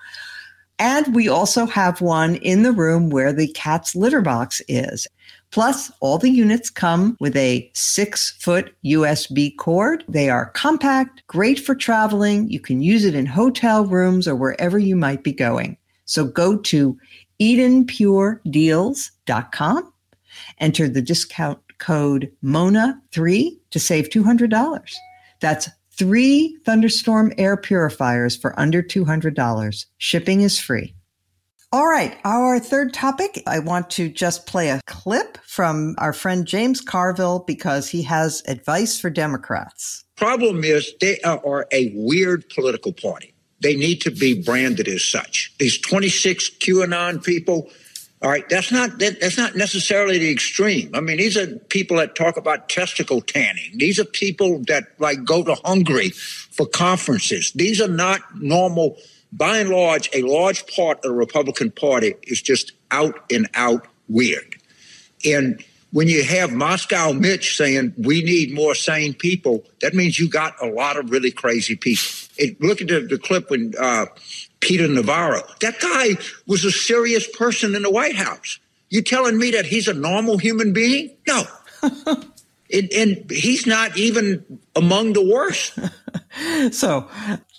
And 0.84 1.16
we 1.16 1.30
also 1.30 1.66
have 1.68 2.02
one 2.02 2.36
in 2.36 2.64
the 2.64 2.74
room 2.74 3.10
where 3.10 3.32
the 3.32 3.48
cat's 3.54 3.96
litter 3.96 4.20
box 4.20 4.62
is. 4.68 5.08
Plus, 5.50 5.90
all 6.02 6.18
the 6.18 6.30
units 6.30 6.70
come 6.70 7.16
with 7.22 7.38
a 7.38 7.72
six 7.74 8.32
foot 8.32 8.76
USB 8.84 9.56
cord. 9.56 10.04
They 10.10 10.30
are 10.30 10.48
compact, 10.48 11.24
great 11.28 11.58
for 11.58 11.74
traveling. 11.74 12.50
You 12.50 12.60
can 12.60 12.82
use 12.82 13.06
it 13.06 13.16
in 13.16 13.26
hotel 13.26 13.86
rooms 13.86 14.28
or 14.28 14.36
wherever 14.36 14.78
you 14.78 14.98
might 14.98 15.24
be 15.24 15.32
going. 15.32 15.78
So 16.04 16.26
go 16.26 16.58
to 16.58 16.98
EdenPureDeals.com, 17.40 19.94
enter 20.58 20.90
the 20.90 21.02
discount 21.02 21.60
code 21.78 22.30
MONA3 22.44 23.58
to 23.72 23.80
save 23.80 24.10
$200. 24.10 24.92
That's 25.40 25.70
Three 25.96 26.58
thunderstorm 26.66 27.34
air 27.38 27.56
purifiers 27.56 28.36
for 28.36 28.60
under 28.60 28.82
$200. 28.82 29.86
Shipping 29.98 30.42
is 30.42 30.60
free. 30.60 30.96
All 31.72 31.88
right, 31.88 32.18
our 32.24 32.60
third 32.60 32.94
topic, 32.94 33.42
I 33.48 33.60
want 33.60 33.90
to 33.92 34.10
just 34.10 34.46
play 34.46 34.70
a 34.70 34.82
clip 34.86 35.40
from 35.44 35.96
our 35.98 36.14
friend 36.14 36.46
James 36.46 36.82
Carville 36.82 37.44
because 37.48 37.90
he 37.90 38.04
has 38.04 38.44
advice 38.48 39.00
for 39.00 39.10
Democrats. 39.10 40.04
Problem 40.16 40.64
is, 40.64 40.94
they 41.02 41.20
are 41.22 41.68
a 41.72 41.92
weird 41.96 42.48
political 42.50 42.94
party. 42.94 43.34
They 43.60 43.76
need 43.76 44.02
to 44.02 44.12
be 44.12 44.40
branded 44.42 44.88
as 44.88 45.04
such. 45.04 45.54
These 45.58 45.80
26 45.80 46.58
QAnon 46.60 47.24
people, 47.24 47.70
all 48.24 48.30
right, 48.30 48.48
that's 48.48 48.72
not 48.72 49.00
that, 49.00 49.20
that's 49.20 49.38
not 49.38 49.56
necessarily 49.56 50.18
the 50.18 50.32
extreme. 50.32 50.90
I 50.94 51.02
mean, 51.02 51.18
these 51.18 51.36
are 51.36 51.48
people 51.68 51.98
that 51.98 52.16
talk 52.16 52.38
about 52.38 52.70
testicle 52.70 53.20
tanning. 53.20 53.72
These 53.76 54.00
are 54.00 54.06
people 54.06 54.64
that 54.68 54.86
like 54.98 55.26
go 55.26 55.44
to 55.44 55.56
Hungary 55.66 56.10
for 56.10 56.66
conferences. 56.66 57.52
These 57.52 57.82
are 57.82 57.90
not 57.90 58.22
normal 58.36 58.98
by 59.34 59.58
and 59.58 59.70
large, 59.70 60.10
a 60.14 60.22
large 60.22 60.66
part 60.74 61.00
of 61.00 61.04
the 61.04 61.12
Republican 61.12 61.72
Party 61.72 62.14
is 62.24 62.42
just 62.42 62.72
out 62.92 63.20
and 63.32 63.50
out 63.56 63.88
weird. 64.08 64.56
And 65.26 65.64
when 65.92 66.08
you 66.08 66.24
have 66.24 66.52
Moscow 66.52 67.12
Mitch 67.12 67.58
saying 67.58 67.94
we 67.98 68.24
need 68.24 68.54
more 68.54 68.76
sane 68.76 69.14
people, 69.14 69.64
that 69.82 69.94
means 69.94 70.20
you 70.20 70.30
got 70.30 70.54
a 70.62 70.68
lot 70.68 70.98
of 70.98 71.12
really 71.12 71.32
crazy 71.32 71.76
people. 71.76 72.06
It, 72.38 72.62
look 72.62 72.82
at 72.82 72.88
the, 72.88 73.02
the 73.02 73.18
clip 73.18 73.50
when 73.50 73.74
uh, 73.80 74.06
Peter 74.64 74.88
Navarro, 74.88 75.42
that 75.60 75.80
guy 75.82 76.16
was 76.48 76.64
a 76.64 76.72
serious 76.72 77.28
person 77.28 77.76
in 77.76 77.84
the 77.84 77.92
White 77.92 78.16
House. 78.16 78.60
You 78.90 79.02
telling 79.02 79.38
me 79.38 79.52
that 79.52 79.66
he's 79.66 79.88
a 79.88 79.94
normal 79.94 80.38
human 80.38 80.72
being? 80.72 81.16
No. 81.28 81.44
and, 81.84 82.94
and 82.96 83.30
he's 83.30 83.68
not 83.68 83.98
even 83.98 84.60
among 84.76 85.14
the 85.14 85.26
worst. 85.26 85.78
so 86.74 87.10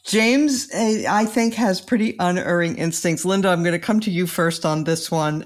James, 0.04 0.68
eh, 0.72 1.04
I 1.08 1.26
think, 1.26 1.54
has 1.54 1.80
pretty 1.80 2.16
unerring 2.18 2.76
instincts. 2.76 3.24
Linda, 3.24 3.48
I'm 3.48 3.62
going 3.62 3.72
to 3.72 3.78
come 3.78 4.00
to 4.00 4.10
you 4.10 4.26
first 4.26 4.64
on 4.64 4.84
this 4.84 5.10
one. 5.10 5.44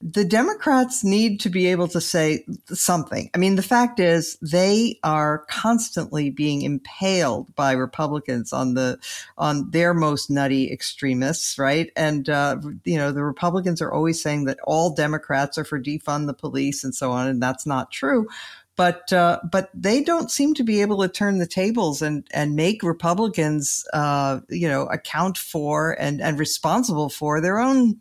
The 0.00 0.24
Democrats 0.24 1.02
need 1.02 1.40
to 1.40 1.50
be 1.50 1.66
able 1.66 1.88
to 1.88 2.00
say 2.00 2.44
something. 2.66 3.30
I 3.34 3.38
mean, 3.38 3.56
the 3.56 3.62
fact 3.62 3.98
is 3.98 4.38
they 4.40 5.00
are 5.02 5.44
constantly 5.50 6.30
being 6.30 6.62
impaled 6.62 7.52
by 7.56 7.72
Republicans 7.72 8.52
on 8.52 8.74
the 8.74 9.00
on 9.36 9.70
their 9.70 9.94
most 9.94 10.30
nutty 10.30 10.70
extremists, 10.70 11.58
right? 11.58 11.90
And 11.96 12.28
uh, 12.28 12.58
you 12.84 12.96
know, 12.96 13.10
the 13.10 13.24
Republicans 13.24 13.82
are 13.82 13.92
always 13.92 14.22
saying 14.22 14.44
that 14.44 14.60
all 14.62 14.94
Democrats 14.94 15.58
are 15.58 15.64
for 15.64 15.80
defund 15.80 16.26
the 16.26 16.34
police 16.34 16.84
and 16.84 16.94
so 16.94 17.10
on, 17.10 17.26
and 17.26 17.42
that's 17.42 17.66
not 17.66 17.90
true 17.90 18.28
but 18.78 19.12
uh, 19.12 19.40
but 19.50 19.70
they 19.74 20.04
don't 20.04 20.30
seem 20.30 20.54
to 20.54 20.62
be 20.62 20.80
able 20.80 21.02
to 21.02 21.08
turn 21.08 21.38
the 21.38 21.46
tables 21.46 22.00
and 22.00 22.26
and 22.30 22.54
make 22.54 22.84
Republicans 22.84 23.84
uh, 23.92 24.38
you 24.48 24.68
know 24.68 24.86
account 24.86 25.36
for 25.36 26.00
and 26.00 26.22
and 26.22 26.38
responsible 26.38 27.08
for 27.08 27.40
their 27.40 27.58
own 27.58 27.98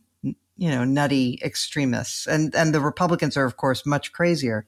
you 0.57 0.69
know 0.69 0.83
nutty 0.83 1.39
extremists 1.43 2.27
and 2.27 2.53
and 2.55 2.73
the 2.73 2.81
Republicans 2.81 3.37
are 3.37 3.45
of 3.45 3.57
course 3.57 3.85
much 3.85 4.11
crazier. 4.11 4.65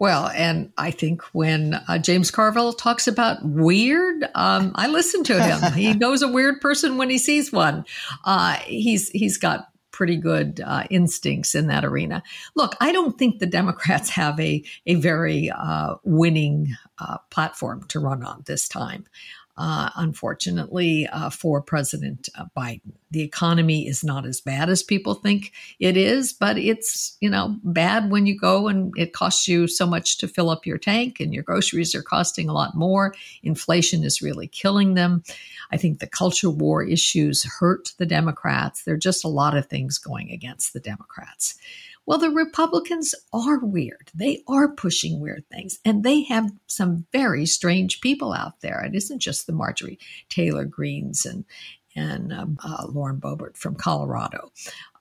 Well, 0.00 0.28
and 0.28 0.72
I 0.78 0.92
think 0.92 1.22
when 1.32 1.74
uh, 1.74 1.98
James 1.98 2.30
Carville 2.30 2.72
talks 2.72 3.08
about 3.08 3.44
weird, 3.44 4.28
um, 4.36 4.70
I 4.76 4.86
listen 4.86 5.24
to 5.24 5.42
him. 5.42 5.72
he 5.72 5.92
knows 5.94 6.22
a 6.22 6.28
weird 6.28 6.60
person 6.60 6.98
when 6.98 7.10
he 7.10 7.18
sees 7.18 7.52
one. 7.52 7.84
Uh, 8.24 8.54
he's 8.64 9.08
he's 9.10 9.38
got 9.38 9.68
pretty 9.90 10.16
good 10.16 10.60
uh, 10.64 10.84
instincts 10.90 11.56
in 11.56 11.66
that 11.66 11.84
arena. 11.84 12.22
Look, 12.54 12.76
I 12.80 12.92
don't 12.92 13.18
think 13.18 13.40
the 13.40 13.46
Democrats 13.46 14.10
have 14.10 14.38
a 14.38 14.62
a 14.86 14.94
very 14.94 15.50
uh, 15.50 15.96
winning 16.04 16.76
uh, 17.00 17.18
platform 17.30 17.84
to 17.88 17.98
run 17.98 18.22
on 18.22 18.44
this 18.46 18.68
time 18.68 19.04
uh, 19.58 19.90
unfortunately, 19.96 21.08
uh, 21.08 21.28
for 21.28 21.60
President 21.60 22.28
uh, 22.38 22.44
Biden. 22.56 22.92
The 23.10 23.22
economy 23.22 23.88
is 23.88 24.04
not 24.04 24.24
as 24.24 24.40
bad 24.40 24.68
as 24.68 24.82
people 24.84 25.14
think 25.14 25.52
it 25.80 25.96
is, 25.96 26.32
but 26.32 26.56
it's 26.56 27.16
you 27.20 27.28
know 27.28 27.56
bad 27.64 28.10
when 28.10 28.24
you 28.24 28.38
go 28.38 28.68
and 28.68 28.92
it 28.96 29.12
costs 29.12 29.48
you 29.48 29.66
so 29.66 29.84
much 29.84 30.18
to 30.18 30.28
fill 30.28 30.48
up 30.48 30.64
your 30.64 30.78
tank, 30.78 31.18
and 31.18 31.34
your 31.34 31.42
groceries 31.42 31.94
are 31.94 32.02
costing 32.02 32.48
a 32.48 32.52
lot 32.52 32.76
more. 32.76 33.14
Inflation 33.42 34.04
is 34.04 34.22
really 34.22 34.46
killing 34.46 34.94
them. 34.94 35.24
I 35.72 35.76
think 35.76 35.98
the 35.98 36.06
culture 36.06 36.50
war 36.50 36.84
issues 36.84 37.44
hurt 37.44 37.92
the 37.98 38.06
Democrats. 38.06 38.84
There 38.84 38.94
are 38.94 38.98
just 38.98 39.24
a 39.24 39.28
lot 39.28 39.56
of 39.56 39.66
things 39.66 39.98
going 39.98 40.30
against 40.30 40.72
the 40.72 40.80
Democrats. 40.80 41.56
Well, 42.08 42.16
the 42.16 42.30
Republicans 42.30 43.14
are 43.34 43.58
weird. 43.58 44.10
They 44.14 44.42
are 44.48 44.72
pushing 44.72 45.20
weird 45.20 45.44
things, 45.50 45.78
and 45.84 46.02
they 46.02 46.22
have 46.22 46.50
some 46.66 47.04
very 47.12 47.44
strange 47.44 48.00
people 48.00 48.32
out 48.32 48.62
there. 48.62 48.82
It 48.82 48.94
isn't 48.94 49.18
just 49.18 49.46
the 49.46 49.52
Marjorie 49.52 49.98
Taylor 50.30 50.64
Greens 50.64 51.26
and 51.26 51.44
and 51.94 52.32
um, 52.32 52.58
uh, 52.64 52.86
Lauren 52.88 53.20
Boebert 53.20 53.58
from 53.58 53.74
Colorado. 53.74 54.50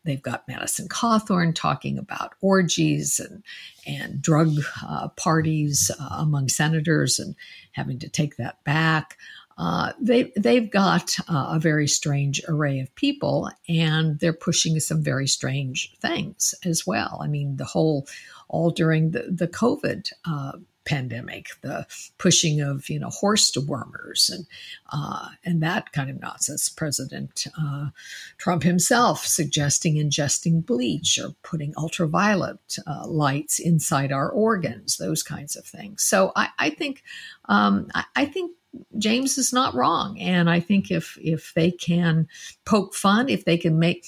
They've 0.03 0.21
got 0.21 0.49
Madison 0.49 0.89
Cawthorn 0.89 1.55
talking 1.55 1.97
about 1.97 2.33
orgies 2.41 3.21
and 3.21 3.41
and 3.85 4.21
drug 4.21 4.57
uh, 4.85 5.07
parties 5.07 5.89
uh, 5.97 6.09
among 6.11 6.49
senators 6.49 7.19
and 7.19 7.35
having 7.71 7.99
to 7.99 8.09
take 8.09 8.35
that 8.35 8.61
back. 8.65 9.17
Uh, 9.57 9.91
they 9.99 10.31
they've 10.35 10.69
got 10.69 11.17
uh, 11.27 11.53
a 11.53 11.59
very 11.59 11.87
strange 11.87 12.41
array 12.47 12.79
of 12.79 12.93
people, 12.95 13.49
and 13.67 14.19
they're 14.19 14.33
pushing 14.33 14.79
some 14.79 15.01
very 15.01 15.27
strange 15.27 15.95
things 15.99 16.53
as 16.63 16.85
well. 16.85 17.19
I 17.23 17.27
mean, 17.27 17.57
the 17.57 17.65
whole 17.65 18.07
all 18.47 18.69
during 18.69 19.11
the 19.11 19.27
the 19.29 19.47
COVID 19.47 20.11
uh, 20.25 20.53
pandemic, 20.87 21.49
the 21.61 21.85
pushing 22.17 22.61
of 22.61 22.89
you 22.89 22.99
know 22.99 23.09
horse 23.09 23.51
dewormers 23.51 24.31
and 24.31 24.45
uh, 24.91 25.29
and 25.43 25.61
that 25.61 25.91
kind 25.91 26.09
of 26.09 26.19
nonsense. 26.19 26.69
President 26.69 27.45
uh, 27.61 27.89
Trump 28.37 28.63
himself 28.63 29.25
suggesting 29.25 29.95
ingesting 29.95 30.65
bleach 30.65 31.19
or 31.19 31.35
putting 31.43 31.73
ultraviolet 31.77 32.77
uh, 32.87 33.05
lights 33.05 33.59
inside 33.59 34.11
our 34.11 34.29
organs, 34.29 34.97
those 34.97 35.23
kinds 35.23 35.55
of 35.55 35.65
things. 35.65 36.03
So 36.03 36.31
I, 36.35 36.49
I 36.57 36.69
think 36.69 37.03
um, 37.49 37.87
I, 37.93 38.05
I 38.15 38.25
think 38.25 38.51
James 38.97 39.37
is 39.37 39.53
not 39.53 39.75
wrong, 39.75 40.19
and 40.19 40.49
I 40.49 40.59
think 40.59 40.91
if 40.91 41.17
if 41.21 41.53
they 41.55 41.71
can 41.71 42.27
poke 42.65 42.93
fun, 42.93 43.29
if 43.29 43.45
they 43.45 43.57
can 43.57 43.79
make 43.79 44.05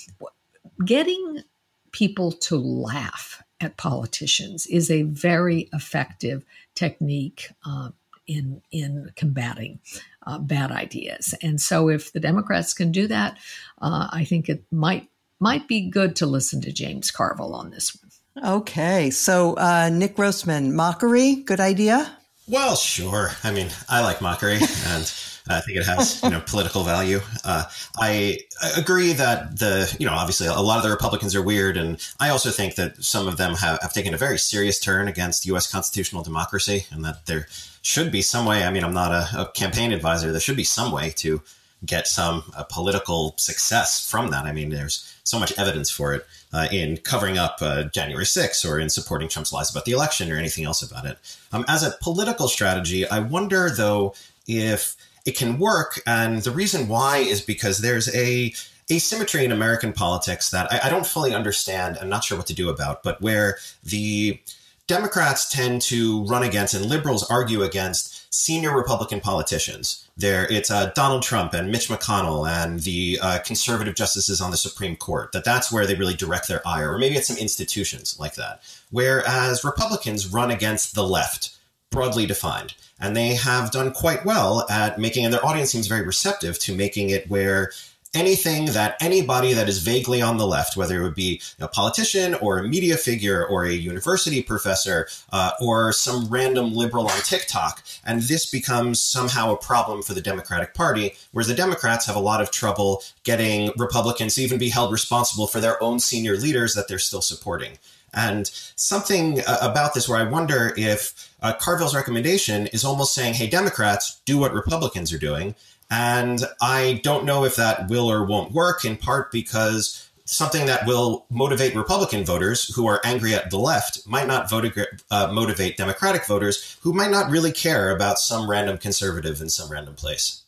getting 0.86 1.43
people 1.91 2.32
to 2.32 2.57
laugh 2.57 3.43
at 3.61 3.78
politicians 3.78 4.65
is 4.67 4.89
a 4.89 5.03
very 5.03 5.70
effective 5.74 6.45
technique 6.76 7.49
uh, 7.65 7.89
in 8.28 8.61
in 8.72 9.11
combating 9.15 9.80
uh, 10.26 10.39
bad 10.39 10.72
ideas. 10.72 11.34
And 11.41 11.59
so, 11.59 11.89
if 11.89 12.13
the 12.13 12.20
Democrats 12.20 12.74
can 12.74 12.91
do 12.91 13.07
that, 13.07 13.38
uh, 13.82 14.07
I 14.11 14.24
think 14.24 14.49
it 14.49 14.63
might 14.72 15.09
might 15.39 15.67
be 15.67 15.89
good 15.89 16.15
to 16.17 16.26
listen 16.26 16.61
to 16.61 16.72
James 16.72 17.11
Carville 17.11 17.55
on 17.55 17.72
this 17.72 17.95
one. 17.95 18.09
Okay, 18.41 19.09
so 19.09 19.55
uh, 19.55 19.89
Nick 19.91 20.15
Grossman, 20.15 20.74
mockery, 20.74 21.36
good 21.36 21.59
idea. 21.59 22.18
Well, 22.49 22.75
sure. 22.75 23.29
I 23.43 23.51
mean, 23.51 23.69
I 23.87 24.01
like 24.01 24.21
mockery, 24.21 24.55
and 24.55 25.13
I 25.47 25.61
think 25.61 25.77
it 25.77 25.85
has 25.85 26.19
you 26.23 26.31
know 26.31 26.41
political 26.41 26.83
value. 26.83 27.19
Uh, 27.45 27.65
I, 27.95 28.39
agree 28.75 29.13
that 29.13 29.59
the 29.59 29.95
you 29.99 30.07
know 30.07 30.13
obviously 30.13 30.47
a 30.47 30.53
lot 30.53 30.77
of 30.77 30.83
the 30.83 30.89
Republicans 30.89 31.35
are 31.35 31.43
weird, 31.43 31.77
and 31.77 32.03
I 32.19 32.29
also 32.29 32.49
think 32.49 32.73
that 32.75 33.03
some 33.03 33.27
of 33.27 33.37
them 33.37 33.53
have, 33.53 33.79
have 33.83 33.93
taken 33.93 34.15
a 34.15 34.17
very 34.17 34.39
serious 34.39 34.79
turn 34.79 35.07
against 35.07 35.45
U.S. 35.45 35.71
constitutional 35.71 36.23
democracy, 36.23 36.87
and 36.89 37.05
that 37.05 37.27
there 37.27 37.47
should 37.83 38.11
be 38.11 38.23
some 38.23 38.47
way. 38.47 38.63
I 38.63 38.71
mean, 38.71 38.83
I'm 38.83 38.95
not 38.95 39.11
a, 39.11 39.41
a 39.41 39.51
campaign 39.51 39.91
advisor. 39.91 40.31
There 40.31 40.41
should 40.41 40.57
be 40.57 40.63
some 40.63 40.91
way 40.91 41.11
to 41.17 41.43
get 41.85 42.07
some 42.07 42.43
uh, 42.57 42.63
political 42.63 43.35
success 43.37 44.09
from 44.09 44.31
that. 44.31 44.45
I 44.45 44.53
mean, 44.53 44.69
there's 44.69 45.15
so 45.23 45.39
much 45.39 45.57
evidence 45.57 45.91
for 45.91 46.15
it 46.15 46.25
uh, 46.53 46.67
in 46.71 46.97
covering 46.97 47.37
up 47.37 47.57
uh, 47.61 47.83
January 47.83 48.25
6th 48.25 48.69
or 48.69 48.79
in 48.79 48.89
supporting 48.89 49.29
Trump's 49.29 49.53
lies 49.53 49.69
about 49.69 49.85
the 49.85 49.91
election 49.91 50.31
or 50.31 50.37
anything 50.37 50.65
else 50.65 50.81
about 50.81 51.05
it. 51.05 51.17
Um, 51.51 51.65
as 51.67 51.83
a 51.83 51.95
political 52.01 52.47
strategy, 52.47 53.07
I 53.07 53.19
wonder, 53.19 53.69
though, 53.69 54.13
if 54.47 54.95
it 55.25 55.37
can 55.37 55.59
work. 55.59 56.01
And 56.07 56.41
the 56.41 56.51
reason 56.51 56.87
why 56.87 57.17
is 57.17 57.41
because 57.41 57.79
there's 57.79 58.13
a 58.15 58.53
asymmetry 58.91 59.45
in 59.45 59.51
American 59.51 59.93
politics 59.93 60.49
that 60.49 60.71
I, 60.71 60.87
I 60.87 60.89
don't 60.89 61.05
fully 61.05 61.33
understand. 61.33 61.97
I'm 62.01 62.09
not 62.09 62.23
sure 62.23 62.37
what 62.37 62.47
to 62.47 62.55
do 62.55 62.69
about, 62.69 63.03
but 63.03 63.21
where 63.21 63.57
the 63.83 64.39
Democrats 64.87 65.47
tend 65.47 65.83
to 65.83 66.23
run 66.23 66.41
against 66.41 66.73
and 66.73 66.85
liberals 66.85 67.29
argue 67.29 67.61
against 67.61 68.33
senior 68.33 68.75
Republican 68.75 69.19
politicians. 69.21 70.09
There, 70.20 70.45
it's 70.51 70.70
uh, 70.70 70.91
Donald 70.95 71.24
Trump 71.24 71.53
and 71.53 71.72
Mitch 71.72 71.88
McConnell 71.88 72.45
and 72.45 72.82
the 72.82 73.20
uh, 73.22 73.39
conservative 73.39 73.95
justices 73.95 74.41
on 74.41 74.51
the 74.51 74.57
Supreme 74.57 74.97
Court. 74.97 75.32
That 75.32 75.45
that's 75.45 75.72
where 75.72 75.88
they 75.88 75.95
really 75.95 76.13
direct 76.13 76.49
their 76.49 76.61
ire, 76.67 76.91
or 76.93 76.97
maybe 76.97 77.15
it's 77.15 77.28
some 77.28 77.38
institutions 77.38 78.17
like 78.20 78.36
that. 78.36 78.61
Whereas 78.91 79.63
Republicans 79.63 80.28
run 80.28 80.51
against 80.51 80.93
the 80.93 81.07
left, 81.07 81.57
broadly 81.89 82.26
defined, 82.26 82.74
and 82.99 83.15
they 83.15 83.36
have 83.36 83.72
done 83.72 83.93
quite 83.93 84.26
well 84.26 84.65
at 84.70 84.99
making. 84.99 85.24
And 85.24 85.34
their 85.34 85.45
audience 85.45 85.72
seems 85.72 85.88
very 85.88 86.05
receptive 86.05 86.59
to 86.59 86.76
making 86.76 87.11
it 87.11 87.30
where 87.30 87.72
anything 88.14 88.66
that 88.68 88.95
anybody 89.01 89.53
that 89.53 89.70
is 89.70 89.80
vaguely 89.80 90.22
on 90.22 90.38
the 90.38 90.47
left, 90.47 90.76
whether 90.76 90.99
it 90.99 91.03
would 91.03 91.16
be 91.16 91.41
a 91.60 91.68
politician 91.68 92.34
or 92.36 92.60
a 92.60 92.68
media 92.68 92.97
figure 92.97 93.45
or 93.45 93.66
a 93.66 93.72
university 93.72 94.41
professor 94.41 95.07
uh, 95.32 95.51
or 95.62 95.93
some 95.93 96.28
random 96.28 96.74
liberal 96.74 97.07
on 97.07 97.20
TikTok, 97.22 97.84
and 98.05 98.22
this 98.24 98.49
becomes 98.49 98.99
somehow 98.99 99.53
a 99.53 99.57
problem 99.57 100.01
for 100.01 100.14
the 100.14 100.22
Democratic 100.22 100.74
Party, 100.74 101.14
whereas 101.32 101.47
the 101.47 101.53
Democrats 101.53 102.05
have 102.05 102.16
a 102.16 102.20
lot 102.20 102.41
of 102.41 102.51
trouble 102.51 103.03
getting 103.24 103.72
Republicans 103.78 104.36
to 104.36 104.41
even 104.41 104.57
be 104.57 104.70
held 104.70 104.91
responsible 104.91 105.47
for 105.47 105.60
their 105.60 105.82
own 105.84 105.99
senior 105.99 106.36
leaders 106.36 106.74
that 106.74 106.88
they're 106.88 106.99
still 106.99 107.22
supporting. 107.22 107.78
And 108.14 108.47
something 108.76 109.41
uh, 109.41 109.57
about 109.62 109.93
this 109.93 110.10
where 110.10 110.20
I 110.20 110.24
wonder 110.24 110.74
if 110.76 111.32
uh, 111.41 111.53
Carville's 111.60 111.95
recommendation 111.95 112.68
is 112.68 112.84
almost 112.84 113.14
saying, 113.14 113.36
hey, 113.36 113.47
Democrats, 113.47 114.20
do 114.26 114.38
what 114.38 114.53
Republicans 114.53 115.14
are 115.14 115.20
doing. 115.20 115.55
And 115.89 116.43
I 116.61 117.01
don't 117.03 117.25
know 117.25 117.45
if 117.45 117.55
that 117.55 117.89
will 117.89 118.11
or 118.11 118.23
won't 118.25 118.51
work, 118.51 118.85
in 118.85 118.95
part 118.95 119.31
because 119.31 120.09
something 120.25 120.67
that 120.67 120.85
will 120.85 121.25
motivate 121.31 121.75
Republican 121.75 122.23
voters 122.23 122.73
who 122.75 122.87
are 122.87 123.01
angry 123.03 123.33
at 123.33 123.49
the 123.49 123.57
left 123.57 124.05
might 124.07 124.27
not 124.27 124.47
vote, 124.47 124.71
uh, 125.09 125.31
motivate 125.33 125.75
Democratic 125.75 126.27
voters 126.27 126.77
who 126.81 126.93
might 126.93 127.09
not 127.09 127.31
really 127.31 127.51
care 127.51 127.89
about 127.89 128.19
some 128.19 128.47
random 128.47 128.77
conservative 128.77 129.41
in 129.41 129.49
some 129.49 129.71
random 129.71 129.95
place. 129.95 130.43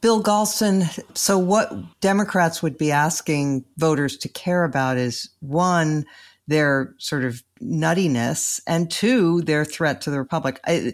Bill 0.00 0.22
Galston, 0.22 0.84
so 1.14 1.36
what 1.36 2.00
Democrats 2.00 2.62
would 2.62 2.78
be 2.78 2.90
asking 2.90 3.66
voters 3.76 4.16
to 4.16 4.28
care 4.30 4.64
about 4.64 4.96
is 4.96 5.28
one, 5.40 6.06
their 6.48 6.94
sort 6.96 7.24
of 7.24 7.42
nuttiness 7.62 8.60
and 8.66 8.90
two 8.90 9.42
their 9.42 9.64
threat 9.64 10.00
to 10.02 10.10
the 10.10 10.18
republic. 10.18 10.60
I, 10.66 10.92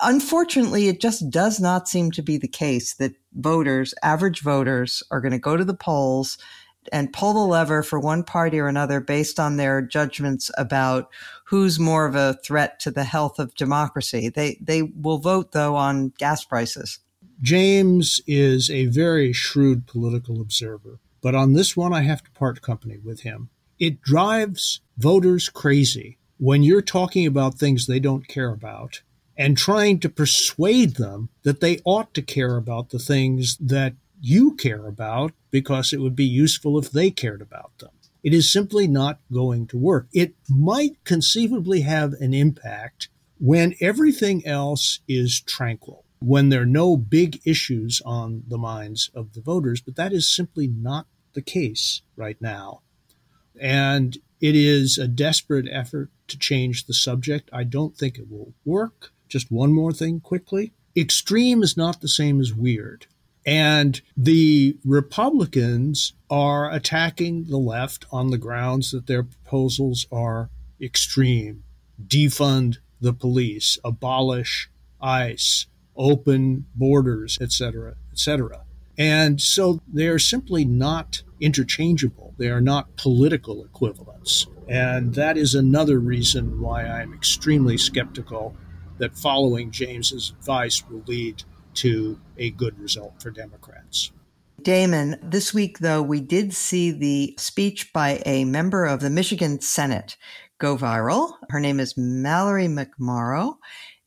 unfortunately 0.00 0.88
it 0.88 1.00
just 1.00 1.30
does 1.30 1.60
not 1.60 1.88
seem 1.88 2.10
to 2.12 2.22
be 2.22 2.36
the 2.36 2.48
case 2.48 2.94
that 2.94 3.14
voters 3.34 3.94
average 4.02 4.40
voters 4.40 5.02
are 5.10 5.20
going 5.20 5.32
to 5.32 5.38
go 5.38 5.56
to 5.56 5.64
the 5.64 5.74
polls 5.74 6.38
and 6.90 7.12
pull 7.12 7.34
the 7.34 7.40
lever 7.40 7.82
for 7.82 8.00
one 8.00 8.22
party 8.22 8.58
or 8.58 8.66
another 8.66 9.00
based 9.00 9.38
on 9.38 9.56
their 9.56 9.82
judgments 9.82 10.50
about 10.56 11.10
who's 11.44 11.78
more 11.78 12.06
of 12.06 12.14
a 12.14 12.38
threat 12.44 12.80
to 12.80 12.90
the 12.90 13.04
health 13.04 13.38
of 13.38 13.54
democracy. 13.54 14.28
They 14.28 14.58
they 14.60 14.82
will 14.82 15.18
vote 15.18 15.52
though 15.52 15.76
on 15.76 16.12
gas 16.18 16.44
prices. 16.44 17.00
James 17.40 18.20
is 18.26 18.70
a 18.70 18.86
very 18.86 19.32
shrewd 19.32 19.86
political 19.86 20.40
observer 20.40 20.98
but 21.20 21.34
on 21.34 21.52
this 21.52 21.76
one 21.76 21.92
i 21.92 22.02
have 22.02 22.22
to 22.22 22.30
part 22.32 22.60
company 22.62 22.98
with 22.98 23.20
him 23.20 23.48
it 23.78 24.02
drives 24.02 24.80
voters 24.96 25.48
crazy 25.48 26.18
when 26.38 26.62
you're 26.62 26.82
talking 26.82 27.26
about 27.26 27.54
things 27.54 27.86
they 27.86 28.00
don't 28.00 28.28
care 28.28 28.50
about 28.50 29.02
and 29.36 29.56
trying 29.56 30.00
to 30.00 30.08
persuade 30.08 30.96
them 30.96 31.28
that 31.44 31.60
they 31.60 31.80
ought 31.84 32.12
to 32.14 32.22
care 32.22 32.56
about 32.56 32.90
the 32.90 32.98
things 32.98 33.56
that 33.58 33.94
you 34.20 34.54
care 34.54 34.86
about 34.86 35.32
because 35.50 35.92
it 35.92 36.00
would 36.00 36.16
be 36.16 36.24
useful 36.24 36.78
if 36.78 36.90
they 36.90 37.10
cared 37.10 37.40
about 37.40 37.76
them. 37.78 37.90
It 38.22 38.34
is 38.34 38.52
simply 38.52 38.88
not 38.88 39.20
going 39.32 39.68
to 39.68 39.78
work. 39.78 40.08
It 40.12 40.34
might 40.48 41.02
conceivably 41.04 41.82
have 41.82 42.14
an 42.14 42.34
impact 42.34 43.08
when 43.38 43.76
everything 43.80 44.44
else 44.44 44.98
is 45.06 45.40
tranquil, 45.40 46.04
when 46.18 46.48
there 46.48 46.62
are 46.62 46.66
no 46.66 46.96
big 46.96 47.40
issues 47.44 48.02
on 48.04 48.42
the 48.48 48.58
minds 48.58 49.10
of 49.14 49.34
the 49.34 49.40
voters, 49.40 49.80
but 49.80 49.94
that 49.94 50.12
is 50.12 50.28
simply 50.28 50.66
not 50.66 51.06
the 51.34 51.42
case 51.42 52.02
right 52.16 52.36
now. 52.40 52.80
And 53.60 54.16
it 54.40 54.54
is 54.54 54.98
a 54.98 55.08
desperate 55.08 55.66
effort 55.70 56.10
to 56.28 56.38
change 56.38 56.86
the 56.86 56.94
subject. 56.94 57.50
I 57.52 57.64
don't 57.64 57.96
think 57.96 58.18
it 58.18 58.30
will 58.30 58.54
work. 58.64 59.12
Just 59.28 59.50
one 59.50 59.72
more 59.72 59.92
thing 59.92 60.20
quickly. 60.20 60.72
Extreme 60.96 61.62
is 61.62 61.76
not 61.76 62.00
the 62.00 62.08
same 62.08 62.40
as 62.40 62.54
weird. 62.54 63.06
And 63.44 64.00
the 64.16 64.76
Republicans 64.84 66.12
are 66.28 66.70
attacking 66.70 67.44
the 67.44 67.56
left 67.56 68.04
on 68.12 68.30
the 68.30 68.38
grounds 68.38 68.90
that 68.90 69.06
their 69.06 69.22
proposals 69.22 70.06
are 70.12 70.50
extreme. 70.80 71.64
Defund 72.06 72.78
the 73.00 73.12
police, 73.12 73.78
abolish 73.84 74.68
ICE, 75.00 75.66
open 75.96 76.66
borders, 76.74 77.38
etc., 77.40 77.94
etc. 78.12 78.64
And 78.98 79.40
so 79.40 79.80
they're 79.86 80.18
simply 80.18 80.64
not 80.64 81.22
interchangeable. 81.40 82.27
They 82.38 82.48
are 82.48 82.60
not 82.60 82.96
political 82.96 83.64
equivalents. 83.64 84.46
And 84.68 85.14
that 85.14 85.36
is 85.36 85.54
another 85.54 85.98
reason 85.98 86.60
why 86.60 86.86
I'm 86.86 87.12
extremely 87.12 87.76
skeptical 87.76 88.56
that 88.98 89.16
following 89.16 89.70
James's 89.70 90.30
advice 90.38 90.82
will 90.88 91.02
lead 91.06 91.42
to 91.74 92.20
a 92.36 92.50
good 92.50 92.78
result 92.78 93.22
for 93.22 93.30
Democrats. 93.30 94.12
Damon, 94.62 95.16
this 95.22 95.54
week, 95.54 95.78
though, 95.78 96.02
we 96.02 96.20
did 96.20 96.52
see 96.52 96.90
the 96.90 97.34
speech 97.38 97.92
by 97.92 98.20
a 98.26 98.44
member 98.44 98.84
of 98.86 99.00
the 99.00 99.10
Michigan 99.10 99.60
Senate 99.60 100.16
go 100.58 100.76
viral. 100.76 101.34
Her 101.48 101.60
name 101.60 101.78
is 101.78 101.96
Mallory 101.96 102.66
McMorrow, 102.66 103.58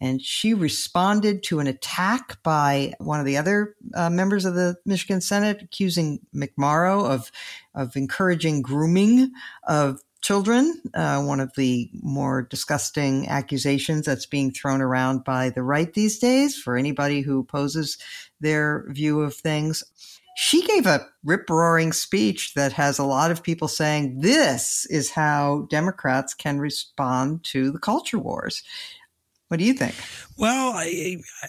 and 0.01 0.21
she 0.21 0.53
responded 0.53 1.43
to 1.43 1.59
an 1.59 1.67
attack 1.67 2.43
by 2.43 2.93
one 2.99 3.21
of 3.21 3.25
the 3.25 3.37
other 3.37 3.75
uh, 3.95 4.09
members 4.09 4.43
of 4.43 4.55
the 4.55 4.75
Michigan 4.85 5.21
Senate, 5.21 5.61
accusing 5.61 6.19
McMorrow 6.35 7.09
of 7.09 7.31
of 7.73 7.95
encouraging 7.95 8.61
grooming 8.61 9.31
of 9.67 10.01
children. 10.21 10.81
Uh, 10.93 11.21
one 11.23 11.39
of 11.39 11.51
the 11.55 11.89
more 11.93 12.43
disgusting 12.43 13.27
accusations 13.27 14.05
that's 14.05 14.25
being 14.25 14.51
thrown 14.51 14.81
around 14.81 15.23
by 15.23 15.49
the 15.49 15.63
right 15.63 15.93
these 15.93 16.19
days 16.19 16.57
for 16.57 16.77
anybody 16.77 17.21
who 17.21 17.39
opposes 17.39 17.97
their 18.39 18.85
view 18.89 19.21
of 19.21 19.33
things. 19.35 19.83
She 20.37 20.65
gave 20.65 20.85
a 20.85 21.05
rip 21.23 21.49
roaring 21.49 21.91
speech 21.91 22.53
that 22.53 22.71
has 22.73 22.97
a 22.97 23.03
lot 23.03 23.31
of 23.31 23.43
people 23.43 23.67
saying 23.67 24.21
this 24.21 24.85
is 24.85 25.11
how 25.11 25.67
Democrats 25.69 26.33
can 26.33 26.59
respond 26.59 27.43
to 27.45 27.71
the 27.71 27.79
culture 27.79 28.17
wars. 28.17 28.63
What 29.49 29.57
do 29.59 29.65
you 29.65 29.73
think? 29.73 29.95
Well, 30.37 30.71
I, 30.73 31.17
I, 31.43 31.47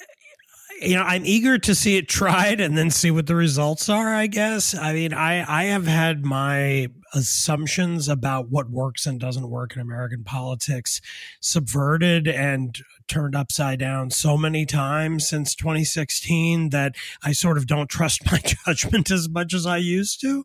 you 0.83 0.97
know, 0.97 1.03
I'm 1.03 1.25
eager 1.25 1.59
to 1.59 1.75
see 1.75 1.97
it 1.97 2.09
tried 2.09 2.61
and 2.61 2.77
then 2.77 2.91
see 2.91 3.11
what 3.11 3.27
the 3.27 3.35
results 3.35 3.89
are. 3.89 4.15
I 4.15 4.27
guess. 4.27 4.75
I 4.75 4.93
mean, 4.93 5.13
I 5.13 5.45
I 5.49 5.65
have 5.65 5.87
had 5.87 6.25
my 6.25 6.89
assumptions 7.15 8.09
about 8.09 8.49
what 8.49 8.71
works 8.71 9.07
and 9.07 9.21
doesn't 9.21 9.51
work 9.51 9.75
in 9.75 9.81
American 9.81 10.25
politics 10.25 11.01
subverted 11.41 12.27
and 12.27 12.79
turned 13.07 13.37
upside 13.37 13.79
down 13.79 14.11
so 14.11 14.37
many 14.39 14.65
times 14.65 15.29
since 15.29 15.55
2016 15.55 16.71
that 16.71 16.95
I 17.23 17.33
sort 17.33 17.59
of 17.59 17.67
don't 17.67 17.91
trust 17.91 18.25
my 18.33 18.39
judgment 18.39 19.11
as 19.11 19.29
much 19.29 19.53
as 19.53 19.67
I 19.67 19.77
used 19.77 20.21
to. 20.23 20.45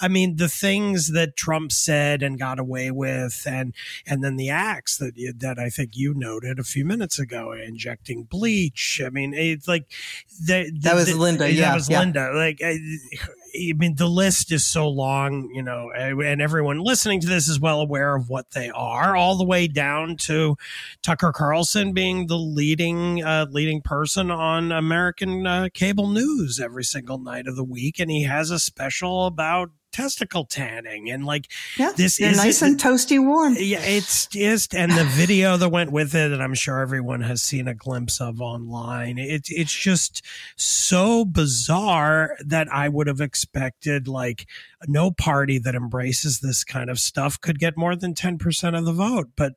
I 0.00 0.08
mean, 0.08 0.36
the 0.36 0.48
things 0.48 1.12
that 1.12 1.36
Trump 1.36 1.70
said 1.72 2.22
and 2.22 2.38
got 2.38 2.58
away 2.58 2.90
with, 2.90 3.44
and 3.46 3.74
and 4.06 4.24
then 4.24 4.36
the 4.36 4.50
acts 4.50 4.98
that 4.98 5.14
that 5.38 5.58
I 5.58 5.68
think 5.68 5.90
you 5.94 6.14
noted 6.14 6.58
a 6.58 6.64
few 6.64 6.84
minutes 6.84 7.18
ago, 7.18 7.52
injecting 7.52 8.24
bleach. 8.24 9.00
I 9.04 9.10
mean, 9.10 9.34
it's 9.34 9.68
like 9.68 9.86
the, 10.40 10.70
the, 10.72 10.80
that 10.80 10.94
was 10.94 11.06
the, 11.06 11.16
Linda. 11.16 11.50
Yeah, 11.50 11.68
that 11.70 11.74
was 11.74 11.90
yeah. 11.90 12.00
Linda. 12.00 12.32
Like 12.34 12.60
I 12.64 12.78
mean, 13.54 13.96
the 13.96 14.06
list 14.06 14.52
is 14.52 14.66
so 14.66 14.88
long, 14.88 15.50
you 15.52 15.62
know, 15.62 15.90
and 15.92 16.42
everyone 16.42 16.78
listening 16.78 17.20
to 17.20 17.26
this 17.26 17.48
is 17.48 17.60
well 17.60 17.80
aware 17.80 18.14
of 18.14 18.28
what 18.28 18.50
they 18.50 18.70
are, 18.70 19.16
all 19.16 19.36
the 19.36 19.44
way 19.44 19.66
down 19.68 20.16
to 20.16 20.56
Tucker 21.02 21.32
Carlson 21.32 21.92
being 21.92 22.26
the 22.26 22.38
leading 22.38 23.22
uh, 23.22 23.46
leading 23.50 23.80
person 23.82 24.30
on 24.30 24.72
American 24.72 25.46
uh, 25.46 25.68
cable 25.72 26.08
news 26.08 26.60
every 26.60 26.84
single 26.84 27.18
night 27.18 27.46
of 27.46 27.56
the 27.56 27.64
week, 27.64 27.98
and 27.98 28.10
he 28.10 28.24
has 28.24 28.50
a 28.50 28.58
special 28.58 29.26
about 29.26 29.70
testicle 29.92 30.44
tanning 30.44 31.10
and 31.10 31.24
like 31.24 31.46
yeah, 31.76 31.92
this 31.96 32.20
is 32.20 32.36
nice 32.36 32.62
and 32.62 32.78
toasty 32.78 33.24
warm. 33.24 33.56
Yeah, 33.58 33.80
it's 33.82 34.26
just 34.26 34.74
and 34.74 34.92
the 34.92 35.04
video 35.04 35.56
that 35.56 35.68
went 35.68 35.92
with 35.92 36.14
it, 36.14 36.32
and 36.32 36.42
I'm 36.42 36.54
sure 36.54 36.78
everyone 36.80 37.22
has 37.22 37.42
seen 37.42 37.68
a 37.68 37.74
glimpse 37.74 38.20
of 38.20 38.40
online. 38.40 39.18
It's 39.18 39.50
it's 39.50 39.72
just 39.72 40.24
so 40.56 41.24
bizarre 41.24 42.36
that 42.46 42.68
I 42.72 42.88
would 42.88 43.06
have 43.06 43.20
expected 43.20 44.08
like 44.08 44.46
no 44.86 45.10
party 45.10 45.58
that 45.58 45.74
embraces 45.74 46.40
this 46.40 46.62
kind 46.62 46.90
of 46.90 46.98
stuff 46.98 47.40
could 47.40 47.58
get 47.58 47.76
more 47.76 47.96
than 47.96 48.14
10% 48.14 48.78
of 48.78 48.84
the 48.84 48.92
vote. 48.92 49.30
But, 49.36 49.54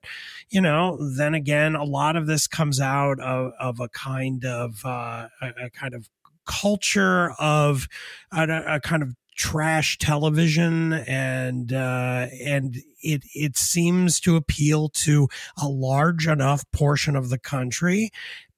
you 0.49 0.61
know, 0.61 0.97
then 1.15 1.35
again, 1.35 1.75
a 1.75 1.83
lot 1.83 2.15
of 2.15 2.27
this 2.27 2.47
comes 2.47 2.79
out 2.79 3.19
of, 3.19 3.51
of 3.59 3.79
a 3.79 3.89
kind 3.89 4.45
of, 4.45 4.83
uh, 4.85 5.27
a, 5.41 5.65
a 5.65 5.69
kind 5.69 5.93
of 5.93 6.09
culture 6.45 7.31
of 7.39 7.87
a, 8.31 8.75
a, 8.75 8.79
kind 8.79 9.03
of 9.03 9.15
trash 9.41 9.97
television 9.97 10.93
and 10.93 11.73
uh, 11.73 12.27
and 12.45 12.77
it 13.01 13.23
it 13.33 13.57
seems 13.57 14.19
to 14.19 14.35
appeal 14.35 14.87
to 14.87 15.27
a 15.59 15.67
large 15.67 16.27
enough 16.27 16.63
portion 16.71 17.15
of 17.15 17.29
the 17.29 17.39
country 17.39 18.11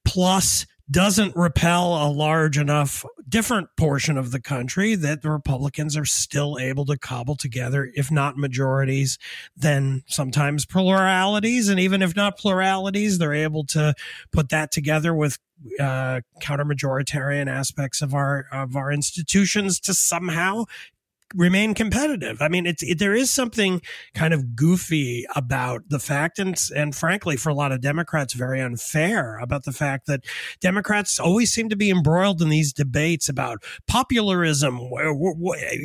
plus 0.03 0.65
doesn't 0.91 1.35
repel 1.35 1.93
a 1.95 2.11
large 2.11 2.57
enough 2.57 3.05
different 3.27 3.69
portion 3.77 4.17
of 4.17 4.31
the 4.31 4.41
country 4.41 4.95
that 4.95 5.21
the 5.21 5.31
Republicans 5.31 5.95
are 5.95 6.05
still 6.05 6.57
able 6.59 6.85
to 6.85 6.97
cobble 6.97 7.35
together, 7.35 7.89
if 7.95 8.11
not 8.11 8.37
majorities, 8.37 9.17
then 9.55 10.03
sometimes 10.07 10.65
pluralities. 10.65 11.69
And 11.69 11.79
even 11.79 12.01
if 12.01 12.15
not 12.15 12.37
pluralities, 12.37 13.17
they're 13.17 13.33
able 13.33 13.65
to 13.67 13.93
put 14.31 14.49
that 14.49 14.71
together 14.71 15.15
with 15.15 15.39
uh, 15.79 16.21
counter 16.41 16.65
majoritarian 16.65 17.47
aspects 17.47 18.01
of 18.01 18.13
our 18.13 18.45
of 18.51 18.75
our 18.75 18.91
institutions 18.91 19.79
to 19.79 19.93
somehow 19.93 20.65
remain 21.35 21.73
competitive. 21.73 22.41
I 22.41 22.47
mean, 22.47 22.65
it's 22.65 22.83
it, 22.83 22.99
there 22.99 23.13
is 23.13 23.31
something 23.31 23.81
kind 24.13 24.33
of 24.33 24.55
goofy 24.55 25.25
about 25.35 25.89
the 25.89 25.99
fact, 25.99 26.39
and 26.39 26.59
and 26.75 26.95
frankly, 26.95 27.35
for 27.37 27.49
a 27.49 27.53
lot 27.53 27.71
of 27.71 27.81
Democrats, 27.81 28.33
very 28.33 28.61
unfair 28.61 29.37
about 29.39 29.63
the 29.63 29.71
fact 29.71 30.07
that 30.07 30.23
Democrats 30.61 31.19
always 31.19 31.51
seem 31.51 31.69
to 31.69 31.75
be 31.75 31.89
embroiled 31.89 32.41
in 32.41 32.49
these 32.49 32.73
debates 32.73 33.29
about 33.29 33.63
popularism. 33.87 34.79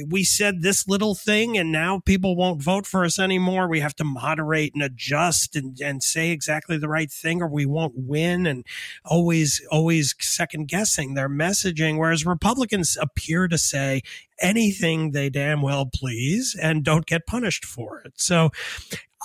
We 0.09 0.25
said 0.25 0.63
this 0.63 0.87
little 0.89 1.15
thing, 1.15 1.57
and 1.57 1.73
now 1.73 2.01
people 2.05 2.37
won't 2.37 2.63
vote 2.63 2.87
for 2.87 3.05
us 3.05 3.19
anymore. 3.19 3.69
We 3.69 3.81
have 3.81 3.97
to 3.97 4.05
moderate 4.05 4.75
and 4.75 4.83
adjust 4.83 5.57
and 5.57 5.79
and 5.81 6.03
say 6.03 6.31
exactly 6.31 6.79
the 6.79 6.89
right 6.89 7.11
thing, 7.11 7.43
or 7.43 7.49
we 7.49 7.67
won't 7.67 7.95
win. 7.97 8.47
And 8.47 8.65
always 9.05 9.63
always 9.71 10.15
second 10.21 10.69
guessing 10.69 11.15
their 11.15 11.29
messaging, 11.29 11.99
whereas 11.99 12.27
Republicans 12.27 12.97
appear 13.01 13.49
to 13.49 13.59
say 13.59 14.03
anything 14.41 15.13
they 15.13 15.29
damn 15.31 15.63
well 15.63 15.87
please 15.87 16.57
and 16.61 16.85
don't 16.85 17.07
get 17.07 17.27
punished 17.27 17.65
for 17.65 18.01
it. 18.01 18.13
So, 18.17 18.51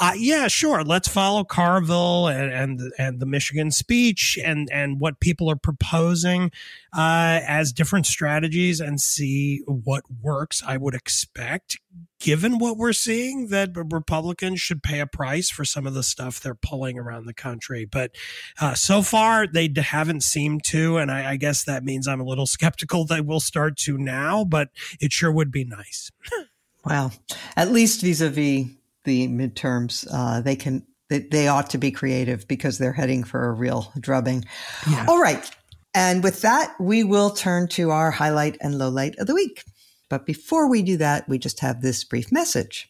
uh, 0.02 0.14
yeah, 0.18 0.48
sure. 0.48 0.84
Let's 0.84 1.08
follow 1.08 1.44
Carville 1.44 2.28
and, 2.28 2.52
and 2.52 2.94
and 2.98 3.20
the 3.20 3.28
Michigan 3.28 3.70
speech 3.70 4.40
and 4.44 4.68
and 4.72 5.00
what 5.00 5.20
people 5.20 5.52
are 5.52 5.56
proposing 5.56 6.52
uh, 6.98 7.42
as 7.48 7.72
different 7.72 8.08
strategies 8.08 8.80
and 8.80 9.00
see 9.00 9.62
what 9.68 10.04
works. 10.22 10.64
I 10.66 10.78
would 10.78 10.96
expect, 10.96 11.78
given 12.20 12.58
what 12.58 12.78
we're 12.78 12.94
seeing, 12.94 13.50
that 13.50 13.70
Republicans 13.76 14.60
should 14.60 14.82
pay 14.82 15.00
a 15.00 15.06
price 15.06 15.52
for 15.52 15.64
some 15.64 15.86
of 15.86 15.94
the 15.94 16.04
stuff 16.04 16.40
they're 16.40 16.56
pulling 16.56 16.98
around 16.98 17.28
the 17.28 17.34
country. 17.34 17.86
But 17.86 18.16
uh, 18.60 18.74
so 18.74 19.04
far, 19.04 19.46
they 19.46 19.72
haven't 19.78 20.24
seemed 20.24 20.64
to, 20.66 20.98
and 20.98 21.12
I, 21.12 21.34
I 21.34 21.36
guess 21.36 21.64
that 21.66 21.84
means 21.84 22.08
I'm 22.08 22.22
a 22.22 22.26
little 22.26 22.48
skeptical 22.48 23.06
they 23.06 23.22
will 23.22 23.40
start 23.40 23.78
to 23.78 24.00
now. 24.00 24.44
But 24.44 24.70
it 25.00 25.14
sure 25.14 25.32
would 25.32 25.52
be 25.52 25.66
nice. 25.66 26.10
well, 26.84 27.14
at 27.56 27.72
least 27.72 28.02
vis-a-vis 28.02 28.70
the 29.04 29.28
midterms, 29.28 30.08
uh, 30.12 30.42
they 30.42 30.56
can 30.56 30.86
they, 31.10 31.20
they 31.20 31.48
ought 31.48 31.70
to 31.72 31.78
be 31.78 31.92
creative 31.92 32.48
because 32.48 32.78
they're 32.78 32.94
heading 32.94 33.24
for 33.24 33.48
a 33.48 33.54
real 33.54 33.92
drubbing. 34.00 34.46
Yeah. 34.90 35.06
All 35.08 35.22
right. 35.22 35.50
And 35.94 36.24
with 36.24 36.42
that, 36.42 36.74
we 36.80 37.04
will 37.04 37.30
turn 37.30 37.68
to 37.70 37.92
our 37.92 38.10
highlight 38.10 38.58
and 38.62 38.78
low 38.78 38.90
light 38.90 39.16
of 39.20 39.28
the 39.28 39.36
week. 39.36 39.64
But 40.10 40.26
before 40.26 40.70
we 40.70 40.82
do 40.82 40.98
that, 40.98 41.28
we 41.30 41.38
just 41.38 41.60
have 41.60 41.82
this 41.82 42.04
brief 42.04 42.32
message. 42.32 42.90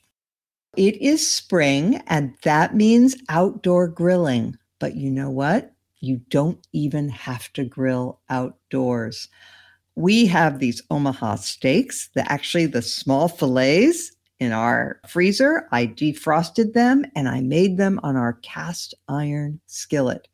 It 0.76 1.02
is 1.02 1.28
spring, 1.28 2.02
and 2.08 2.34
that 2.44 2.76
means 2.76 3.16
outdoor 3.30 3.88
grilling. 3.88 4.58
But 4.80 4.96
you 4.96 5.12
know 5.12 5.30
what? 5.30 5.74
You 6.00 6.22
don't 6.30 6.66
even 6.74 7.10
have 7.10 7.52
to 7.54 7.64
grill 7.64 8.20
outdoors. 8.30 9.30
We 9.96 10.26
have 10.28 10.60
these 10.60 10.82
Omaha 10.90 11.36
steaks, 11.36 12.10
the 12.16 12.30
actually 12.32 12.66
the 12.66 12.82
small 12.82 13.28
fillets 13.28 14.12
in 14.44 14.52
our 14.52 15.00
freezer. 15.08 15.68
I 15.72 15.88
defrosted 15.88 16.74
them 16.74 17.06
and 17.16 17.28
I 17.28 17.42
made 17.42 17.78
them 17.78 18.00
on 18.04 18.16
our 18.16 18.34
cast 18.44 18.94
iron 19.08 19.60
skillet. 19.68 20.28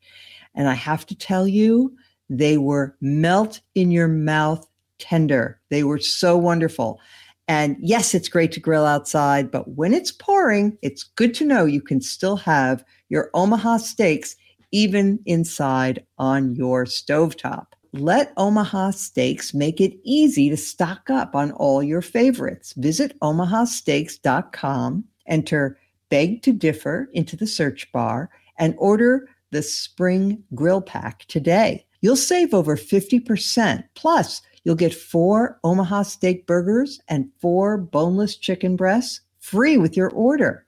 And 0.54 0.68
I 0.68 0.74
have 0.74 1.06
to 1.06 1.14
tell 1.14 1.46
you, 1.48 1.96
they 2.28 2.58
were 2.58 2.96
melt 3.00 3.60
in 3.74 3.90
your 3.90 4.08
mouth 4.08 4.66
tender. 4.98 5.60
They 5.70 5.84
were 5.84 5.98
so 5.98 6.36
wonderful. 6.36 7.00
And 7.48 7.76
yes, 7.80 8.14
it's 8.14 8.28
great 8.28 8.52
to 8.52 8.60
grill 8.60 8.86
outside, 8.86 9.50
but 9.50 9.68
when 9.76 9.92
it's 9.92 10.12
pouring, 10.12 10.78
it's 10.82 11.02
good 11.02 11.34
to 11.34 11.44
know 11.44 11.64
you 11.64 11.80
can 11.80 12.00
still 12.00 12.36
have 12.36 12.84
your 13.08 13.30
Omaha 13.34 13.78
steaks 13.78 14.36
even 14.70 15.18
inside 15.26 16.04
on 16.18 16.54
your 16.54 16.84
stovetop. 16.84 17.69
Let 17.92 18.32
Omaha 18.36 18.92
Steaks 18.92 19.52
make 19.52 19.80
it 19.80 19.98
easy 20.04 20.48
to 20.48 20.56
stock 20.56 21.10
up 21.10 21.34
on 21.34 21.50
all 21.52 21.82
your 21.82 22.02
favorites. 22.02 22.72
Visit 22.76 23.18
omahasteaks.com, 23.20 25.04
enter 25.26 25.78
Beg 26.08 26.40
to 26.42 26.52
Differ 26.52 27.10
into 27.12 27.36
the 27.36 27.48
search 27.48 27.90
bar, 27.90 28.30
and 28.58 28.76
order 28.78 29.28
the 29.50 29.62
Spring 29.62 30.40
Grill 30.54 30.80
Pack 30.80 31.24
today. 31.26 31.84
You'll 32.00 32.14
save 32.14 32.54
over 32.54 32.76
50%. 32.76 33.82
Plus, 33.96 34.40
you'll 34.62 34.76
get 34.76 34.94
four 34.94 35.58
Omaha 35.64 36.02
Steak 36.02 36.46
burgers 36.46 37.00
and 37.08 37.28
four 37.40 37.76
boneless 37.76 38.36
chicken 38.36 38.76
breasts 38.76 39.20
free 39.40 39.76
with 39.76 39.96
your 39.96 40.10
order. 40.10 40.64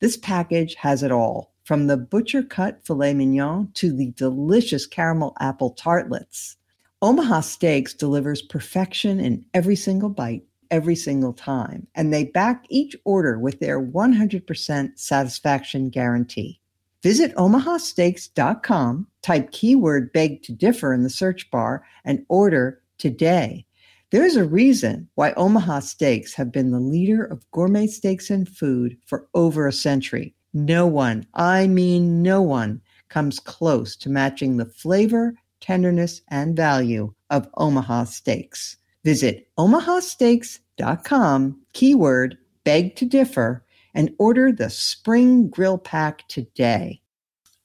This 0.00 0.16
package 0.16 0.74
has 0.76 1.02
it 1.02 1.12
all 1.12 1.52
from 1.64 1.86
the 1.86 1.98
butcher 1.98 2.42
cut 2.42 2.84
filet 2.84 3.12
mignon 3.12 3.70
to 3.74 3.92
the 3.92 4.12
delicious 4.12 4.86
caramel 4.86 5.36
apple 5.38 5.70
tartlets. 5.70 6.56
Omaha 7.02 7.40
Steaks 7.40 7.94
delivers 7.94 8.42
perfection 8.42 9.18
in 9.18 9.44
every 9.54 9.74
single 9.74 10.08
bite, 10.08 10.44
every 10.70 10.94
single 10.94 11.32
time, 11.32 11.88
and 11.96 12.14
they 12.14 12.26
back 12.26 12.64
each 12.68 12.94
order 13.04 13.40
with 13.40 13.58
their 13.58 13.84
100% 13.84 14.90
satisfaction 14.96 15.90
guarantee. 15.90 16.60
Visit 17.02 17.34
omahasteaks.com, 17.34 19.08
type 19.20 19.50
keyword 19.50 20.12
beg 20.12 20.44
to 20.44 20.52
differ 20.52 20.94
in 20.94 21.02
the 21.02 21.10
search 21.10 21.50
bar, 21.50 21.84
and 22.04 22.24
order 22.28 22.80
today. 22.98 23.66
There's 24.10 24.36
a 24.36 24.44
reason 24.44 25.08
why 25.16 25.32
Omaha 25.32 25.80
Steaks 25.80 26.34
have 26.34 26.52
been 26.52 26.70
the 26.70 26.78
leader 26.78 27.24
of 27.24 27.50
gourmet 27.50 27.88
steaks 27.88 28.30
and 28.30 28.48
food 28.48 28.96
for 29.06 29.26
over 29.34 29.66
a 29.66 29.72
century. 29.72 30.36
No 30.54 30.86
one, 30.86 31.26
I 31.34 31.66
mean 31.66 32.22
no 32.22 32.42
one, 32.42 32.80
comes 33.08 33.40
close 33.40 33.96
to 33.96 34.08
matching 34.08 34.56
the 34.56 34.66
flavor 34.66 35.34
tenderness, 35.62 36.20
and 36.28 36.54
value 36.54 37.14
of 37.30 37.48
Omaha 37.56 38.04
Steaks. 38.04 38.76
Visit 39.04 39.48
omahasteaks.com, 39.58 41.60
keyword 41.72 42.38
beg 42.64 42.94
to 42.96 43.06
differ, 43.06 43.64
and 43.94 44.14
order 44.18 44.52
the 44.52 44.68
spring 44.68 45.48
grill 45.48 45.78
pack 45.78 46.28
today. 46.28 47.00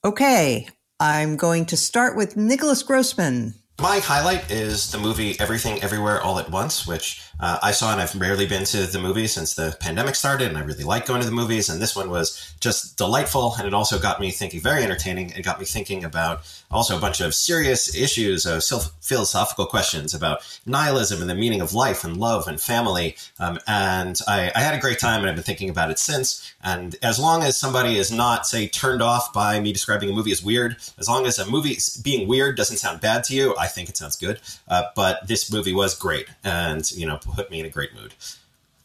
Okay, 0.06 0.70
I'm 1.00 1.38
going 1.38 1.66
to 1.68 1.78
start 1.78 2.16
with 2.16 2.38
Nicholas 2.38 2.84
Grossman. 2.84 3.56
My 3.80 4.00
highlight 4.00 4.50
is 4.50 4.92
the 4.92 4.98
movie 4.98 5.40
Everything 5.40 5.84
Everywhere 5.84 6.20
All 6.20 6.40
at 6.40 6.50
Once, 6.50 6.88
which 6.88 7.22
uh, 7.40 7.60
I 7.62 7.70
saw 7.70 7.92
and 7.92 8.02
I've 8.02 8.20
rarely 8.20 8.48
been 8.48 8.64
to 8.66 8.88
the 8.88 8.98
movies 8.98 9.34
since 9.34 9.54
the 9.54 9.78
pandemic 9.80 10.16
started, 10.16 10.48
and 10.48 10.58
I 10.58 10.62
really 10.62 10.84
like 10.84 11.06
going 11.06 11.22
to 11.22 11.28
the 11.28 11.36
movies. 11.36 11.70
And 11.70 11.80
this 11.80 11.96
one 11.96 12.10
was 12.10 12.56
just 12.60 12.98
delightful, 12.98 13.54
and 13.56 13.68
it 13.68 13.76
also 13.76 14.00
got 14.00 14.20
me 14.20 14.32
thinking, 14.32 14.62
very 14.62 14.84
entertaining, 14.84 15.32
and 15.34 15.44
got 15.44 15.60
me 15.60 15.66
thinking 15.66 16.04
about 16.04 16.42
also 16.70 16.98
a 16.98 17.00
bunch 17.00 17.22
of 17.22 17.34
serious 17.34 17.96
issues, 17.96 18.46
of 18.46 18.92
philosophical 19.02 19.66
questions 19.66 20.14
about 20.14 20.60
nihilism 20.66 21.22
and 21.22 21.30
the 21.30 21.36
meaning 21.36 21.62
of 21.62 21.74
life 21.74 22.04
and 22.04 22.18
love 22.18 22.48
and 22.48 22.60
family. 22.60 23.16
Um, 23.40 23.60
and 23.68 24.20
I, 24.28 24.52
I, 24.54 24.60
had 24.60 24.74
a 24.74 24.80
great 24.80 25.00
time, 25.00 25.22
and 25.22 25.30
I've 25.30 25.36
been 25.36 25.44
thinking 25.44 25.70
about 25.70 25.92
it 25.92 26.00
since. 26.00 26.54
And 26.62 26.96
as 27.02 27.20
long 27.20 27.44
as 27.44 27.58
somebody 27.58 27.98
is 27.98 28.12
not, 28.12 28.46
say, 28.46 28.68
turned 28.68 29.02
off 29.02 29.32
by 29.34 29.60
me 29.60 29.72
describing 29.72 30.10
a 30.10 30.14
movie 30.14 30.32
as 30.32 30.44
weird, 30.44 30.76
as 30.98 31.08
long 31.08 31.26
as 31.26 31.40
a 31.40 31.50
movie 31.50 31.78
being 32.04 32.28
weird 32.28 32.58
doesn't 32.58 32.78
sound 32.78 33.00
bad 33.00 33.24
to 33.26 33.36
you, 33.36 33.56
I 33.58 33.68
think 33.68 33.88
it 33.90 33.98
sounds 33.98 34.18
good. 34.18 34.42
Uh, 34.68 34.84
but 34.96 35.26
this 35.28 35.52
movie 35.52 35.74
was 35.74 35.98
great, 35.98 36.28
and 36.44 36.90
you 36.92 37.06
know, 37.06 37.18
put 37.18 37.50
me 37.50 37.60
in 37.62 37.66
a 37.66 37.70
great 37.70 37.94
mood. 37.94 38.14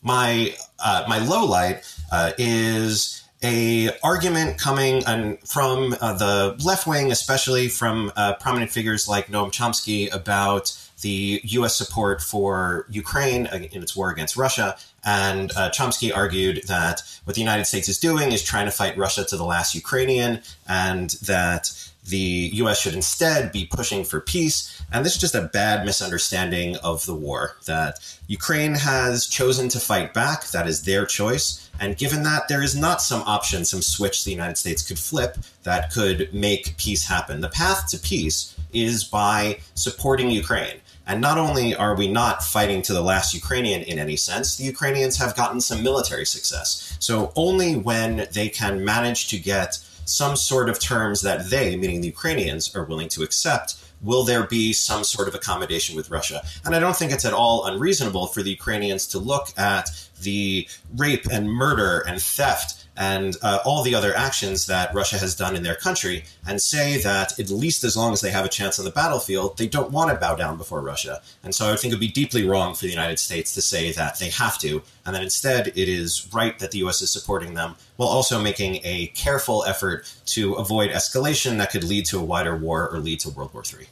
My 0.03 0.55
uh, 0.85 1.05
my 1.09 1.19
low 1.19 1.45
light 1.45 1.85
uh, 2.11 2.33
is 2.39 3.22
a 3.43 3.91
argument 4.03 4.59
coming 4.59 5.03
from 5.45 5.97
uh, 6.01 6.15
the 6.15 6.57
left 6.65 6.87
wing, 6.87 7.11
especially 7.11 7.69
from 7.69 8.13
uh, 8.17 8.35
prominent 8.35 8.71
figures 8.71 9.09
like 9.09 9.27
Noam 9.27 9.51
Chomsky, 9.51 10.13
about 10.15 10.77
the 11.01 11.41
U.S. 11.45 11.75
support 11.75 12.23
for 12.23 12.87
Ukraine 12.89 13.47
in 13.47 13.83
its 13.83 13.97
war 13.97 14.11
against 14.11 14.37
Russia. 14.37 14.77
And 15.05 15.51
uh, 15.57 15.71
Chomsky 15.71 16.17
argued 16.17 16.63
that 16.69 17.03
what 17.25 17.35
the 17.35 17.41
United 17.41 17.65
States 17.65 17.89
is 17.89 17.99
doing 17.99 18.31
is 18.31 18.43
trying 18.43 18.67
to 18.67 18.71
fight 18.71 18.97
Russia 18.97 19.25
to 19.25 19.37
the 19.37 19.45
last 19.45 19.75
Ukrainian, 19.75 20.41
and 20.69 21.11
that 21.23 21.73
the 22.09 22.51
U.S. 22.55 22.81
should 22.81 22.95
instead 22.95 23.53
be 23.53 23.67
pushing 23.67 24.05
for 24.05 24.21
peace. 24.21 24.81
And 24.93 25.05
this 25.05 25.15
is 25.15 25.21
just 25.21 25.35
a 25.35 25.51
bad 25.53 25.85
misunderstanding 25.85 26.77
of 26.77 27.07
the 27.07 27.15
war. 27.15 27.57
That 27.67 27.99
Ukraine 28.27 28.75
has 28.75 29.27
chosen 29.27 29.69
to 29.71 29.81
fight 29.81 30.15
back. 30.15 30.49
That 30.49 30.67
is 30.69 30.85
their 30.85 31.05
choice. 31.07 31.62
And 31.83 31.97
given 31.97 32.23
that 32.23 32.47
there 32.47 32.63
is 32.63 32.77
not 32.77 33.03
some 33.03 33.23
option, 33.23 33.65
some 33.65 33.83
switch 33.83 34.23
the 34.23 34.31
United 34.31 34.57
States 34.57 34.87
could 34.87 35.01
flip 35.01 35.37
that 35.65 35.91
could 35.91 36.33
make 36.33 36.77
peace 36.77 37.05
happen, 37.09 37.41
the 37.41 37.49
path 37.49 37.89
to 37.91 37.99
peace 37.99 38.55
is 38.73 39.03
by 39.03 39.59
supporting 39.75 40.31
Ukraine. 40.31 40.77
And 41.09 41.21
not 41.21 41.39
only 41.39 41.75
are 41.75 41.97
we 41.97 42.07
not 42.07 42.45
fighting 42.45 42.83
to 42.83 42.93
the 42.93 43.03
last 43.03 43.35
Ukrainian 43.35 43.83
in 43.83 43.99
any 43.99 44.15
sense, 44.15 44.55
the 44.55 44.63
Ukrainians 44.63 45.17
have 45.17 45.35
gotten 45.35 45.61
some 45.61 45.83
military 45.83 46.25
success. 46.25 46.97
So 47.01 47.33
only 47.35 47.75
when 47.75 48.29
they 48.33 48.49
can 48.49 48.85
manage 48.85 49.27
to 49.31 49.37
get 49.37 49.81
some 50.05 50.37
sort 50.37 50.69
of 50.69 50.79
terms 50.79 51.23
that 51.23 51.51
they, 51.51 51.75
meaning 51.75 52.01
the 52.01 52.15
Ukrainians, 52.17 52.77
are 52.77 52.85
willing 52.85 53.09
to 53.09 53.25
accept, 53.25 53.75
will 54.03 54.25
there 54.25 54.47
be 54.47 54.73
some 54.73 55.05
sort 55.05 55.29
of 55.29 55.35
accommodation 55.35 55.97
with 55.97 56.11
Russia? 56.11 56.43
And 56.65 56.75
I 56.75 56.81
don't 56.81 56.97
think 56.97 57.13
it's 57.13 57.25
at 57.25 57.33
all 57.33 57.67
unreasonable 57.67 58.27
for 58.27 58.43
the 58.43 58.51
Ukrainians 58.51 59.07
to 59.09 59.19
look 59.19 59.49
at 59.57 59.89
the 60.23 60.69
rape 60.97 61.27
and 61.31 61.51
murder 61.51 62.05
and 62.07 62.21
theft 62.21 62.83
and 62.97 63.37
uh, 63.43 63.59
all 63.65 63.83
the 63.83 63.95
other 63.95 64.15
actions 64.15 64.67
that 64.67 64.95
Russia 64.95 65.17
has 65.17 65.35
done 65.35 65.57
in 65.57 65.63
their 65.63 65.75
country 65.75 66.25
and 66.47 66.61
say 66.61 66.99
that 66.99 67.39
at 67.39 67.49
least 67.49 67.85
as 67.85 67.97
long 67.97 68.13
as 68.13 68.21
they 68.21 68.31
have 68.31 68.45
a 68.45 68.51
chance 68.51 68.79
on 68.79 68.85
the 68.85 68.91
battlefield, 68.91 69.57
they 69.57 69.67
don't 69.67 69.91
want 69.91 70.11
to 70.11 70.17
bow 70.17 70.35
down 70.35 70.59
before 70.59 70.81
Russia. 70.81 71.23
And 71.43 71.55
so 71.55 71.73
I 71.73 71.77
think 71.77 71.93
it 71.93 71.97
would 71.97 72.01
be 72.01 72.09
deeply 72.09 72.45
wrong 72.45 72.75
for 72.75 72.85
the 72.85 72.91
United 72.91 73.19
States 73.19 73.55
to 73.55 73.63
say 73.63 73.93
that 73.93 74.19
they 74.19 74.29
have 74.31 74.59
to, 74.59 74.83
and 75.07 75.15
that 75.15 75.23
instead 75.23 75.69
it 75.69 75.89
is 75.89 76.29
right 76.35 76.59
that 76.59 76.71
the 76.71 76.79
U.S. 76.79 77.01
is 77.01 77.11
supporting 77.11 77.55
them 77.55 77.77
while 77.97 78.09
also 78.09 78.41
making 78.41 78.81
a 78.85 79.07
careful 79.09 79.65
effort 79.65 80.13
to 80.27 80.55
avoid 80.55 80.91
escalation 80.91 81.57
that 81.59 81.71
could 81.71 81.85
lead 81.85 82.05
to 82.07 82.19
a 82.19 82.23
wider 82.23 82.57
war 82.57 82.91
or 82.91 82.99
lead 82.99 83.21
to 83.21 83.31
World 83.31 83.55
War 83.55 83.63
III. 83.63 83.87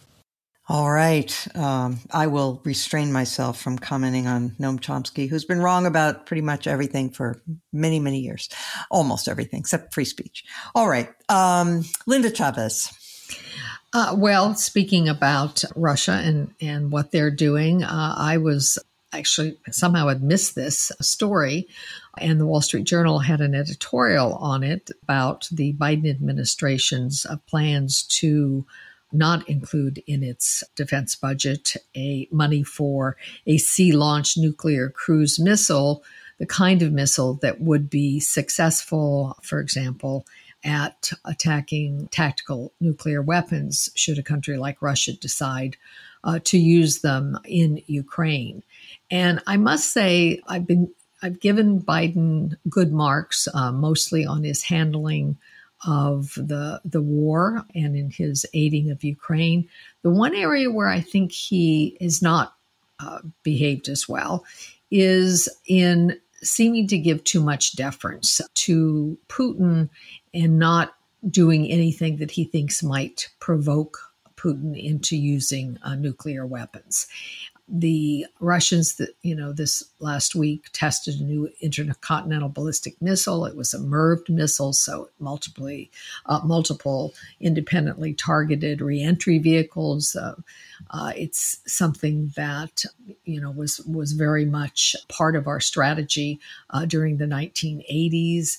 All 0.71 0.89
right. 0.89 1.49
Um, 1.57 1.99
I 2.13 2.29
will 2.29 2.63
restrain 2.65 3.11
myself 3.11 3.61
from 3.61 3.77
commenting 3.77 4.29
on 4.29 4.51
Noam 4.51 4.79
Chomsky, 4.79 5.29
who's 5.29 5.45
been 5.45 5.61
wrong 5.61 5.85
about 5.85 6.27
pretty 6.27 6.43
much 6.43 6.69
everything 6.69 7.11
for 7.11 7.43
many, 7.73 7.99
many 7.99 8.21
years. 8.21 8.49
Almost 8.89 9.27
everything 9.27 9.59
except 9.59 9.93
free 9.93 10.05
speech. 10.05 10.45
All 10.77 10.89
right. 10.89 11.09
Um, 11.29 11.83
Linda 12.07 12.31
Chavez. 12.31 12.89
Uh, 13.93 14.15
well, 14.17 14.55
speaking 14.55 15.09
about 15.09 15.65
Russia 15.75 16.23
and, 16.25 16.55
and 16.61 16.93
what 16.93 17.11
they're 17.11 17.33
doing, 17.33 17.83
uh, 17.83 18.15
I 18.17 18.37
was 18.37 18.79
actually 19.13 19.59
somehow 19.73 20.07
had 20.07 20.23
missed 20.23 20.55
this 20.55 20.93
story. 21.01 21.67
And 22.17 22.41
the 22.41 22.47
Wall 22.47 22.61
Street 22.61 22.85
Journal 22.85 23.19
had 23.19 23.41
an 23.41 23.57
editorial 23.57 24.35
on 24.35 24.63
it 24.63 24.93
about 25.03 25.49
the 25.51 25.73
Biden 25.73 26.09
administration's 26.09 27.27
uh, 27.27 27.39
plans 27.49 28.05
to 28.05 28.65
not 29.13 29.49
include 29.49 30.03
in 30.07 30.23
its 30.23 30.63
defense 30.77 31.15
budget 31.17 31.77
a 31.97 32.29
money 32.31 32.63
for 32.63 33.17
a 33.47 33.59
sea-launched 33.59 34.39
nuclear 34.39 34.91
cruise 34.91 35.39
missile, 35.39 36.03
the 36.39 36.47
kind 36.47 36.83
of 36.83 36.93
missile 36.93 37.35
that 37.43 37.61
would 37.61 37.91
be 37.91 38.21
successful, 38.21 39.37
for 39.43 39.61
example, 39.61 40.27
at 40.65 41.11
attacking 41.25 42.09
tactical 42.09 42.73
nuclear 42.81 43.23
weapons 43.23 43.91
should 43.95 44.19
a 44.19 44.23
country 44.23 44.59
like 44.59 44.83
Russia 44.83 45.13
decide 45.13 45.77
uh, 46.25 46.39
to 46.45 46.59
use 46.59 47.01
them 47.01 47.39
in 47.45 47.83
Ukraine. 47.87 48.63
And 49.11 49.41
I 49.47 49.57
must 49.57 49.93
say, 49.93 50.41
I've 50.47 50.67
been 50.67 50.93
I've 51.23 51.41
given 51.41 51.83
Biden 51.83 52.57
good 52.69 52.93
marks, 52.93 53.47
uh, 53.53 53.73
mostly 53.73 54.25
on 54.25 54.43
his 54.43 54.63
handling 54.63 55.37
of 55.87 56.35
the 56.35 56.81
the 56.85 57.01
war 57.01 57.65
and 57.75 57.97
in 57.97 58.11
his 58.11 58.47
aiding 58.55 58.91
of 58.91 59.05
Ukraine. 59.05 59.69
The 60.03 60.11
one 60.11 60.35
area 60.35 60.71
where 60.71 60.89
I 60.89 61.01
think 61.01 61.33
he 61.33 61.97
is 62.01 62.23
not 62.23 62.55
uh, 62.99 63.21
behaved 63.43 63.89
as 63.89 64.09
well 64.09 64.45
is 64.91 65.49
in 65.67 66.19
seeming 66.43 66.87
to 66.89 66.99
give 66.99 67.23
too 67.25 67.43
much 67.43 67.77
deference 67.77 68.41
to 68.55 69.19
Putin 69.29 69.89
and 70.35 70.59
not 70.59 70.95
doing 71.29 71.71
anything 71.71 72.17
that 72.17 72.31
he 72.31 72.45
thinks 72.45 72.83
might 72.83 73.29
provoke 73.41 73.99
Putin 74.37 74.75
into 74.77 75.17
using 75.17 75.79
uh, 75.83 75.95
nuclear 75.95 76.47
weapons 76.47 77.07
the 77.73 78.27
Russians 78.41 78.97
that 78.97 79.11
you 79.23 79.35
know 79.35 79.53
this 79.53 79.85
last 80.01 80.35
week 80.35 80.67
tested 80.73 81.21
a 81.21 81.23
new 81.23 81.49
intercontinental 81.61 82.49
ballistic 82.49 83.01
missile. 83.01 83.47
It 83.47 83.57
was 83.57 83.73
a 83.73 83.79
MIRV 83.79 84.29
missile, 84.29 84.73
so 84.73 85.11
multiply 85.21 85.85
uh, 86.27 86.41
multiple 86.45 87.15
independently 87.41 88.13
targeted 88.13 88.81
reentry 88.81 89.39
vehicles. 89.39 90.17
Uh, 90.17 90.35
uh, 90.91 91.13
it's 91.17 91.61
something 91.67 92.33
that 92.35 92.85
you 93.25 93.41
know 93.41 93.53
was 93.53 93.81
was 93.81 94.13
very 94.13 94.45
much 94.45 94.97
part 95.09 95.37
of 95.37 95.47
our 95.47 95.61
strategy 95.61 96.41
uh, 96.71 96.85
during 96.85 97.19
the 97.19 97.27
1980s, 97.27 98.59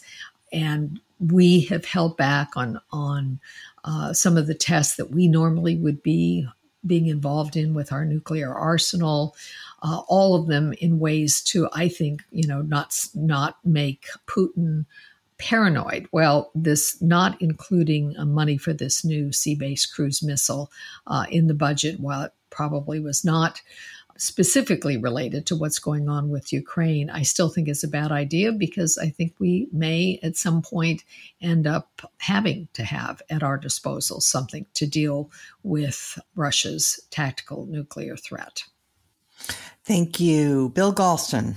and 0.53 1.01
we 1.19 1.61
have 1.61 1.85
held 1.85 2.15
back 2.15 2.55
on 2.55 2.79
on. 2.91 3.39
Uh, 3.83 4.13
some 4.13 4.37
of 4.37 4.45
the 4.45 4.53
tests 4.53 4.95
that 4.97 5.09
we 5.09 5.27
normally 5.27 5.75
would 5.75 6.03
be 6.03 6.47
being 6.85 7.07
involved 7.07 7.55
in 7.55 7.73
with 7.73 7.91
our 7.91 8.05
nuclear 8.05 8.53
arsenal, 8.53 9.35
uh, 9.83 10.01
all 10.07 10.35
of 10.35 10.47
them 10.47 10.73
in 10.73 10.99
ways 10.99 11.41
to, 11.41 11.69
I 11.73 11.87
think, 11.89 12.23
you 12.31 12.47
know, 12.47 12.61
not 12.61 12.93
not 13.13 13.57
make 13.63 14.05
Putin 14.27 14.85
paranoid. 15.37 16.07
Well, 16.11 16.51
this 16.53 17.01
not 17.01 17.41
including 17.41 18.15
uh, 18.17 18.25
money 18.25 18.57
for 18.57 18.73
this 18.73 19.03
new 19.03 19.31
sea-based 19.31 19.93
cruise 19.93 20.21
missile 20.21 20.71
uh, 21.07 21.25
in 21.29 21.47
the 21.47 21.53
budget, 21.55 21.99
while 21.99 22.23
it 22.23 22.33
probably 22.49 22.99
was 22.99 23.25
not 23.25 23.61
specifically 24.21 24.97
related 24.97 25.47
to 25.47 25.55
what's 25.55 25.79
going 25.79 26.07
on 26.07 26.29
with 26.29 26.53
Ukraine, 26.53 27.09
I 27.09 27.23
still 27.23 27.49
think 27.49 27.67
it's 27.67 27.83
a 27.83 27.87
bad 27.87 28.11
idea 28.11 28.51
because 28.51 28.95
I 28.99 29.09
think 29.09 29.33
we 29.39 29.67
may 29.73 30.19
at 30.21 30.37
some 30.37 30.61
point 30.61 31.03
end 31.41 31.65
up 31.65 32.07
having 32.19 32.67
to 32.73 32.83
have 32.83 33.23
at 33.31 33.41
our 33.41 33.57
disposal 33.57 34.21
something 34.21 34.67
to 34.75 34.85
deal 34.85 35.31
with 35.63 36.19
Russia's 36.35 36.99
tactical 37.09 37.65
nuclear 37.65 38.15
threat. 38.15 38.65
Thank 39.85 40.19
you. 40.19 40.69
Bill 40.69 40.93
Galston. 40.93 41.55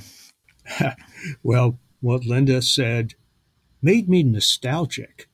well, 1.42 1.78
what 2.00 2.24
Linda 2.24 2.62
said 2.62 3.12
made 3.82 4.08
me 4.08 4.22
nostalgic. 4.22 5.28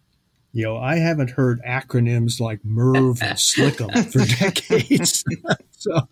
You 0.50 0.64
know, 0.64 0.78
I 0.78 0.96
haven't 0.96 1.30
heard 1.30 1.62
acronyms 1.62 2.40
like 2.40 2.60
MIRV 2.64 3.22
and 3.22 3.38
SLCM 3.38 4.12
for 4.12 4.26
decades. 4.50 5.22
so 5.70 6.08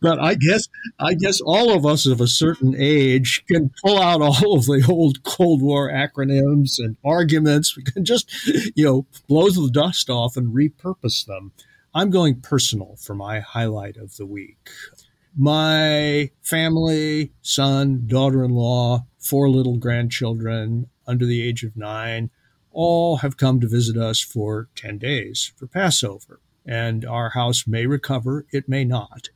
but 0.00 0.18
I 0.18 0.34
guess 0.34 0.68
I 0.98 1.14
guess 1.14 1.40
all 1.40 1.72
of 1.72 1.86
us 1.86 2.06
of 2.06 2.20
a 2.20 2.26
certain 2.26 2.74
age 2.76 3.44
can 3.48 3.70
pull 3.82 4.00
out 4.00 4.20
all 4.20 4.56
of 4.56 4.66
the 4.66 4.84
old 4.88 5.22
Cold 5.22 5.62
War 5.62 5.90
acronyms 5.90 6.78
and 6.78 6.96
arguments. 7.04 7.76
We 7.76 7.84
can 7.84 8.04
just, 8.04 8.30
you 8.74 8.84
know, 8.84 9.06
blow 9.28 9.50
the 9.50 9.70
dust 9.70 10.10
off 10.10 10.36
and 10.36 10.54
repurpose 10.54 11.24
them. 11.24 11.52
I'm 11.94 12.10
going 12.10 12.40
personal 12.40 12.96
for 12.96 13.14
my 13.14 13.40
highlight 13.40 13.96
of 13.96 14.16
the 14.16 14.26
week. 14.26 14.70
My 15.36 16.30
family, 16.42 17.32
son, 17.40 18.04
daughter-in-law, 18.06 19.06
four 19.18 19.48
little 19.48 19.78
grandchildren 19.78 20.88
under 21.06 21.24
the 21.24 21.42
age 21.42 21.64
of 21.64 21.76
nine, 21.76 22.30
all 22.70 23.18
have 23.18 23.36
come 23.36 23.60
to 23.60 23.68
visit 23.68 23.96
us 23.96 24.20
for 24.20 24.68
10 24.74 24.98
days 24.98 25.52
for 25.56 25.66
Passover. 25.66 26.40
And 26.64 27.04
our 27.04 27.30
house 27.30 27.66
may 27.66 27.86
recover, 27.86 28.46
it 28.52 28.68
may 28.68 28.84
not. 28.84 29.28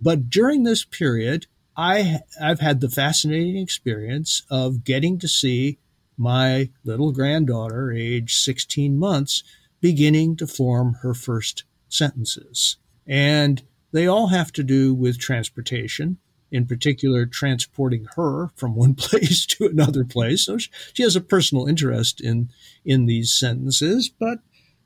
But 0.00 0.30
during 0.30 0.62
this 0.62 0.84
period, 0.84 1.46
I, 1.76 2.20
I've 2.40 2.60
had 2.60 2.80
the 2.80 2.88
fascinating 2.88 3.56
experience 3.56 4.42
of 4.50 4.84
getting 4.84 5.18
to 5.18 5.28
see 5.28 5.78
my 6.16 6.70
little 6.84 7.12
granddaughter, 7.12 7.92
age 7.92 8.36
16 8.36 8.96
months, 8.96 9.42
beginning 9.80 10.36
to 10.36 10.46
form 10.46 10.94
her 11.02 11.14
first 11.14 11.64
sentences. 11.88 12.76
And 13.06 13.62
they 13.92 14.06
all 14.06 14.28
have 14.28 14.52
to 14.52 14.62
do 14.62 14.94
with 14.94 15.18
transportation, 15.18 16.18
in 16.50 16.66
particular, 16.66 17.26
transporting 17.26 18.06
her 18.16 18.50
from 18.56 18.74
one 18.76 18.94
place 18.94 19.44
to 19.46 19.66
another 19.66 20.04
place. 20.04 20.44
So 20.44 20.58
she 20.58 21.02
has 21.02 21.16
a 21.16 21.20
personal 21.20 21.66
interest 21.66 22.20
in, 22.20 22.50
in 22.84 23.06
these 23.06 23.32
sentences, 23.32 24.08
but, 24.08 24.38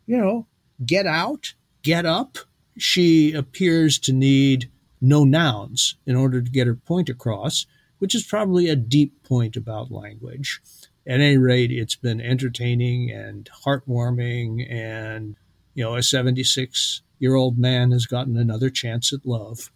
you 0.07 0.17
know, 0.17 0.47
get 0.85 1.07
out, 1.07 1.55
get 1.83 2.07
up. 2.07 2.39
She 2.79 3.33
appears 3.33 3.99
to 4.01 4.13
need 4.13 4.71
no 5.01 5.25
nouns 5.25 5.97
in 6.07 6.17
order 6.17 6.43
to 6.43 6.51
get 6.51 6.67
her 6.67 6.75
point 6.75 7.09
across, 7.09 7.67
which 7.99 8.15
is 8.15 8.25
probably 8.25 8.69
a 8.69 8.77
deep 8.77 9.23
point 9.23 9.57
about 9.57 9.91
language. 9.91 10.61
At 11.07 11.21
any 11.21 11.39
rate, 11.39 11.71
it's 11.71 11.97
been 11.97 12.21
entertaining 12.21 13.11
and 13.11 13.49
heartwarming, 13.65 14.71
and 14.71 15.37
you 15.75 15.85
know, 15.85 15.97
a 15.97 16.03
76 16.03 17.03
year 17.19 17.35
old 17.35 17.59
man 17.59 17.93
has 17.93 18.07
gotten 18.07 18.37
another 18.37 18.71
chance 18.71 19.13
at 19.13 19.27
love. 19.27 19.71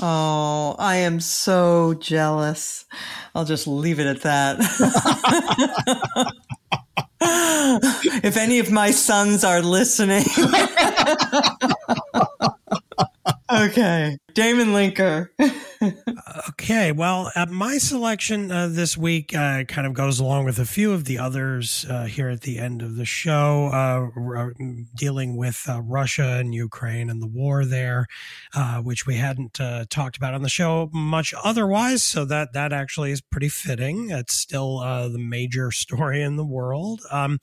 Oh, 0.00 0.76
I 0.78 0.96
am 0.96 1.20
so 1.20 1.94
jealous. 1.94 2.84
I'll 3.34 3.44
just 3.44 3.66
leave 3.66 3.98
it 3.98 4.06
at 4.06 4.22
that. 4.22 4.58
if 8.22 8.36
any 8.36 8.60
of 8.60 8.70
my 8.70 8.90
sons 8.90 9.42
are 9.44 9.60
listening. 9.60 10.24
okay. 13.58 14.18
Damon 14.34 14.68
Linker. 14.68 15.28
okay, 16.48 16.92
well, 16.92 17.30
uh, 17.34 17.46
my 17.46 17.78
selection 17.78 18.50
uh, 18.50 18.68
this 18.68 18.96
week 18.96 19.34
uh, 19.34 19.64
kind 19.64 19.86
of 19.86 19.94
goes 19.94 20.18
along 20.18 20.44
with 20.44 20.58
a 20.58 20.64
few 20.64 20.92
of 20.92 21.04
the 21.04 21.18
others 21.18 21.86
uh, 21.88 22.04
here 22.04 22.28
at 22.28 22.42
the 22.42 22.58
end 22.58 22.82
of 22.82 22.96
the 22.96 23.04
show, 23.04 23.68
uh, 23.68 24.48
dealing 24.94 25.36
with 25.36 25.64
uh, 25.68 25.80
Russia 25.80 26.38
and 26.38 26.54
Ukraine 26.54 27.08
and 27.08 27.22
the 27.22 27.26
war 27.26 27.64
there, 27.64 28.06
which 28.82 29.06
we 29.06 29.16
hadn't 29.16 29.60
talked 29.88 30.16
about 30.16 30.34
on 30.34 30.42
the 30.42 30.48
show 30.48 30.90
much 30.92 31.32
otherwise. 31.44 32.02
So 32.02 32.24
that 32.24 32.52
that 32.54 32.72
actually 32.72 33.12
is 33.12 33.20
pretty 33.20 33.48
fitting. 33.48 34.10
It's 34.10 34.34
still 34.34 34.78
the 34.78 35.18
major 35.18 35.70
story 35.78 36.22
in 36.22 36.36
the 36.36 36.46
world. 36.46 37.02
Um, 37.10 37.38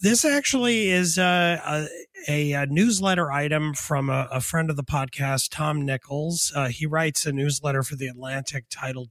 this 0.00 0.24
actually 0.24 0.90
is 0.90 1.18
a, 1.18 1.88
a, 2.28 2.52
a, 2.52 2.66
newsletter 2.66 3.32
item 3.32 3.74
from 3.74 4.08
a, 4.08 4.28
a, 4.30 4.40
friend 4.40 4.70
of 4.70 4.76
the 4.76 4.84
podcast, 4.84 5.48
Tom 5.50 5.84
Nichols. 5.84 6.52
he 6.70 6.86
writes 6.86 7.26
a 7.26 7.32
newsletter 7.32 7.71
for 7.80 7.96
the 7.96 8.08
Atlantic 8.08 8.66
titled 8.68 9.08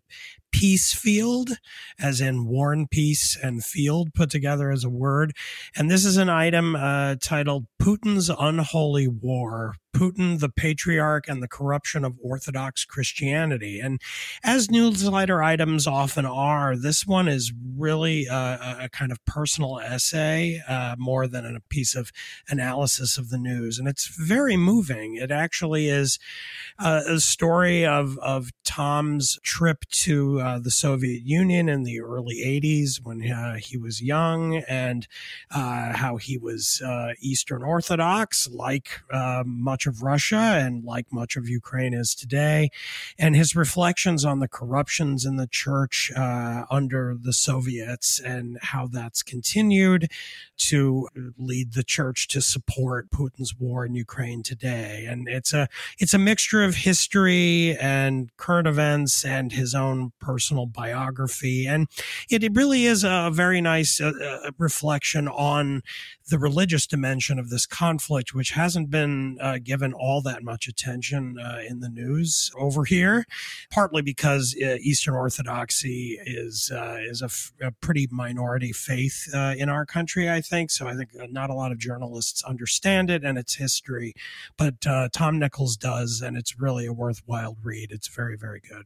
Peacefield, 0.56 1.56
as 2.00 2.22
in 2.22 2.46
war 2.46 2.74
and 2.74 2.90
peace 2.90 3.38
and 3.42 3.64
field 3.64 4.14
put 4.14 4.30
together 4.30 4.72
as 4.72 4.84
a 4.84 4.90
word. 4.90 5.34
And 5.76 5.90
this 5.90 6.06
is 6.06 6.18
an 6.18 6.30
item 6.30 6.76
uh, 6.76 7.16
titled 7.22 7.66
Putin's 7.82 8.30
Unholy 8.30 9.08
War 9.08 9.76
Putin, 9.94 10.40
the 10.40 10.50
Patriarch, 10.50 11.28
and 11.28 11.44
the 11.44 11.48
Corruption 11.48 12.06
of 12.06 12.18
Orthodox 12.24 12.86
Christianity. 12.86 13.80
And 13.80 14.02
as 14.44 14.72
newsletter 14.72 15.44
items 15.44 15.86
often 15.86 16.26
are, 16.26 16.76
this 16.78 17.06
one 17.06 17.28
is 17.28 17.52
really 17.78 18.26
a, 18.26 18.78
a 18.82 18.90
kind 18.90 19.12
of 19.12 19.24
personal 19.26 19.80
essay 19.80 20.62
uh, 20.68 20.96
more 20.98 21.28
than 21.28 21.46
a 21.46 21.60
piece 21.70 21.96
of 21.96 22.12
analysis 22.50 23.18
of 23.18 23.30
the 23.30 23.38
news. 23.38 23.78
And 23.78 23.88
it's 23.88 24.08
very 24.08 24.58
moving. 24.58 25.16
It 25.16 25.32
actually 25.32 25.90
is 25.90 26.20
uh, 26.80 27.02
a 27.08 27.20
story 27.20 27.86
of, 27.86 28.18
of 28.20 28.52
Tom's 28.64 29.40
trip 29.44 29.86
to 29.92 30.40
uh, 30.42 30.60
the 30.60 30.72
Soviet 30.72 31.26
Union 31.26 31.70
in 31.70 31.84
the 31.84 32.02
early 32.02 32.38
80s 32.38 33.00
when 33.04 33.30
uh, 33.32 33.56
he 33.56 33.78
was 33.78 34.02
young 34.02 34.58
and 34.68 35.08
uh, 35.52 35.94
how 35.94 36.18
he 36.18 36.38
was 36.38 36.82
uh, 36.86 37.14
Eastern 37.20 37.64
Orthodox, 37.64 38.50
like 38.50 39.02
much 39.46 39.72
much 39.72 39.88
of 39.88 40.04
Russia 40.04 40.36
and 40.36 40.84
like 40.84 41.08
much 41.12 41.38
of 41.38 41.48
Ukraine 41.48 41.94
is 41.94 42.14
today, 42.14 42.70
and 43.18 43.36
his 43.36 43.56
reflections 43.56 44.26
on 44.26 44.40
the 44.40 44.48
corruptions 44.48 45.26
in 45.26 45.38
the 45.38 45.48
church 45.48 46.12
under 46.70 47.16
the 47.20 47.32
Soviets 47.32 48.20
and 48.20 48.58
how 48.62 48.88
that's 48.88 49.24
continued 49.24 50.12
to 50.58 51.08
lead 51.38 51.74
the 51.74 51.84
church 51.84 52.28
to 52.28 52.42
support 52.42 53.10
Putin's 53.10 53.56
war 53.58 53.86
in 53.86 53.96
Ukraine 53.96 54.44
today. 54.44 55.06
And 55.08 55.28
it's 55.28 55.54
a 55.54 55.68
it's 55.98 56.14
a 56.14 56.20
mixture 56.20 56.64
of 56.64 56.76
history 56.76 57.78
and 57.78 58.30
current 58.38 58.68
events 58.68 59.26
and 59.26 59.52
his 59.52 59.74
own 59.74 60.12
personal 60.20 60.31
biography, 60.68 61.68
and 61.68 61.88
it, 62.30 62.44
it 62.44 62.54
really 62.56 62.86
is 62.86 63.04
a 63.04 63.30
very 63.32 63.62
nice 63.62 64.00
uh, 64.00 64.12
uh 64.22 64.52
reflection 64.58 65.28
on 65.28 65.82
the 66.32 66.40
religious 66.40 66.88
dimension 66.88 67.38
of 67.38 67.50
this 67.50 67.66
conflict, 67.66 68.34
which 68.34 68.52
hasn't 68.52 68.90
been 68.90 69.38
uh, 69.42 69.60
given 69.62 69.94
all 69.94 70.22
that 70.22 70.44
much 70.44 70.68
attention 70.68 71.38
uh, 71.38 71.60
in 71.68 71.82
the 71.82 71.90
news 71.90 72.50
over 72.58 72.86
here, 72.86 73.26
partly 73.70 74.02
because 74.02 74.56
uh, 74.64 74.78
Eastern 74.82 75.14
Orthodoxy 75.14 76.18
is 76.26 76.72
uh, 76.74 76.98
is 77.02 77.22
a, 77.22 77.26
f- 77.26 77.52
a 77.62 77.72
pretty 77.72 78.08
minority 78.10 78.72
faith 78.72 79.30
in 79.34 79.70
our 79.70 79.86
country. 79.86 80.30
I 80.30 80.42
think 80.42 80.72
so. 80.72 80.88
I 80.88 80.96
think 80.96 81.10
not 81.32 81.50
a 81.50 81.54
lot 81.54 81.72
of 81.72 81.78
journalists 81.78 82.44
understand 82.44 83.10
it 83.10 83.24
and 83.24 83.38
its 83.38 83.56
history, 83.56 84.14
but 84.58 84.82
Tom 85.12 85.38
Nichols 85.38 85.78
does, 85.78 86.22
and 86.22 86.38
it's 86.38 86.60
really 86.60 86.86
a 86.86 86.94
worthwhile 86.94 87.58
read. 87.62 87.92
It's 87.92 88.08
very 88.08 88.38
very 88.38 88.62
good. 88.62 88.86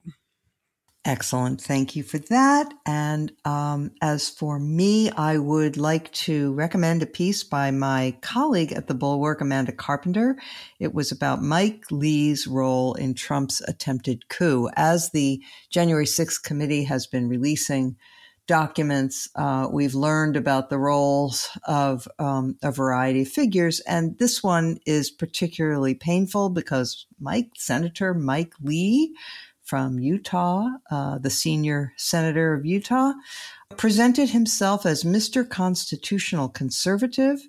Excellent. 1.06 1.62
Thank 1.62 1.96
you 1.96 2.02
for 2.02 2.18
that. 2.18 2.74
And 2.84 3.32
um, 3.46 3.92
as 4.02 4.28
for 4.28 4.58
me, 4.58 5.12
I 5.12 5.38
would 5.38 5.78
like 5.78 6.12
to 6.14 6.52
recommend 6.54 7.04
a 7.04 7.06
piece 7.06 7.44
by 7.44 7.70
my 7.70 8.18
colleague 8.22 8.72
at 8.72 8.88
the 8.88 8.96
Bulwark, 8.96 9.40
Amanda 9.40 9.72
Carpenter. 9.72 10.36
It 10.80 10.96
was 10.96 11.12
about 11.12 11.44
Mike 11.44 11.86
Lee's 11.92 12.48
role 12.48 12.96
in 12.96 13.14
Trump's 13.14 13.62
attempted 13.68 14.30
coup. 14.30 14.68
As 14.76 15.12
the 15.12 15.44
January 15.70 16.08
6th 16.08 16.42
committee 16.42 16.86
has 16.86 17.06
been 17.06 17.30
releasing 17.30 17.98
documents, 18.48 19.30
uh, 19.36 19.68
we've 19.72 19.94
learned 19.94 20.36
about 20.36 20.72
the 20.72 20.80
roles 20.80 21.52
of 21.68 22.08
um, 22.18 22.58
a 22.64 22.72
variety 22.72 23.22
of 23.22 23.28
figures. 23.28 23.80
And 23.82 24.18
this 24.18 24.42
one 24.42 24.80
is 24.88 25.12
particularly 25.12 25.94
painful 25.94 26.50
because 26.50 27.06
Mike, 27.20 27.52
Senator 27.56 28.16
Mike 28.16 28.54
Lee, 28.60 29.14
from 29.66 30.00
Utah, 30.00 30.70
uh, 30.92 31.18
the 31.18 31.30
senior 31.30 31.94
senator 31.98 32.54
of 32.54 32.66
Utah, 32.66 33.14
presented 33.78 34.30
himself 34.30 34.86
as 34.86 35.04
Mr. 35.04 35.48
Constitutional 35.48 36.50
Conservative. 36.50 37.40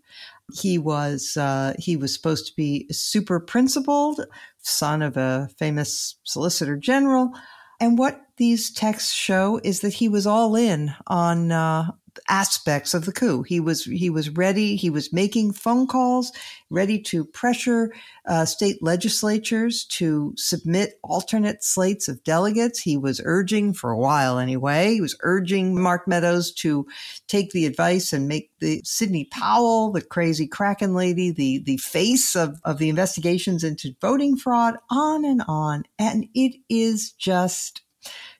He 0.52 0.78
was 0.78 1.36
uh, 1.36 1.74
he 1.78 1.96
was 1.96 2.12
supposed 2.14 2.46
to 2.46 2.56
be 2.56 2.86
super 2.90 3.38
principled, 3.38 4.20
son 4.58 5.02
of 5.02 5.16
a 5.16 5.48
famous 5.58 6.16
solicitor 6.24 6.76
general. 6.76 7.32
And 7.80 7.98
what 7.98 8.22
these 8.38 8.70
texts 8.70 9.12
show 9.12 9.60
is 9.62 9.80
that 9.80 9.94
he 9.94 10.08
was 10.08 10.26
all 10.26 10.56
in 10.56 10.94
on 11.06 11.52
uh, 11.52 11.90
aspects 12.28 12.94
of 12.94 13.04
the 13.04 13.12
coup. 13.12 13.42
He 13.42 13.60
was 13.60 13.84
he 13.84 14.10
was 14.10 14.30
ready. 14.30 14.76
He 14.76 14.90
was 14.90 15.12
making 15.12 15.52
phone 15.52 15.86
calls, 15.86 16.32
ready 16.70 17.00
to 17.02 17.24
pressure 17.24 17.92
uh, 18.26 18.44
state 18.44 18.82
legislatures 18.82 19.84
to 19.84 20.32
submit 20.36 20.98
alternate 21.02 21.62
slates 21.62 22.08
of 22.08 22.22
delegates. 22.24 22.80
He 22.80 22.96
was 22.96 23.20
urging 23.24 23.72
for 23.72 23.90
a 23.90 23.98
while 23.98 24.38
anyway. 24.38 24.94
He 24.94 25.00
was 25.00 25.16
urging 25.20 25.80
Mark 25.80 26.06
Meadows 26.08 26.52
to 26.54 26.86
take 27.28 27.50
the 27.52 27.66
advice 27.66 28.12
and 28.12 28.28
make 28.28 28.50
the 28.60 28.80
Sidney 28.84 29.24
Powell, 29.30 29.92
the 29.92 30.02
crazy 30.02 30.46
Kraken 30.46 30.94
lady, 30.94 31.30
the 31.30 31.62
the 31.64 31.76
face 31.78 32.34
of 32.34 32.60
of 32.64 32.78
the 32.78 32.88
investigations 32.88 33.64
into 33.64 33.94
voting 34.00 34.36
fraud. 34.36 34.76
On 34.90 35.24
and 35.24 35.42
on, 35.48 35.84
and 35.98 36.26
it 36.34 36.56
is 36.68 37.12
just 37.12 37.82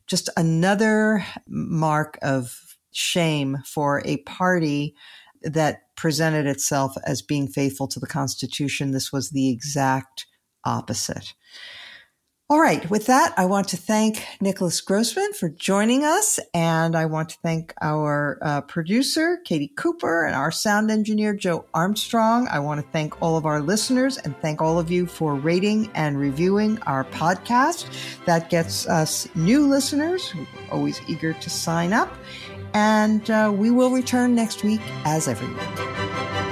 just 0.07 0.29
another 0.37 1.25
mark 1.49 2.19
of 2.23 2.66
shame 2.97 3.59
for 3.65 4.03
a 4.05 4.17
party 4.19 4.95
that 5.43 5.95
presented 5.97 6.47
itself 6.47 6.95
as 7.05 7.23
being 7.23 7.47
faithful 7.47 7.87
to 7.89 8.01
the 8.01 8.07
Constitution. 8.07 8.91
This 8.91 9.13
was 9.13 9.31
the 9.31 9.51
exact 9.51 10.27
opposite. 10.65 11.35
All 12.49 12.61
right, 12.61 12.89
with 12.89 13.07
that, 13.07 13.35
I 13.37 13.47
want 13.47 13.67
to 13.71 13.77
thank 13.77 14.25
Nicholas 14.41 14.81
Grossman 14.81 15.33
for 15.33 15.49
joining 15.49 16.05
us, 16.05 16.39
and 16.55 16.95
I 16.95 17.07
want 17.07 17.31
to 17.31 17.37
thank 17.43 17.75
our 17.83 18.39
uh, 18.41 18.61
producer, 18.61 19.39
Katie 19.45 19.73
Cooper, 19.77 20.25
and 20.25 20.37
our 20.37 20.53
sound 20.53 20.89
engineer, 20.93 21.35
Joe 21.35 21.65
Armstrong. 21.75 22.47
I 22.47 22.61
want 22.61 22.81
to 22.81 22.87
thank 22.93 23.21
all 23.21 23.37
of 23.37 23.47
our 23.47 23.61
listeners 23.61 24.19
and 24.19 24.41
thank 24.41 24.63
all 24.63 24.79
of 24.79 24.93
you 24.93 25.07
for 25.07 25.35
rating 25.35 25.91
and 25.97 26.21
reviewing 26.21 26.81
our 26.83 27.03
podcast. 27.07 27.89
That 28.27 28.49
gets 28.49 28.87
us 28.87 29.29
new 29.35 29.67
listeners 29.67 30.29
who 30.29 30.43
are 30.43 30.75
always 30.75 31.01
eager 31.09 31.33
to 31.33 31.51
sign 31.51 31.93
up 31.93 32.17
and 32.77 33.31
uh, 33.31 33.51
we 33.57 33.71
will 33.71 33.89
return 33.91 34.35
next 34.35 34.63
week 34.63 34.83
as 35.07 35.29
every 35.29 35.49
week. 35.49 36.46